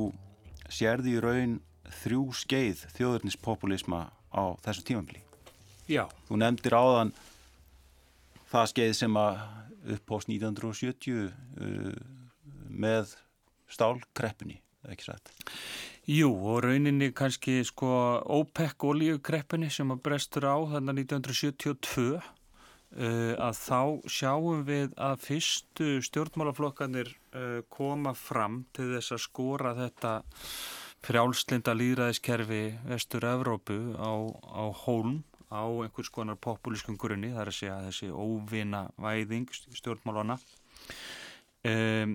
sérði 0.72 1.16
í 1.16 1.22
raun 1.22 1.58
þrjú 2.02 2.24
skeið 2.34 2.86
þjóðurnispopulisma 2.96 4.08
á 4.10 4.42
þessu 4.64 4.86
tímafili. 4.88 5.22
Já. 5.90 6.06
Þú 6.26 6.40
nefndir 6.42 6.74
áðan 6.74 7.12
það 8.50 8.70
skeið 8.72 8.94
sem 8.98 9.18
að 9.18 9.42
upp 9.82 10.14
á 10.14 10.16
1970 10.24 11.30
uh, 11.30 11.94
með 12.68 13.16
stálkreppunni, 13.72 14.58
ekki 14.90 15.08
satt? 15.08 15.32
Jú, 16.10 16.32
og 16.34 16.64
rauninni 16.64 17.12
kannski 17.14 17.60
sko 17.66 17.88
OPEC 18.40 18.86
olíukreppunni 18.88 19.70
sem 19.70 19.90
að 19.94 20.02
brestur 20.08 20.48
á 20.50 20.58
þarna 20.74 20.94
1972 20.98 22.06
uh, 22.18 23.34
að 23.38 23.58
þá 23.60 23.80
sjáum 24.10 24.64
við 24.66 24.94
að 24.98 25.18
fyrstu 25.26 25.90
stjórnmálaflokkanir 26.08 27.12
uh, 27.12 27.60
koma 27.72 28.16
fram 28.18 28.64
til 28.74 28.92
þess 28.96 29.16
að 29.16 29.26
skora 29.28 29.76
þetta 29.78 30.16
frjálslinda 31.02 31.74
líðræðiskerfi 31.74 32.64
vestur 32.86 33.26
Evrópu 33.26 33.78
á, 33.98 34.12
á 34.30 34.64
hólm 34.84 35.22
á 35.53 35.64
einhvers 35.84 36.11
konar 36.12 36.40
populískum 36.40 36.96
grunni, 37.00 37.32
það 37.34 37.44
er 37.44 37.50
að 37.53 37.59
segja 37.59 37.80
þessi 37.86 38.09
óvina 38.11 38.86
væðing 39.00 39.53
stjórnmálana 39.53 40.38
um, 41.68 42.14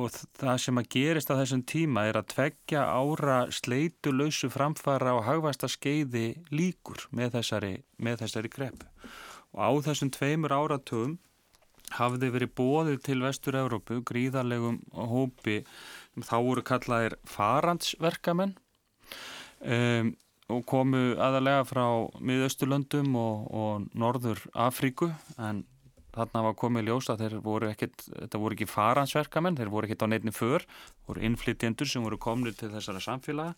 og 0.00 0.18
það 0.40 0.60
sem 0.64 0.80
að 0.80 0.90
gerist 0.96 1.32
á 1.32 1.38
þessum 1.38 1.64
tíma 1.68 2.06
er 2.08 2.20
að 2.20 2.30
tveggja 2.34 2.84
ára 2.88 3.40
sleitulausu 3.54 4.50
framfara 4.52 5.16
og 5.18 5.26
hagvæsta 5.28 5.70
skeiði 5.70 6.28
líkur 6.50 7.06
með 7.14 7.36
þessari, 7.38 7.74
með 7.98 8.24
þessari 8.24 8.52
grepp 8.52 8.86
og 9.52 9.60
á 9.60 9.70
þessum 9.90 10.12
tveimur 10.14 10.54
áratugum 10.54 11.18
hafði 11.96 12.30
verið 12.30 12.52
bóðið 12.58 12.98
til 13.06 13.18
Vestur-Európu 13.24 14.00
gríðarlegum 14.06 14.78
hópi 14.94 15.60
þá 16.22 16.36
voru 16.38 16.62
kallaðir 16.66 17.16
farandsverkamenn. 17.26 18.54
Um, 19.60 20.14
og 20.50 20.64
komu 20.68 21.14
aðalega 21.20 21.66
frá 21.68 21.84
miðausturlöndum 22.20 23.14
og, 23.18 23.44
og 23.50 23.86
norður 23.98 24.42
Afríku 24.54 25.10
en 25.38 25.64
þarna 26.14 26.42
var 26.48 26.58
komið 26.58 26.88
ljós 26.88 27.08
að 27.12 27.24
þeir 27.24 27.38
voru 27.44 27.70
ekkit, 27.70 28.04
þetta 28.08 28.42
voru 28.42 28.56
ekki 28.56 28.68
faransverkamenn, 28.70 29.58
þeir 29.58 29.72
voru 29.72 29.88
ekkit 29.88 30.04
á 30.06 30.10
neittni 30.10 30.34
för, 30.34 30.66
voru 31.08 31.24
innflytjendur 31.26 31.88
sem 31.88 32.04
voru 32.04 32.18
komnið 32.20 32.60
til 32.60 32.70
þessara 32.74 33.02
samfélaga. 33.04 33.54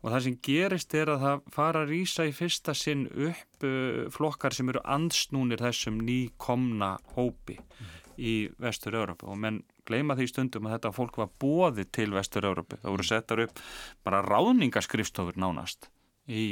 Og 0.00 0.08
það 0.14 0.22
sem 0.24 0.36
gerist 0.46 0.94
er 0.96 1.10
að 1.12 1.24
það 1.26 1.42
fara 1.52 1.82
að 1.82 1.90
rýsa 1.92 2.24
í 2.24 2.32
fyrsta 2.32 2.72
sinn 2.78 3.04
upp 3.10 3.66
uh, 3.68 4.06
flokkar 4.14 4.56
sem 4.56 4.70
eru 4.72 4.80
ansnúnir 4.88 5.60
þessum 5.60 5.98
nýkomna 6.06 6.94
hópi 7.18 7.58
mm. 7.58 7.90
í 8.16 8.34
Vestur-Európa 8.62 9.28
og 9.28 9.36
menn 9.42 9.60
gleima 9.84 10.16
því 10.16 10.30
stundum 10.30 10.70
að 10.70 10.78
þetta 10.78 10.94
fólk 10.96 11.20
var 11.20 11.32
bóðið 11.42 11.92
til 11.92 12.08
Vestur-Európa, 12.16 12.80
það 12.80 12.96
voru 12.96 13.08
settar 13.10 13.44
upp 13.44 13.64
bara 14.06 14.24
ráðningaskrifstofur 14.24 15.36
nánast 15.40 15.90
í 16.30 16.44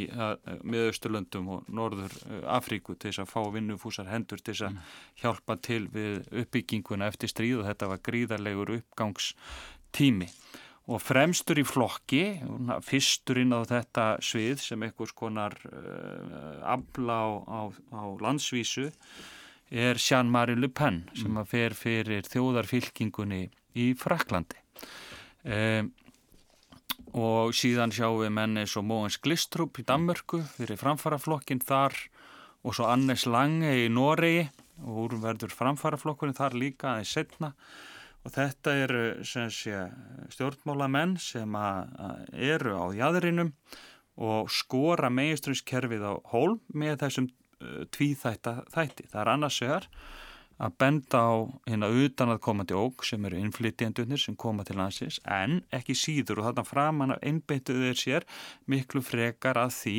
miðausturlöndum 0.67 1.51
og 1.55 1.69
norður 1.71 2.15
Afríku 2.51 2.97
til 2.97 3.13
þess 3.13 3.23
að 3.23 3.33
fá 3.33 3.41
vinnufúsar 3.55 4.11
hendur 4.11 4.43
til 4.43 4.55
þess 4.55 4.67
að 4.67 4.73
mm. 4.75 4.95
hjálpa 5.23 5.59
til 5.69 5.83
við 5.95 6.31
uppbygginguna 6.43 7.11
eftir 7.11 7.33
stríð 7.33 7.61
og 7.63 7.69
þetta 7.71 7.91
var 7.93 8.03
gríðarlegur 8.09 8.75
uppgangstími 8.79 10.31
og 10.89 11.03
fremstur 11.05 11.61
í 11.61 11.67
flokki 11.69 12.23
fyrstur 12.87 13.43
inn 13.43 13.53
á 13.53 13.61
þetta 13.69 14.07
svið 14.25 14.63
sem 14.65 14.85
einhvers 14.87 15.13
konar 15.17 15.57
uh, 15.69 16.63
afla 16.77 17.19
á, 17.21 17.29
á, 17.45 17.61
á 17.93 18.05
landsvísu 18.25 18.89
er 19.69 20.01
Jean-Marie 20.01 20.57
Le 20.57 20.71
Pen 20.73 21.03
sem 21.13 21.29
mm. 21.29 21.43
að 21.43 21.51
fer 21.53 21.77
fyrir 21.77 22.29
þjóðarfylkingunni 22.33 23.43
í 23.77 23.91
Fraklandi 24.01 24.61
um, 25.45 25.93
og 27.17 27.55
síðan 27.57 27.93
sjáum 27.95 28.23
við 28.23 28.33
menni 28.37 28.65
svo 28.69 28.83
Móens 28.87 29.19
Glistrup 29.23 29.79
í 29.81 29.87
Danmörku 29.89 30.43
fyrir 30.57 30.81
framfaraflokkin 30.81 31.63
þar 31.65 31.97
og 32.65 32.77
svo 32.77 32.89
Annes 32.91 33.27
Lange 33.27 33.75
í 33.85 33.89
Noregi 33.93 34.49
og 34.85 34.99
úr 35.07 35.17
verður 35.23 35.55
framfaraflokkurinn 35.55 36.37
þar 36.39 36.59
líka 36.59 36.93
aðeins 36.93 37.15
setna 37.17 37.53
og 38.27 38.35
þetta 38.35 38.75
eru 38.85 39.03
stjórnmálamenn 39.25 41.17
sem 41.23 41.59
eru 42.35 42.75
á 42.77 42.87
jæðrinum 42.99 43.53
og 44.19 44.51
skora 44.51 45.11
megistrumskerfið 45.15 46.03
á 46.03 46.13
hól 46.33 46.59
með 46.75 46.99
þessum 47.05 47.29
uh, 47.31 47.85
tvíþætti. 47.95 49.07
Það 49.13 49.21
er 49.23 49.31
annars 49.31 49.61
vegar 49.63 49.87
að 50.59 50.75
benda 50.83 51.21
á 51.23 51.35
hérna 51.69 51.91
utanaðkomandi 52.05 52.77
óg 52.79 53.05
sem 53.07 53.25
eru 53.29 53.39
innflytjandunir 53.43 54.21
sem 54.23 54.37
koma 54.37 54.67
til 54.67 54.79
landsins 54.81 55.21
en 55.25 55.63
ekki 55.75 55.97
síður 55.99 56.43
og 56.43 56.51
þarna 56.51 56.67
framan 56.67 57.15
af 57.15 57.23
einbeituður 57.23 57.99
sér 57.99 58.27
miklu 58.67 59.03
frekar 59.05 59.61
að 59.61 59.77
því 59.79 59.97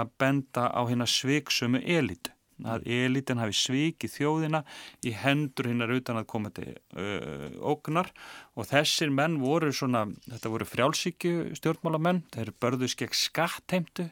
að 0.00 0.16
benda 0.20 0.68
á 0.72 0.80
hérna 0.88 1.08
sveiksömu 1.08 1.84
elitu 1.84 2.32
að 2.66 2.86
elitin 2.90 3.38
hafi 3.38 3.54
svikið 3.54 4.14
þjóðina 4.14 4.62
í 5.06 5.12
hendur 5.14 5.68
hinnar 5.70 5.92
utanaðkomandi 5.94 6.72
uh, 6.74 7.50
ógnar 7.62 8.10
og 8.58 8.66
þessir 8.70 9.12
menn 9.14 9.38
voru 9.42 9.70
svona, 9.70 10.06
þetta 10.26 10.52
voru 10.52 10.66
frjálsíkju 10.68 11.54
stjórnmálamenn, 11.58 12.24
þeir 12.34 12.54
börðu 12.58 12.90
skegg 12.90 13.14
skattheimtu 13.14 14.08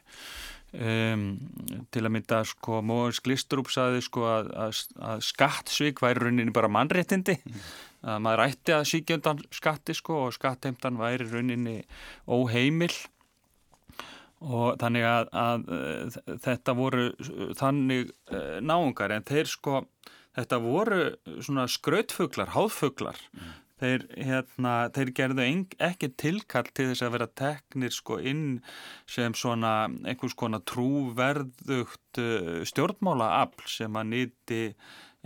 Um, 0.75 1.37
til 1.95 2.01
að 2.03 2.11
mynda 2.11 2.41
sko 2.43 2.81
Móins 2.83 3.21
Glistrup 3.23 3.69
saði 3.71 4.01
sko 4.03 4.25
að, 4.27 4.49
að, 4.51 4.79
að 4.99 5.21
skattsvík 5.23 6.01
væri 6.03 6.25
rauninni 6.25 6.51
bara 6.55 6.69
mannréttindi. 6.71 7.37
Mm. 7.39 7.61
að 8.11 8.17
maður 8.25 8.43
ætti 8.49 8.75
að 8.75 8.83
síkja 8.91 9.17
undan 9.17 9.39
skatti 9.55 9.95
sko 9.95 10.25
og 10.25 10.35
skattheimtan 10.35 10.99
væri 10.99 11.29
rauninni 11.31 11.77
óheimil. 12.27 12.91
Og 14.43 14.75
þannig 14.77 15.07
að, 15.07 15.31
að 15.33 16.17
þetta 16.43 16.75
voru 16.77 17.07
þannig 17.57 18.11
uh, 18.29 18.59
náungar. 18.59 19.15
En 19.15 19.25
þeir 19.25 19.49
sko 19.49 19.85
þetta 20.35 20.59
voru 20.61 20.99
svona 21.39 21.65
skrautfuglar, 21.71 22.51
háðfuglar. 22.53 23.23
Mm 23.33 23.55
þeir, 23.81 24.05
hérna, 24.17 24.75
þeir 24.95 25.11
gerðu 25.19 25.47
ekki 25.87 26.11
tilkall 26.19 26.69
til 26.71 26.89
þess 26.91 27.05
að 27.05 27.15
vera 27.17 27.29
teknir 27.41 27.95
sko 27.95 28.19
inn 28.19 28.61
sem 29.09 29.35
svona 29.37 29.73
einhvers 30.05 30.37
konar 30.37 30.63
trúverðugt 30.69 32.21
uh, 32.23 32.63
stjórnmálaafl 32.67 33.67
sem 33.71 33.99
að 33.99 34.09
nýti 34.13 34.63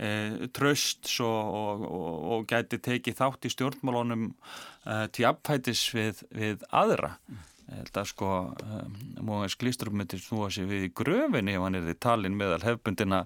e, 0.02 0.48
trösts 0.56 1.20
og, 1.22 1.54
og, 1.62 1.86
og, 1.86 2.18
og 2.34 2.44
gæti 2.50 2.80
tekið 2.82 3.18
þátt 3.20 3.46
í 3.46 3.52
stjórnmálunum 3.54 4.28
e, 4.32 4.98
til 5.14 5.28
apfætis 5.28 5.84
við, 5.94 6.24
við 6.34 6.66
aðra. 6.72 7.16
Mm. 7.28 7.48
Þetta 7.72 8.04
sko, 8.08 8.28
um, 8.62 8.94
Móðans 9.24 9.56
Glístrup 9.60 9.94
myndir 9.96 10.20
snúa 10.22 10.48
sér 10.52 10.68
við 10.70 10.86
í 10.88 10.90
gröfinni 10.96 11.54
ef 11.56 11.64
hann 11.64 11.78
er 11.78 11.86
því 11.86 11.94
talin 12.04 12.36
meðal 12.38 12.60
hefbundina 12.64 13.22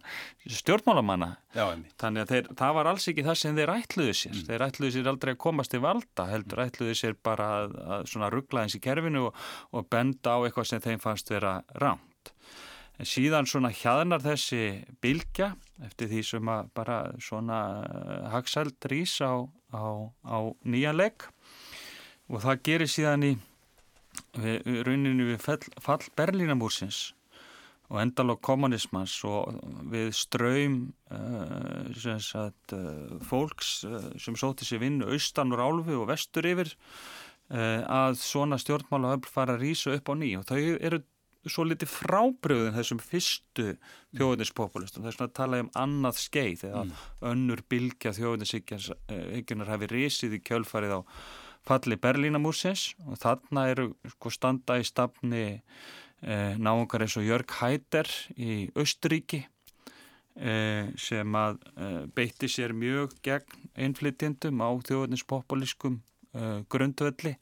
stjórnmálamanna. 0.46 1.30
Já, 1.56 1.66
Þannig 2.00 2.24
að 2.24 2.32
þeir, 2.32 2.50
það 2.60 2.76
var 2.78 2.90
alls 2.92 3.08
ekki 3.12 3.26
það 3.26 3.38
sem 3.42 3.58
þeir 3.58 3.74
ætluðu 3.76 4.16
sér. 4.20 4.34
Mm. 4.34 4.46
Þeir 4.50 4.66
ætluðu 4.68 4.94
sér 4.96 5.10
aldrei 5.12 5.32
að 5.34 5.40
komast 5.46 5.76
í 5.76 5.82
valda, 5.82 6.28
heldur 6.30 6.64
ætluðu 6.66 6.98
sér 7.00 7.16
bara 7.28 7.48
að, 7.62 7.78
að 7.96 8.06
svona 8.12 8.30
ruggla 8.34 8.64
eins 8.64 8.78
í 8.78 8.82
kerfinu 8.84 9.26
og, 9.30 9.40
og 9.72 9.88
benda 9.92 10.36
á 10.36 10.44
eitthvað 10.44 10.70
sem 10.70 10.84
þeim 10.84 11.02
fannst 11.02 11.32
vera 11.32 11.58
rámt. 11.80 12.32
En 12.96 13.08
síðan 13.08 13.48
svona 13.48 13.68
hjaðnar 13.76 14.22
þessi 14.24 14.62
bilgja 15.04 15.50
eftir 15.84 16.08
því 16.08 16.22
sem 16.24 16.48
að 16.48 16.70
bara 16.76 17.00
svona 17.20 17.58
uh, 17.84 18.28
hagsald 18.32 18.88
rís 18.88 19.18
á, 19.20 19.44
á, 19.68 19.84
á 20.24 20.38
nýjanlegg 20.64 21.26
og 22.32 22.40
það 22.42 22.62
gerir 22.66 22.90
síðan 22.90 23.26
í 23.28 23.34
við 24.36 24.82
rauninu 24.86 25.30
við 25.32 25.42
fall, 25.44 25.62
fall 25.82 26.02
Berlínamúrsins 26.18 27.12
og 27.86 28.00
endalók 28.02 28.40
kommunismans 28.42 29.14
og 29.28 29.60
við 29.92 30.10
ströym 30.18 30.78
uh, 31.14 32.18
sagt, 32.18 32.74
uh, 32.74 33.18
fólks 33.22 33.78
uh, 33.86 34.10
sem 34.18 34.38
sóti 34.38 34.66
sér 34.66 34.82
vinnu 34.82 35.06
austan 35.14 35.54
úr 35.54 35.62
álfi 35.62 35.94
og 35.94 36.10
vestur 36.10 36.48
yfir 36.50 36.74
að 37.46 38.16
svona 38.18 38.56
stjórnmála 38.58 39.12
höfn 39.12 39.28
fara 39.30 39.54
að 39.54 39.60
rýsa 39.62 39.92
upp 39.94 40.08
á 40.10 40.14
ný 40.18 40.32
og 40.34 40.48
þau 40.48 40.56
eru 40.58 40.98
svo 41.46 41.62
litið 41.62 41.92
frábröðin 41.92 42.74
þessum 42.74 42.98
fyrstu 42.98 43.66
þjóðuninspopulistum 44.18 45.06
þess 45.06 45.22
að 45.22 45.34
tala 45.38 45.60
um 45.62 45.70
annað 45.78 46.18
skeið 46.24 46.64
eða 46.72 46.82
mm. 46.88 47.04
önnur 47.30 47.62
bilgja 47.70 48.14
þjóðuninshyggjunar 48.16 49.70
hafi 49.70 49.90
risið 49.92 50.34
í 50.40 50.42
kjölfarið 50.42 50.96
á 50.98 51.00
falli 51.66 51.98
Berlínamúsins 51.98 52.94
og 53.06 53.18
þarna 53.22 53.66
eru 53.72 53.90
sko 54.14 54.30
standa 54.30 54.78
í 54.78 54.86
stafni 54.86 55.44
eh, 56.22 56.54
náungar 56.58 57.04
eins 57.04 57.16
og 57.18 57.26
Jörg 57.26 57.52
Hæder 57.58 58.10
í 58.38 58.66
Östuríki 58.78 59.42
eh, 60.36 60.92
sem 61.00 61.38
að 61.38 61.62
eh, 61.74 62.02
beitti 62.14 62.50
sér 62.50 62.74
mjög 62.76 63.16
gegn 63.26 63.70
einflytjendum 63.86 64.62
á 64.62 64.70
þjóðnispopulískum 64.88 65.98
eh, 66.36 66.60
grundvelli. 66.72 67.34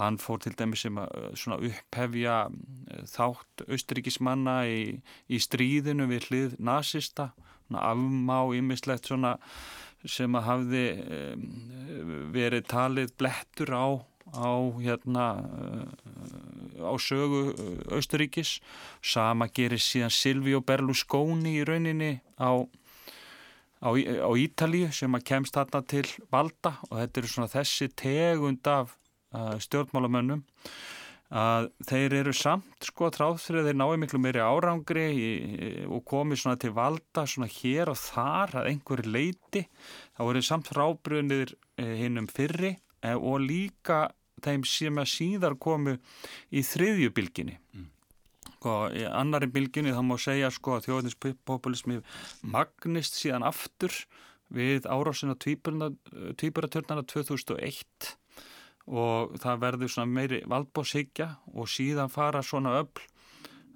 Hann 0.00 0.18
fór 0.18 0.42
til 0.42 0.56
dæmi 0.58 0.78
sem 0.78 0.98
að 1.00 1.14
eh, 1.30 1.70
upphefja 1.70 2.40
eh, 2.48 3.04
þátt 3.10 3.66
Östuríkismanna 3.68 4.64
í, 4.66 4.98
í 5.30 5.40
stríðinu 5.40 6.10
við 6.10 6.30
hlið 6.30 6.58
nazista, 6.58 7.30
afmá 7.70 8.40
ímislegt 8.58 9.06
svona 9.06 9.36
sem 10.08 10.36
að 10.38 10.46
hafði 10.46 10.84
verið 12.32 12.66
talið 12.70 13.12
blettur 13.18 13.72
á, 13.74 13.88
á, 14.32 14.50
hérna, 14.80 15.26
eh, 15.60 16.86
á 16.86 16.94
sögu 16.98 17.54
Östuríkis. 17.90 18.60
Sama 19.02 19.48
gerir 19.48 19.80
síðan 19.80 20.14
Silvio 20.14 20.60
Berlusconi 20.60 21.58
í 21.60 21.64
rauninni 21.66 22.20
á, 22.38 22.64
á, 23.82 23.88
Ítalíu 24.36 24.92
sem 24.92 25.12
að 25.14 25.26
kemst 25.26 25.54
þarna 25.54 25.82
til 25.86 26.06
valda 26.30 26.76
og 26.90 27.00
þetta 27.00 27.20
eru 27.20 27.28
svona 27.28 27.52
þessi 27.52 27.90
tegund 27.96 28.66
af 28.66 28.96
uh, 29.34 29.56
stjórnmálamönnum 29.58 30.44
að 31.30 31.68
þeir 31.86 32.14
eru 32.24 32.32
samt 32.34 32.86
sko 32.88 33.08
tráðfrið 33.14 33.68
þeir 33.68 33.76
náðu 33.78 33.98
miklu 34.02 34.18
meiri 34.22 34.42
árangri 34.42 35.04
í, 35.14 35.28
og 35.86 36.02
komið 36.10 36.42
svona 36.42 36.58
til 36.58 36.72
valda 36.74 37.22
svona 37.22 37.46
hér 37.50 37.92
og 37.92 37.98
þar 38.00 38.56
að 38.60 38.70
einhverju 38.72 39.12
leiti 39.14 39.62
þá 40.16 40.24
eru 40.26 40.42
samt 40.42 40.72
rábrunir 40.74 41.54
eh, 41.78 41.94
hinnum 42.02 42.26
fyrri 42.30 42.74
eh, 42.74 43.14
og 43.14 43.46
líka 43.46 44.08
þeim 44.42 44.66
sem 44.66 44.98
að 44.98 45.12
síðar 45.12 45.54
komu 45.60 45.96
í 46.50 46.64
þriðju 46.66 47.12
bylginni 47.14 47.58
mm. 47.76 47.86
sko 48.56 48.74
í 48.90 49.06
annari 49.06 49.50
bylginni 49.54 49.94
þá 49.94 50.02
má 50.02 50.16
segja 50.18 50.50
sko 50.50 50.78
að 50.78 50.88
þjóðnispopulismi 50.88 52.00
magnist 52.42 53.20
síðan 53.20 53.46
aftur 53.46 53.94
við 54.50 54.88
árásina 54.90 55.38
tvíburatörnana 55.38 57.06
2001 57.06 58.16
og 58.90 59.36
það 59.38 59.62
verður 59.64 59.92
svona 59.92 60.10
meiri 60.10 60.40
valdbóðshyggja 60.50 61.28
og 61.54 61.70
síðan 61.70 62.10
fara 62.10 62.42
svona 62.42 62.74
öll 62.80 63.04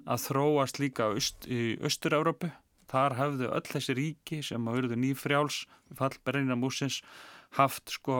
að 0.05 0.25
þróast 0.27 0.81
líka 0.81 1.07
öst, 1.15 1.47
í 1.47 1.77
Östur-Európu. 1.81 2.51
Þar 2.91 3.15
hefðu 3.17 3.47
öll 3.55 3.69
þessi 3.69 3.95
ríki 3.97 4.41
sem 4.45 4.67
að 4.67 4.81
verður 4.81 5.01
nýfrjáls 5.01 5.63
fallberðina 5.97 6.57
músins 6.59 6.99
haft 7.55 7.95
sko, 7.95 8.19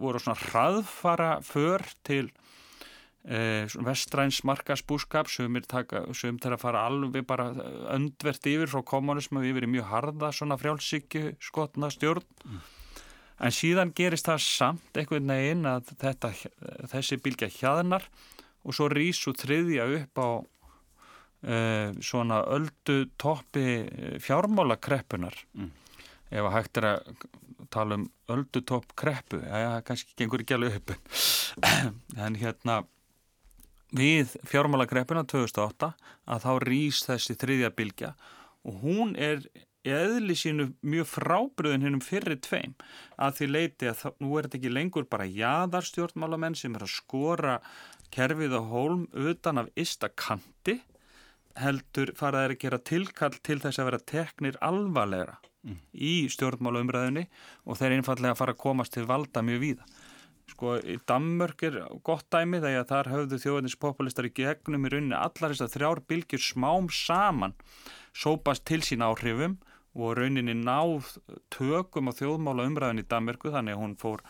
voru 0.00 0.22
svona 0.22 0.40
hraðfara 0.40 1.30
för 1.44 1.84
til 2.06 2.30
eh, 3.28 3.68
vestræns 3.84 4.40
markasbúskap 4.48 5.28
sem 5.30 5.60
er 5.60 5.68
til 5.68 6.52
að 6.54 6.60
fara 6.64 6.86
alveg 6.88 7.28
bara 7.28 7.52
öndvert 7.92 8.48
yfir 8.48 8.72
frá 8.72 8.82
kommunismu 8.94 9.44
yfir 9.44 9.68
í 9.68 9.72
mjög 9.76 9.90
harða 9.92 10.32
svona 10.34 10.58
frjálsíkju 10.60 11.36
skotna 11.44 11.92
stjórn. 11.92 12.26
Mm 12.48 12.79
En 13.40 13.54
síðan 13.54 13.94
gerist 13.96 14.28
það 14.28 14.42
samt 14.44 15.00
einhvern 15.00 15.32
veginn 15.32 15.68
að 15.68 15.94
þetta, 16.02 16.32
þessi 16.92 17.20
bylgja 17.24 17.48
hjaðnar 17.54 18.06
og 18.60 18.76
svo 18.76 18.88
rísu 18.92 19.32
þriðja 19.36 19.86
upp 19.96 20.20
á 20.20 20.28
uh, 20.44 22.00
svona 22.04 22.42
öldu 22.52 23.06
toppi 23.20 23.66
e, 23.80 24.16
fjármálakreppunar. 24.20 25.38
Mm. 25.56 25.70
Ef 26.30 26.46
að 26.46 26.56
hægt 26.58 26.80
er 26.80 26.88
að 26.90 27.14
tala 27.72 27.96
um 28.00 28.06
öldu 28.30 28.62
topp 28.66 28.92
kreppu, 28.98 29.40
já, 29.40 29.56
já, 29.64 29.70
kannski 29.86 30.26
ekki 30.26 30.56
alveg 30.56 30.80
upp. 30.80 30.92
en 32.24 32.36
hérna 32.38 32.82
við 33.96 34.36
fjármálakreppuna 34.46 35.24
2008 35.26 35.90
að 36.30 36.44
þá 36.44 36.52
rís 36.66 37.02
þessi 37.06 37.36
þriðja 37.38 37.72
bylgja 37.74 38.12
og 38.68 38.84
hún 38.84 39.16
er 39.18 39.42
eðli 39.86 40.36
sínu 40.36 40.70
mjög 40.84 41.08
frábriðin 41.14 41.86
hennum 41.86 42.04
fyrri 42.04 42.36
tveim 42.42 42.74
að 43.16 43.38
því 43.38 43.48
leiti 43.50 43.88
að 43.88 43.98
það, 44.02 44.16
nú 44.20 44.34
er 44.36 44.46
þetta 44.46 44.58
ekki 44.60 44.72
lengur 44.74 45.08
bara 45.08 45.28
jæðarstjórnmálamenn 45.28 46.58
sem 46.58 46.74
er 46.76 46.84
að 46.84 46.94
skora 46.98 47.56
kerfið 48.12 48.58
á 48.58 48.62
hólm 48.68 49.06
utan 49.14 49.62
af 49.62 49.70
istakanti 49.78 50.80
heldur 51.60 52.12
faraðir 52.18 52.56
að 52.56 52.62
gera 52.64 52.82
tilkall 52.90 53.36
til 53.42 53.58
þess 53.62 53.80
að 53.80 53.88
vera 53.90 54.04
teknir 54.12 54.58
alvarlegra 54.64 55.38
mm. 55.66 55.80
í 55.92 56.14
stjórnmálaumræðinni 56.34 57.26
og 57.64 57.80
þeir 57.80 57.96
einfallega 57.96 58.38
fara 58.38 58.54
að 58.54 58.62
komast 58.62 58.94
til 58.94 59.06
valda 59.08 59.42
mjög 59.46 59.64
víða. 59.64 59.88
Sko 60.50 60.76
í 60.82 60.96
Dammörk 61.06 61.62
er 61.68 61.76
gott 62.06 62.26
dæmi 62.32 62.58
þegar 62.62 62.88
þar 62.88 63.10
höfðu 63.12 63.38
þjóðinnispopulistar 63.44 64.26
í 64.26 64.34
gegnum 64.34 64.86
í 64.86 64.92
rauninni 64.92 65.18
allar 65.18 65.54
þess 65.54 65.66
að 65.66 65.74
þrjár 65.76 66.02
bylgjur 66.10 66.42
smám 66.42 66.88
saman 66.94 67.54
sópast 68.16 68.66
til 68.66 68.80
sín 68.86 69.04
áhrifum 69.06 69.60
og 69.94 70.16
rauninni 70.18 70.54
náð 70.54 71.16
tökum 71.50 72.10
á 72.10 72.12
þjóðmála 72.14 72.68
umræðin 72.70 73.02
í 73.02 73.08
Danmarku 73.10 73.50
þannig 73.50 73.76
að 73.76 73.82
hún 73.82 73.96
fór 73.98 74.24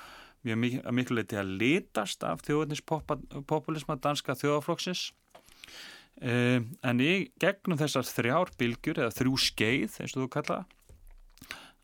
mjög 0.47 0.93
miklu 0.97 1.19
leiti 1.19 1.37
að 1.37 1.55
litast 1.61 2.25
af 2.25 2.41
þjóðnispopulisma 2.47 3.99
danska 4.01 4.37
þjóðaflokksins 4.41 5.11
eh, 6.25 6.61
en 6.65 7.03
í 7.05 7.29
gegnum 7.43 7.81
þessar 7.81 8.09
þrjár 8.09 8.55
bylgjur 8.61 9.03
eða 9.05 9.17
þrjú 9.19 9.41
skeið 9.51 9.99
eins 10.01 10.17
og 10.17 10.25
þú 10.25 10.31
kalla 10.39 10.63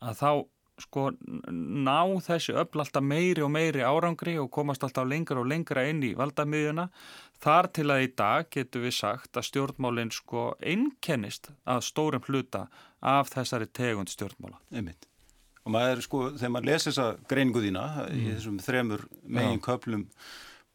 að 0.01 0.21
þá 0.21 0.31
sko 0.81 1.09
ná 1.49 1.99
þessi 2.21 2.53
öll 2.53 2.81
alltaf 2.83 3.03
meiri 3.03 3.43
og 3.45 3.51
meiri 3.53 3.81
árangri 3.85 4.37
og 4.41 4.51
komast 4.53 4.83
alltaf 4.85 5.07
lengra 5.09 5.41
og 5.41 5.49
lengra 5.49 5.87
inn 5.89 6.03
í 6.05 6.13
valdamiðjuna 6.17 6.87
þar 7.41 7.69
til 7.73 7.87
að 7.93 8.03
í 8.05 8.09
dag 8.17 8.49
getur 8.53 8.85
við 8.85 8.97
sagt 8.99 9.37
að 9.37 9.47
stjórnmálinn 9.49 10.13
sko 10.13 10.51
einkennist 10.61 11.51
að 11.65 11.83
stórum 11.89 12.25
hluta 12.29 12.67
af 13.01 13.31
þessari 13.33 13.69
tegund 13.69 14.11
stjórnmála. 14.13 14.59
Einmitt. 14.73 15.07
Og 15.67 15.73
maður 15.75 16.03
sko, 16.05 16.21
þegar 16.37 16.53
maður 16.55 16.69
lesa 16.69 16.89
þessa 16.89 17.07
greiningu 17.27 17.63
þína 17.65 17.87
mm. 18.05 18.13
í 18.13 18.27
þessum 18.35 18.61
þremur 18.63 19.03
megin 19.25 19.63
köplum 19.65 20.05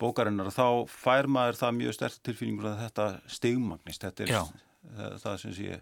bókarinnar 0.02 0.50
þá 0.52 0.66
fær 0.90 1.30
maður 1.30 1.60
það 1.62 1.78
mjög 1.78 1.96
sterk 1.96 2.20
tilfýningur 2.26 2.68
að 2.72 2.82
þetta 2.82 3.06
stigmagnist, 3.30 4.04
þetta 4.04 4.26
er 4.26 4.34
það, 4.34 5.16
það 5.22 5.40
sem 5.44 5.56
sé 5.56 5.80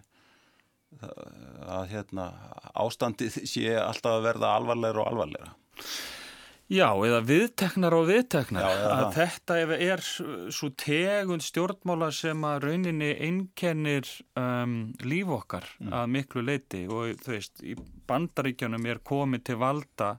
að 1.00 1.90
hérna, 1.94 2.30
ástandið 2.74 3.42
sé 3.48 3.68
alltaf 3.80 4.18
að 4.18 4.26
verða 4.30 4.54
alvarleira 4.58 5.04
og 5.04 5.12
alvarleira. 5.12 5.54
Já, 6.70 6.86
eða 7.02 7.18
viðteknar 7.26 7.94
og 7.96 8.04
viðteknar. 8.06 8.62
Já, 8.62 8.82
að 8.86 9.00
það. 9.00 9.16
þetta 9.16 9.54
er 9.90 10.02
svo 10.54 10.68
tegund 10.78 11.42
stjórnmála 11.42 12.12
sem 12.14 12.44
að 12.46 12.66
rauninni 12.68 13.08
einkennir 13.26 14.06
um, 14.38 14.76
líf 15.02 15.32
okkar 15.34 15.66
mm. 15.80 15.90
að 15.98 16.12
miklu 16.14 16.44
leiti 16.46 16.84
og 16.86 17.18
þú 17.24 17.34
veist, 17.34 17.64
í 17.66 17.74
bandaríkjanum 18.06 18.86
er 18.86 19.02
komið 19.02 19.48
til 19.50 19.58
valda 19.64 20.12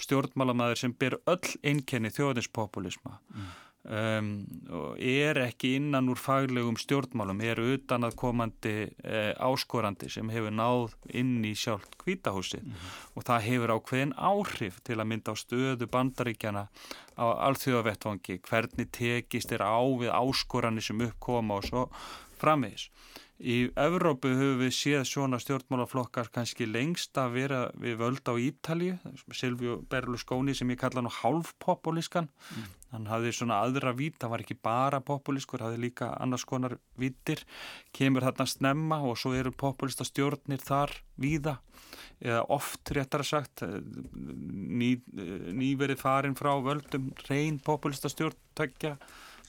stjórnmálamæður 0.00 0.80
sem 0.80 0.96
ber 0.96 1.18
öll 1.28 1.52
einkenni 1.60 2.14
þjóðinspopulisma. 2.16 3.18
Mm. 3.34 3.52
Um, 3.88 4.30
er 5.00 5.40
ekki 5.42 5.74
innan 5.78 6.10
úr 6.12 6.20
faglegum 6.20 6.76
stjórnmálum, 6.80 7.40
er 7.44 7.60
utan 7.62 8.06
að 8.06 8.16
komandi 8.20 8.74
eh, 9.04 9.32
áskorandi 9.34 10.10
sem 10.12 10.28
hefur 10.32 10.54
náð 10.54 10.96
inn 11.16 11.44
í 11.46 11.54
sjálft 11.56 11.96
kvítahúsi 12.00 12.60
mm 12.60 12.70
-hmm. 12.72 12.96
og 13.14 13.28
það 13.28 13.46
hefur 13.48 13.74
ákveðin 13.76 14.14
áhrif 14.16 14.80
til 14.84 14.98
að 15.00 15.08
mynda 15.12 15.32
á 15.32 15.36
stöðu 15.36 15.86
bandaríkjana 15.86 16.68
á 17.18 17.26
alþjóðavettvangi, 17.48 18.40
hvernig 18.40 18.90
tekist 18.92 19.52
er 19.52 19.62
á 19.62 19.80
við 19.82 20.12
áskorani 20.12 20.80
sem 20.80 21.00
uppkoma 21.00 21.58
og 21.58 21.64
svo 21.64 21.88
framvegis. 22.38 22.90
Í 23.38 23.70
Evrópu 23.78 24.32
höfum 24.34 24.64
við 24.64 24.72
séð 24.74 25.04
svona 25.06 25.38
stjórnmálaflokkar 25.38 26.26
kannski 26.34 26.66
lengst 26.66 27.14
að 27.22 27.36
vera 27.36 27.60
við 27.78 28.00
völd 28.00 28.26
á 28.26 28.34
Ítalju, 28.34 28.96
Silvio 29.30 29.76
Berlusconi 29.86 30.56
sem 30.58 30.70
ég 30.74 30.80
kalla 30.80 31.04
nú 31.06 31.12
hálfpopulískan, 31.20 32.26
mm. 32.26 32.64
Hann 32.92 33.06
hafði 33.10 33.32
svona 33.36 33.60
aðra 33.64 33.92
vít, 33.96 34.16
hann 34.22 34.32
var 34.32 34.42
ekki 34.44 34.56
bara 34.64 35.00
populískur, 35.04 35.62
hafði 35.64 35.82
líka 35.82 36.10
annars 36.22 36.46
konar 36.48 36.78
vítir, 37.00 37.42
kemur 37.96 38.24
þarna 38.24 38.48
snemma 38.48 39.00
og 39.04 39.18
svo 39.20 39.34
eru 39.36 39.52
populista 39.52 40.06
stjórnir 40.08 40.62
þar 40.64 40.94
víða, 41.20 41.58
eða 42.24 42.42
oft 42.54 42.92
réttar 42.96 43.24
að 43.24 43.30
sagt, 43.34 43.64
ný, 43.64 44.94
nýverið 45.12 46.00
farin 46.00 46.38
frá 46.38 46.54
völdum 46.64 47.12
reyn 47.28 47.60
populista 47.64 48.10
stjórn, 48.12 48.38
tökja 48.58 48.96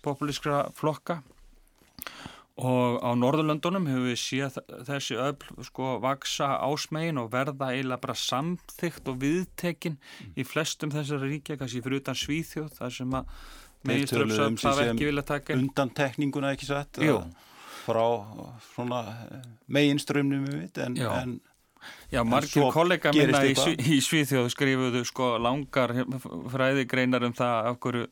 populískra 0.04 0.68
flokka 0.76 1.22
og 2.60 3.00
á 3.00 3.10
Norðurlöndunum 3.16 3.88
hefur 3.88 4.08
við 4.10 4.20
séð 4.20 4.58
þessi 4.88 5.18
öll 5.20 5.64
sko 5.64 5.96
vaksa 6.04 6.52
ásmegin 6.66 7.22
og 7.22 7.32
verða 7.32 7.72
eiginlega 7.72 8.04
bara 8.04 8.16
samþygt 8.20 9.08
og 9.12 9.20
viðtekin 9.22 9.96
mm. 9.96 10.34
í 10.36 10.46
flestum 10.48 10.92
þessari 10.92 11.36
ríkja, 11.36 11.60
kannski 11.60 11.84
fyrir 11.86 12.04
utan 12.04 12.20
Svíþjóð 12.20 12.74
þar 12.82 12.96
sem 12.98 13.16
að 13.20 13.36
meginströmsöfn 13.88 14.60
það 14.60 14.84
ekki 14.90 15.08
vilja 15.08 15.26
taka 15.30 15.56
undan 15.56 15.94
tekninguna 15.96 16.52
ekki 16.58 16.68
satt? 16.68 17.00
Frá 17.86 18.04
svona 18.74 19.06
eh, 19.30 19.48
meginströmnum 19.72 20.50
en, 20.60 21.00
en 21.00 21.40
Já, 22.12 22.26
margir 22.28 22.66
kollega 22.74 23.14
minna 23.16 23.40
í, 23.48 23.54
í 23.54 24.02
Svíþjóð 24.04 24.50
skrifuðu 24.52 25.06
sko 25.08 25.38
langar 25.40 25.94
fræðigreinar 26.52 27.24
um 27.24 27.36
það 27.38 27.70
af 27.72 27.78
hverju 27.86 28.08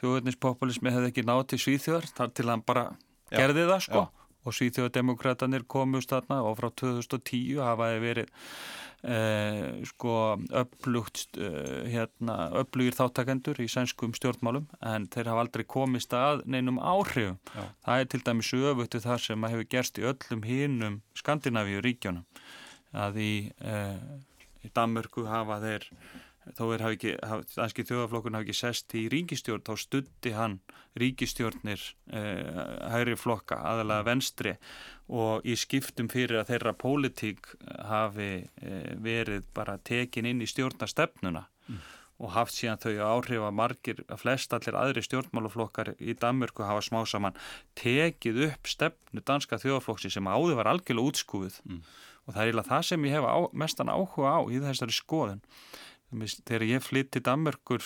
þjóðurnispopulismi 0.00 0.92
hefði 0.94 1.10
ekki 1.10 1.24
nátt 1.26 1.50
til 1.50 1.58
Svíþjóðar 1.64 2.06
þar 2.14 2.36
til 2.38 2.46
hann 2.52 2.62
bara 2.62 2.84
gerði 3.30 3.66
það 3.70 3.82
sko 3.86 4.02
já. 4.04 4.26
og 4.40 4.56
Svíþjóðdemokratanir 4.56 5.66
komust 5.70 6.12
þarna 6.12 6.42
og 6.48 6.58
frá 6.60 6.70
2010 6.82 7.60
hafaði 7.64 7.98
verið 8.04 8.30
eh, 9.02 9.82
sko 9.88 10.14
upplugt 10.62 11.38
eh, 11.40 11.90
hérna, 11.92 12.38
upplugir 12.60 12.96
þáttakendur 12.96 13.60
í 13.62 13.68
sænskum 13.70 14.14
stjórnmálum 14.16 14.66
en 14.80 15.06
þeir 15.12 15.32
hafa 15.32 15.44
aldrei 15.46 15.66
komist 15.68 16.16
að 16.16 16.44
neinum 16.50 16.80
áhrifum. 16.80 17.38
Já. 17.54 17.68
Það 17.86 18.00
er 18.00 18.10
til 18.14 18.22
dæmis 18.26 18.54
öfutu 18.56 19.02
þar 19.04 19.26
sem 19.26 19.44
að 19.46 19.54
hefur 19.56 19.70
gerst 19.76 20.00
í 20.00 20.08
öllum 20.12 20.48
hinnum 20.48 20.98
Skandinavíu 21.18 21.84
ríkjónum 21.84 22.26
að 22.96 23.20
í, 23.22 23.34
eh, 23.62 24.00
í 24.66 24.72
Danmörku 24.74 25.26
hafa 25.28 25.60
þeir 25.62 25.86
þó 26.56 26.64
er 26.74 26.84
hafi 26.84 26.96
ekki, 26.96 27.12
danski 27.52 27.84
þjóðaflokkun 27.88 28.38
hafi 28.38 28.48
ekki 28.48 28.56
sest 28.56 28.94
í 28.96 29.04
ríkistjórn, 29.12 29.64
þá 29.66 29.74
stutti 29.78 30.32
hann 30.34 30.56
ríkistjórnir 30.98 31.82
eh, 32.16 32.60
hægri 32.92 33.16
flokka, 33.20 33.60
aðalega 33.70 34.06
venstri 34.08 34.56
og 35.12 35.46
í 35.46 35.56
skiptum 35.58 36.10
fyrir 36.10 36.40
að 36.40 36.52
þeirra 36.54 36.74
pólitík 36.80 37.52
hafi 37.90 38.32
eh, 38.40 38.92
verið 39.02 39.48
bara 39.56 39.78
tekin 39.84 40.28
inn 40.30 40.40
í 40.42 40.48
stjórnastefnuna 40.50 41.44
mm. 41.68 41.82
og 42.24 42.32
haft 42.38 42.56
síðan 42.56 42.80
þau 42.82 42.94
áhrif 43.10 43.44
að 43.44 43.58
margir, 43.60 44.02
að 44.08 44.22
flest 44.24 44.56
allir 44.56 44.78
aðri 44.80 45.04
stjórnmáluflokkar 45.04 45.92
í 45.98 46.16
Danmörku 46.16 46.64
hafa 46.64 46.86
smá 46.86 47.02
saman 47.04 47.36
tekið 47.78 48.46
upp 48.48 48.70
stefnu 48.70 49.24
danska 49.26 49.60
þjóðaflokksi 49.60 50.14
sem 50.16 50.30
áður 50.30 50.62
var 50.62 50.72
algjörlega 50.72 51.12
útskúið 51.12 51.60
mm. 51.68 51.84
og 52.24 52.32
það 52.32 52.42
er 52.42 52.50
eiginlega 52.50 52.72
það 52.72 52.88
sem 52.90 53.06
ég 53.10 53.18
hef 53.18 53.28
á, 53.28 53.38
mestan 53.52 53.92
áhuga 53.92 54.34
á 54.34 54.40
í 54.48 54.64
þessari 54.64 54.96
skoðun 54.96 55.44
þegar 56.10 56.66
ég 56.66 56.84
flytt 56.84 57.12
til 57.14 57.24
Danmörkur 57.26 57.84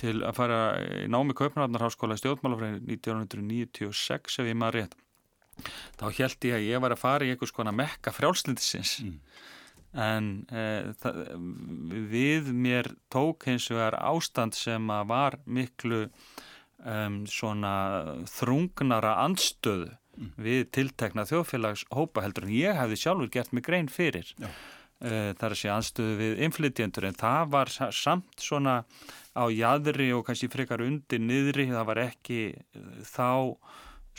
til 0.00 0.16
að 0.24 0.36
fara 0.38 0.58
í 1.02 1.06
námi 1.10 1.36
Kaupnarháskóla 1.36 2.16
í 2.16 2.22
stjórnmálafræðin 2.22 2.82
1996 2.96 4.40
ef 4.40 4.48
ég 4.48 4.58
maður 4.58 4.80
rétt 4.80 4.98
þá 6.00 6.04
held 6.16 6.48
ég 6.48 6.56
að 6.56 6.68
ég 6.68 6.82
var 6.82 6.94
að 6.94 7.02
fara 7.02 7.26
í 7.26 7.32
einhvers 7.34 7.54
konar 7.54 7.76
mekka 7.76 8.14
frjálslindisins 8.16 8.94
mm. 9.04 9.16
en 10.00 10.30
e, 10.48 10.64
við 12.12 12.52
mér 12.56 12.88
tók 13.12 13.48
eins 13.50 13.68
og 13.74 13.82
er 13.84 13.98
ástand 14.00 14.56
sem 14.56 14.88
að 14.94 15.10
var 15.12 15.38
miklu 15.44 16.06
um, 16.06 17.22
svona 17.28 17.74
þrungnara 18.38 19.18
andstöðu 19.26 19.90
mm. 19.92 20.34
við 20.40 20.66
tiltekna 20.78 21.28
þjóðfélags 21.28 21.84
hópa 21.92 22.24
heldur 22.24 22.48
en 22.48 22.56
ég 22.56 22.80
hefði 22.80 23.02
sjálfur 23.04 23.34
gert 23.36 23.56
mig 23.56 23.68
grein 23.68 23.92
fyrir 23.92 24.32
Já 24.40 24.48
þar 25.00 25.54
að 25.54 25.58
sé 25.60 25.70
anstöðu 25.72 26.16
við 26.18 26.42
inflytjendur 26.44 27.06
en 27.08 27.16
það 27.16 27.52
var 27.54 27.70
samt 27.72 28.42
svona 28.44 28.82
á 29.36 29.44
jæðri 29.48 30.10
og 30.14 30.24
kannski 30.26 30.50
frekar 30.50 30.82
undir 30.82 31.22
niðri, 31.22 31.70
það 31.70 31.86
var 31.90 32.02
ekki 32.02 32.40
eh, 32.50 32.90
þá 33.06 33.56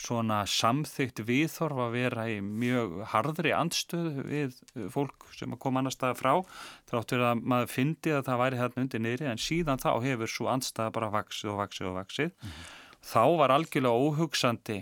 svona 0.01 0.39
samþygt 0.49 1.19
viðþorf 1.27 1.81
að 1.83 1.95
vera 1.97 2.23
í 2.31 2.37
mjög 2.41 3.01
hardri 3.11 3.51
anstöðu 3.53 4.23
við 4.25 4.55
fólk 4.93 5.27
sem 5.35 5.51
að 5.51 5.59
koma 5.61 5.81
annar 5.81 5.93
staða 5.93 6.17
frá 6.17 6.31
þráttur 6.89 7.25
að 7.27 7.43
maður 7.43 7.73
fyndi 7.75 8.15
að 8.15 8.23
það 8.29 8.41
væri 8.41 8.61
hérna 8.61 8.85
undir 8.85 9.03
niðri 9.03 9.29
en 9.29 9.41
síðan 9.41 9.83
þá 9.83 9.91
hefur 10.07 10.31
svo 10.31 10.47
andstaða 10.49 10.95
bara 10.95 11.11
vaksið 11.13 11.51
og 11.53 11.59
vaksið 11.59 11.91
og 11.91 11.97
vaksið 11.99 12.31
mm 12.31 12.47
-hmm. 12.47 12.71
þá 13.11 13.23
var 13.43 13.53
algjörlega 13.57 14.01
óhugsandi 14.07 14.79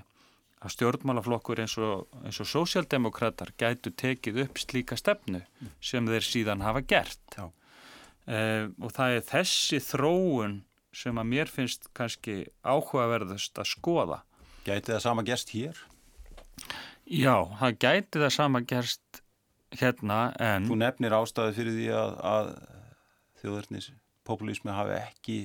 að 0.60 0.74
stjórnmálaflokkur 0.76 1.62
eins 1.64 1.78
og, 1.80 2.08
eins 2.26 2.40
og 2.44 2.50
sósjaldemokrater 2.52 3.54
gætu 3.60 3.94
tekið 3.96 4.42
upp 4.46 4.60
slíka 4.60 4.98
stefnu 5.00 5.42
sem 5.84 6.08
þeir 6.10 6.26
síðan 6.26 6.66
hafa 6.66 6.84
gert. 6.84 7.38
Uh, 7.40 8.68
og 8.84 8.92
það 8.96 9.16
er 9.16 9.24
þessi 9.30 9.80
þróun 9.84 10.60
sem 10.96 11.22
að 11.22 11.30
mér 11.32 11.52
finnst 11.52 11.88
kannski 11.96 12.42
áhugaverðust 12.66 13.62
að 13.62 13.70
skoða. 13.72 14.20
Gæti 14.68 14.92
það 14.92 15.06
sama 15.06 15.24
gerst 15.26 15.54
hér? 15.56 15.80
Já, 17.10 17.48
það 17.62 17.78
gæti 17.86 18.22
það 18.22 18.36
sama 18.36 18.62
gerst 18.68 19.22
hérna 19.80 20.20
en 20.42 20.68
Þú 20.68 20.80
nefnir 20.82 21.16
ástæði 21.16 21.56
fyrir 21.56 21.78
því 21.78 21.88
að, 21.96 22.12
að 22.26 22.52
þjóðurnis 23.40 23.88
populísmi 24.28 24.76
hafi 24.76 24.98
ekki 24.98 25.38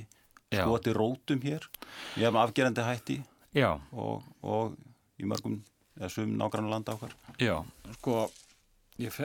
skoti 0.54 0.92
rótum 0.96 1.40
hér 1.44 1.64
ég 2.18 2.26
hef 2.26 2.38
afgerandi 2.40 2.84
hætti. 2.84 3.16
Og, 3.94 4.24
og 4.42 4.74
í 5.20 5.28
mörgum 5.28 5.60
eða 5.98 6.12
sum 6.12 6.36
nágrann 6.38 6.70
landa 6.70 6.96
okkar? 6.96 7.14
Já, 7.42 7.58
sko 7.98 8.28
ég 9.02 9.14
hef 9.14 9.20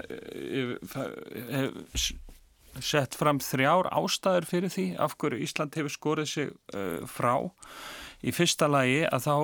sett 2.85 3.15
fram 3.17 3.39
þrjár 3.41 3.89
ástæður 3.91 4.47
fyrir 4.49 4.73
því 4.73 4.85
af 5.01 5.15
hverju 5.19 5.41
Ísland 5.45 5.75
hefur 5.77 5.93
skorið 5.93 6.29
sig 6.29 6.51
uh, 6.77 7.01
frá. 7.09 7.49
Í 8.21 8.33
fyrsta 8.35 8.69
lagi 8.69 9.01
að 9.09 9.25
þá 9.25 9.35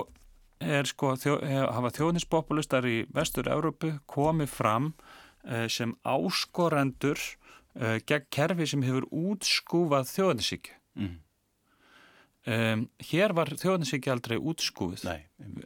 er 0.75 0.89
sko 0.89 1.13
þjó, 1.19 1.35
hafa 1.75 1.93
þjóðninspopulistar 1.97 2.87
í 2.87 3.01
vestur-Európu 3.15 3.95
komið 4.11 4.53
fram 4.53 4.93
uh, 4.93 5.65
sem 5.71 5.95
áskorendur 6.05 7.19
uh, 7.19 7.97
gegn 8.07 8.29
kerfi 8.33 8.69
sem 8.71 8.85
hefur 8.85 9.09
útskúfað 9.11 10.09
þjóðninsík 10.13 10.73
mm. 10.99 11.21
Um, 12.45 12.83
hér 13.01 13.31
var 13.33 13.49
þjóðninsvíki 13.57 14.11
aldrei 14.13 14.35
útskúið 14.37 15.01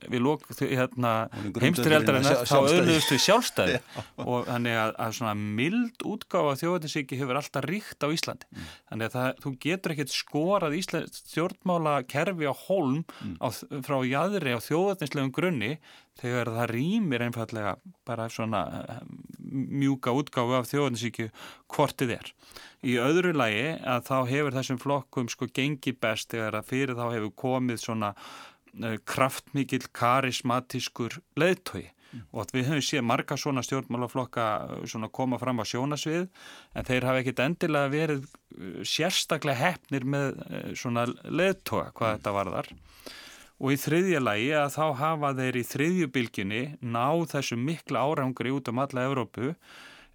við 0.10 0.24
lók 0.26 0.46
hérna, 0.60 1.14
heimstyrjaldarinnar 1.62 2.44
þá 2.50 2.56
auðvist 2.60 3.14
við 3.14 3.24
sjálfstæði. 3.26 3.80
Og 4.30 4.50
þannig 4.50 4.80
að, 4.82 4.94
að 5.06 5.16
svona 5.20 5.36
mild 5.40 6.06
útgáfa 6.10 6.58
þjóðninsvíki 6.64 7.20
hefur 7.20 7.40
alltaf 7.42 7.68
ríkt 7.68 8.06
á 8.06 8.08
Íslandi. 8.10 8.50
Mm. 8.50 8.68
þannig 8.92 9.10
að 9.10 9.16
það, 9.16 9.32
þú 9.44 9.54
getur 9.66 9.96
ekkert 9.96 10.14
skorað 10.14 10.78
Ísland 10.80 11.18
stjórnmála 11.20 11.96
kerfi 12.10 12.50
á 12.50 12.56
holm 12.66 13.02
mm. 13.06 13.36
á, 13.42 13.48
frá 13.86 13.98
jæðri 14.08 14.56
á 14.56 14.60
þjóðninslegum 14.66 15.34
grunni 15.36 15.74
þegar 16.20 16.52
það 16.56 16.72
rýmir 16.74 17.24
einfallega 17.24 17.76
bara 18.08 18.28
svona 18.32 18.64
eh, 18.82 19.02
mjúka 19.50 20.14
útgáfu 20.16 20.58
af 20.58 20.68
þjóðninsvíki 20.72 21.30
hvortið 21.72 22.16
er. 22.18 22.32
Í 22.84 22.98
öðru 23.02 23.34
lagi 23.36 23.66
að 23.78 24.06
þá 24.10 24.18
hefur 24.32 24.58
þessum 24.58 24.82
flokkum 24.82 25.32
sko 25.32 25.50
gengi 25.52 25.96
best 25.96 26.32
þegar 26.34 26.60
að 26.60 26.70
fyrir 26.72 26.98
þá 27.00 27.06
hefur 27.16 27.36
komið 27.46 27.84
svona 27.84 28.14
kraftmikil 29.08 29.88
karismatískur 29.96 31.20
leðtói 31.40 31.86
mm. 31.88 32.22
og 32.32 32.54
við 32.54 32.70
höfum 32.70 32.86
séð 32.86 33.06
marga 33.08 33.38
svona 33.40 33.64
stjórnmálaflokka 33.66 34.46
eh, 34.66 34.86
svona 34.90 35.12
koma 35.12 35.40
fram 35.42 35.62
á 35.62 35.66
sjónasvið 35.68 36.28
en 36.28 36.88
þeir 36.88 37.08
hafa 37.10 37.24
ekkit 37.24 37.44
endilega 37.46 37.94
verið 37.94 38.26
uh, 38.26 38.82
sérstaklega 38.88 39.60
hefnir 39.60 40.08
með 40.08 40.42
svona 40.80 41.08
leðtóa 41.10 41.92
hvað 41.92 42.10
mm. 42.10 42.18
þetta 42.18 42.36
varðar. 42.40 42.74
Og 43.60 43.76
í 43.76 43.78
þriðja 43.82 44.20
lagi 44.24 44.52
að 44.56 44.74
þá 44.78 44.84
hafa 45.02 45.30
þeir 45.36 45.60
í 45.60 45.64
þriðjubilginni 45.68 46.64
náð 46.96 47.26
þessu 47.34 47.58
mikla 47.60 48.06
árangri 48.08 48.54
út 48.56 48.72
um 48.72 48.80
alla 48.80 49.08
Evrópu 49.10 49.56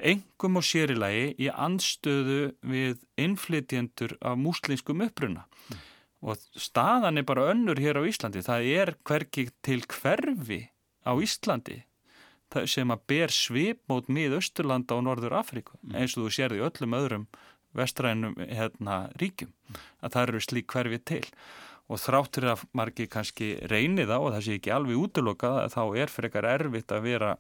engum 0.01 0.59
og 0.59 0.65
sérilagi 0.67 1.35
í 1.45 1.51
anstöðu 1.53 2.55
við 2.67 3.03
innflytjendur 3.21 4.17
af 4.25 4.41
múslinskum 4.41 5.05
uppruna 5.05 5.45
mm. 5.45 5.83
Og 6.25 6.41
staðan 6.57 7.21
er 7.21 7.27
bara 7.29 7.51
önnur 7.53 7.81
hér 7.81 8.01
á 8.01 8.03
Íslandi. 8.09 8.41
Það 8.45 8.69
er 8.73 8.95
hverki 9.05 9.51
til 9.65 9.83
hverfi 9.85 10.63
á 11.05 11.13
Íslandi 11.21 11.83
sem 12.71 12.93
að 12.93 13.03
ber 13.11 13.33
svip 13.35 13.81
mót 13.91 14.09
mið 14.13 14.39
Östurlanda 14.39 14.95
og 14.95 15.05
Norður 15.09 15.35
Afríku 15.41 15.75
mm. 15.81 15.97
eins 15.99 16.15
og 16.15 16.27
þú 16.27 16.35
sérði 16.37 16.63
öllum 16.63 16.97
öðrum 16.97 17.27
vestrænum 17.75 18.37
hérna, 18.39 19.09
ríkjum 19.19 19.51
að 20.05 20.15
það 20.15 20.27
eru 20.29 20.43
slík 20.45 20.75
hverfi 20.75 21.01
til 21.03 21.25
og 21.91 22.01
þráttur 22.01 22.47
að 22.53 22.65
margi 22.79 23.09
kannski 23.11 23.49
reyni 23.71 24.07
þá 24.09 24.17
og 24.21 24.31
það 24.37 24.45
sé 24.47 24.59
ekki 24.59 24.75
alveg 24.75 25.03
útlokað 25.03 25.59
þá 25.75 25.83
er 26.05 26.13
frekar 26.13 26.49
erfitt 26.49 26.95
að 26.95 27.09
vera 27.11 27.33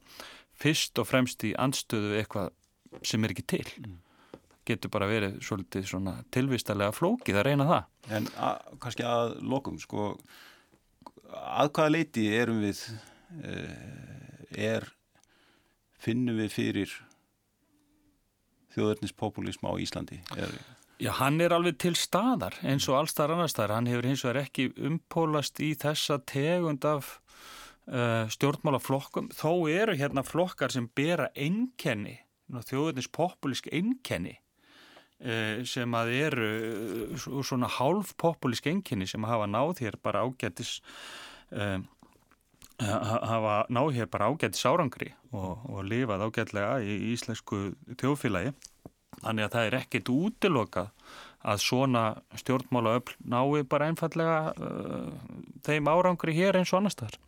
fyrst 0.58 0.98
og 0.98 1.08
fremst 1.08 1.46
í 1.46 1.54
andstöðu 1.54 2.18
eitthvað 2.18 2.50
sem 3.06 3.24
er 3.24 3.34
ekki 3.34 3.46
til 3.54 3.66
mm. 3.78 4.00
Getur 4.66 4.92
bara 4.94 5.08
verið 5.10 5.38
svolítið 5.44 5.88
svona 5.90 6.16
tilvistalega 6.34 6.94
flókið 6.96 7.40
að 7.40 7.46
reyna 7.48 7.68
það 7.68 8.16
En 8.18 8.28
að, 8.36 8.74
kannski 8.84 9.06
að 9.08 9.36
lokum 9.42 9.78
sko 9.82 10.12
að 11.34 11.72
hvaða 11.74 11.94
leiti 11.96 12.28
erum 12.36 12.60
við 12.64 12.84
er 14.54 14.86
finnum 16.04 16.38
við 16.38 16.52
fyrir 16.52 16.94
þjóðurnispopulism 18.74 19.66
á 19.66 19.72
Íslandi 19.80 20.20
er 20.36 20.52
Já, 21.02 21.10
hann 21.18 21.40
er 21.42 21.50
alveg 21.52 21.74
til 21.82 21.96
staðar 21.98 22.54
eins 22.62 22.86
og 22.86 23.00
allstar 23.00 23.32
annar 23.34 23.50
staðar. 23.50 23.80
Hann 23.80 23.88
hefur 23.90 24.06
hins 24.06 24.22
vegar 24.22 24.44
ekki 24.44 24.68
umpólast 24.78 25.58
í 25.58 25.72
þessa 25.74 26.20
tegund 26.22 26.86
af 26.86 27.16
uh, 27.90 28.30
stjórnmálaflokkum. 28.30 29.32
Þó 29.34 29.66
eru 29.72 29.96
hérna 29.98 30.22
flokkar 30.22 30.70
sem 30.70 30.86
bera 30.94 31.32
einkenni, 31.34 32.20
þjóðurnins 32.46 33.10
populísk 33.10 33.66
einkenni 33.74 34.36
uh, 34.38 34.43
sem 35.64 35.96
að 35.96 36.12
eru 36.18 36.48
uh, 37.14 37.24
svona 37.46 37.70
hálf 37.78 38.12
populísk 38.20 38.68
einkenni 38.68 39.08
sem 39.08 39.24
hafa 39.24 39.48
náð 39.48 39.80
hér 39.84 39.98
bara 40.04 40.24
ágættis 40.26 40.76
uh, 41.54 41.78
hafa 42.82 43.64
náð 43.72 43.94
hér 43.96 44.10
bara 44.12 44.28
ágættis 44.28 44.66
árangri 44.68 45.14
og, 45.32 45.64
og 45.70 45.84
lifað 45.88 46.26
ágætlega 46.28 46.78
í 46.84 46.98
íslensku 47.14 47.70
þjóðfélagi 47.96 48.52
Þannig 49.22 49.46
að 49.46 49.54
það 49.54 49.66
er 49.68 49.76
ekkit 49.78 50.10
útilokað 50.12 50.88
að 51.44 51.60
svona 51.60 52.02
stjórnmála 52.40 52.94
öll 52.98 53.14
nái 53.30 53.64
bara 53.68 53.88
einfallega 53.90 54.38
uh, 54.56 55.10
þeim 55.66 55.90
árangri 55.92 56.34
hér 56.36 56.58
eins 56.58 56.72
og 56.72 56.80
annar 56.80 56.94
staðar. 56.94 57.18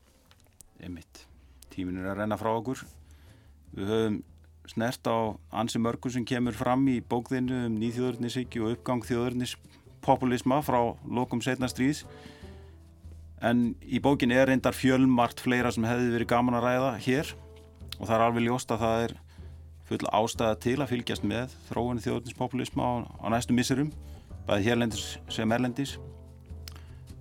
Einmitt. 0.80 1.26
Tímin 1.72 2.00
er 2.00 2.12
að 2.12 2.22
renna 2.22 2.38
frá 2.40 2.50
okkur. 2.54 2.82
Við 3.76 3.92
höfum 3.92 4.18
snert 4.70 5.06
á 5.08 5.36
ansi 5.50 5.80
mörgu 5.82 6.10
sem 6.12 6.24
kemur 6.26 6.56
fram 6.56 6.86
í 6.90 7.00
bókðinu 7.00 7.66
um 7.66 7.76
nýþjóðurnisíki 7.80 8.62
og 8.62 8.76
uppgang 8.76 9.04
þjóðurnispopulisma 9.06 10.62
frá 10.66 10.80
lokum 11.04 11.42
setna 11.44 11.68
stríðs. 11.70 12.04
En 13.44 13.74
í 13.84 14.00
bókin 14.00 14.32
er 14.32 14.48
reyndar 14.48 14.76
fjölmart 14.76 15.42
fleira 15.44 15.72
sem 15.74 15.84
hefði 15.84 16.14
verið 16.14 16.32
gaman 16.32 16.56
að 16.56 16.66
ræða 16.66 16.90
hér 17.04 17.32
og 17.98 18.08
það 18.08 18.16
er 18.16 18.26
alveg 18.26 18.46
ljóst 18.46 18.72
að 18.72 18.84
það 18.84 19.04
er 19.04 19.16
full 19.86 20.10
ástæða 20.18 20.58
til 20.64 20.76
að 20.80 20.92
fylgjast 20.94 21.26
með 21.26 21.54
þróinu 21.68 22.02
þjóðninspopulisma 22.02 22.82
á, 22.82 22.92
á 23.22 23.26
næstu 23.30 23.54
missurum, 23.54 23.92
bæði 24.48 24.70
hérlendis 24.70 25.06
sem 25.30 25.52
erlendis. 25.52 25.96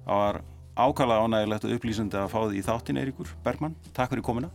Það 0.06 0.22
var 0.24 0.42
ákvæmlega 0.76 1.26
ánægilegt 1.26 1.68
og 1.68 1.78
upplýsandi 1.78 2.20
að 2.20 2.32
fá 2.34 2.40
því 2.44 2.60
í 2.60 2.66
þáttin 2.66 3.02
Eiríkur 3.02 3.34
Bergman. 3.46 3.78
Takk 3.94 4.16
fyrir 4.16 4.26
komina. 4.26 4.52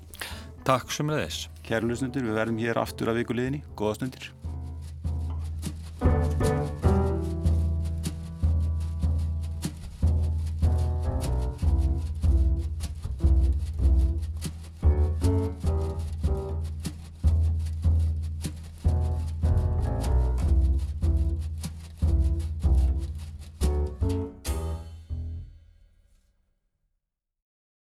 Takk 0.68 0.92
sem 0.92 1.08
er 1.08 1.22
þess. 1.24 1.48
Kæru 1.64 1.88
lusnundur, 1.88 2.26
við 2.26 2.36
verðum 2.36 2.60
hér 2.60 2.80
aftur 2.82 3.08
að 3.10 3.22
vikuleginni. 3.22 3.62
Góða 3.78 3.96
stundir. 4.00 4.26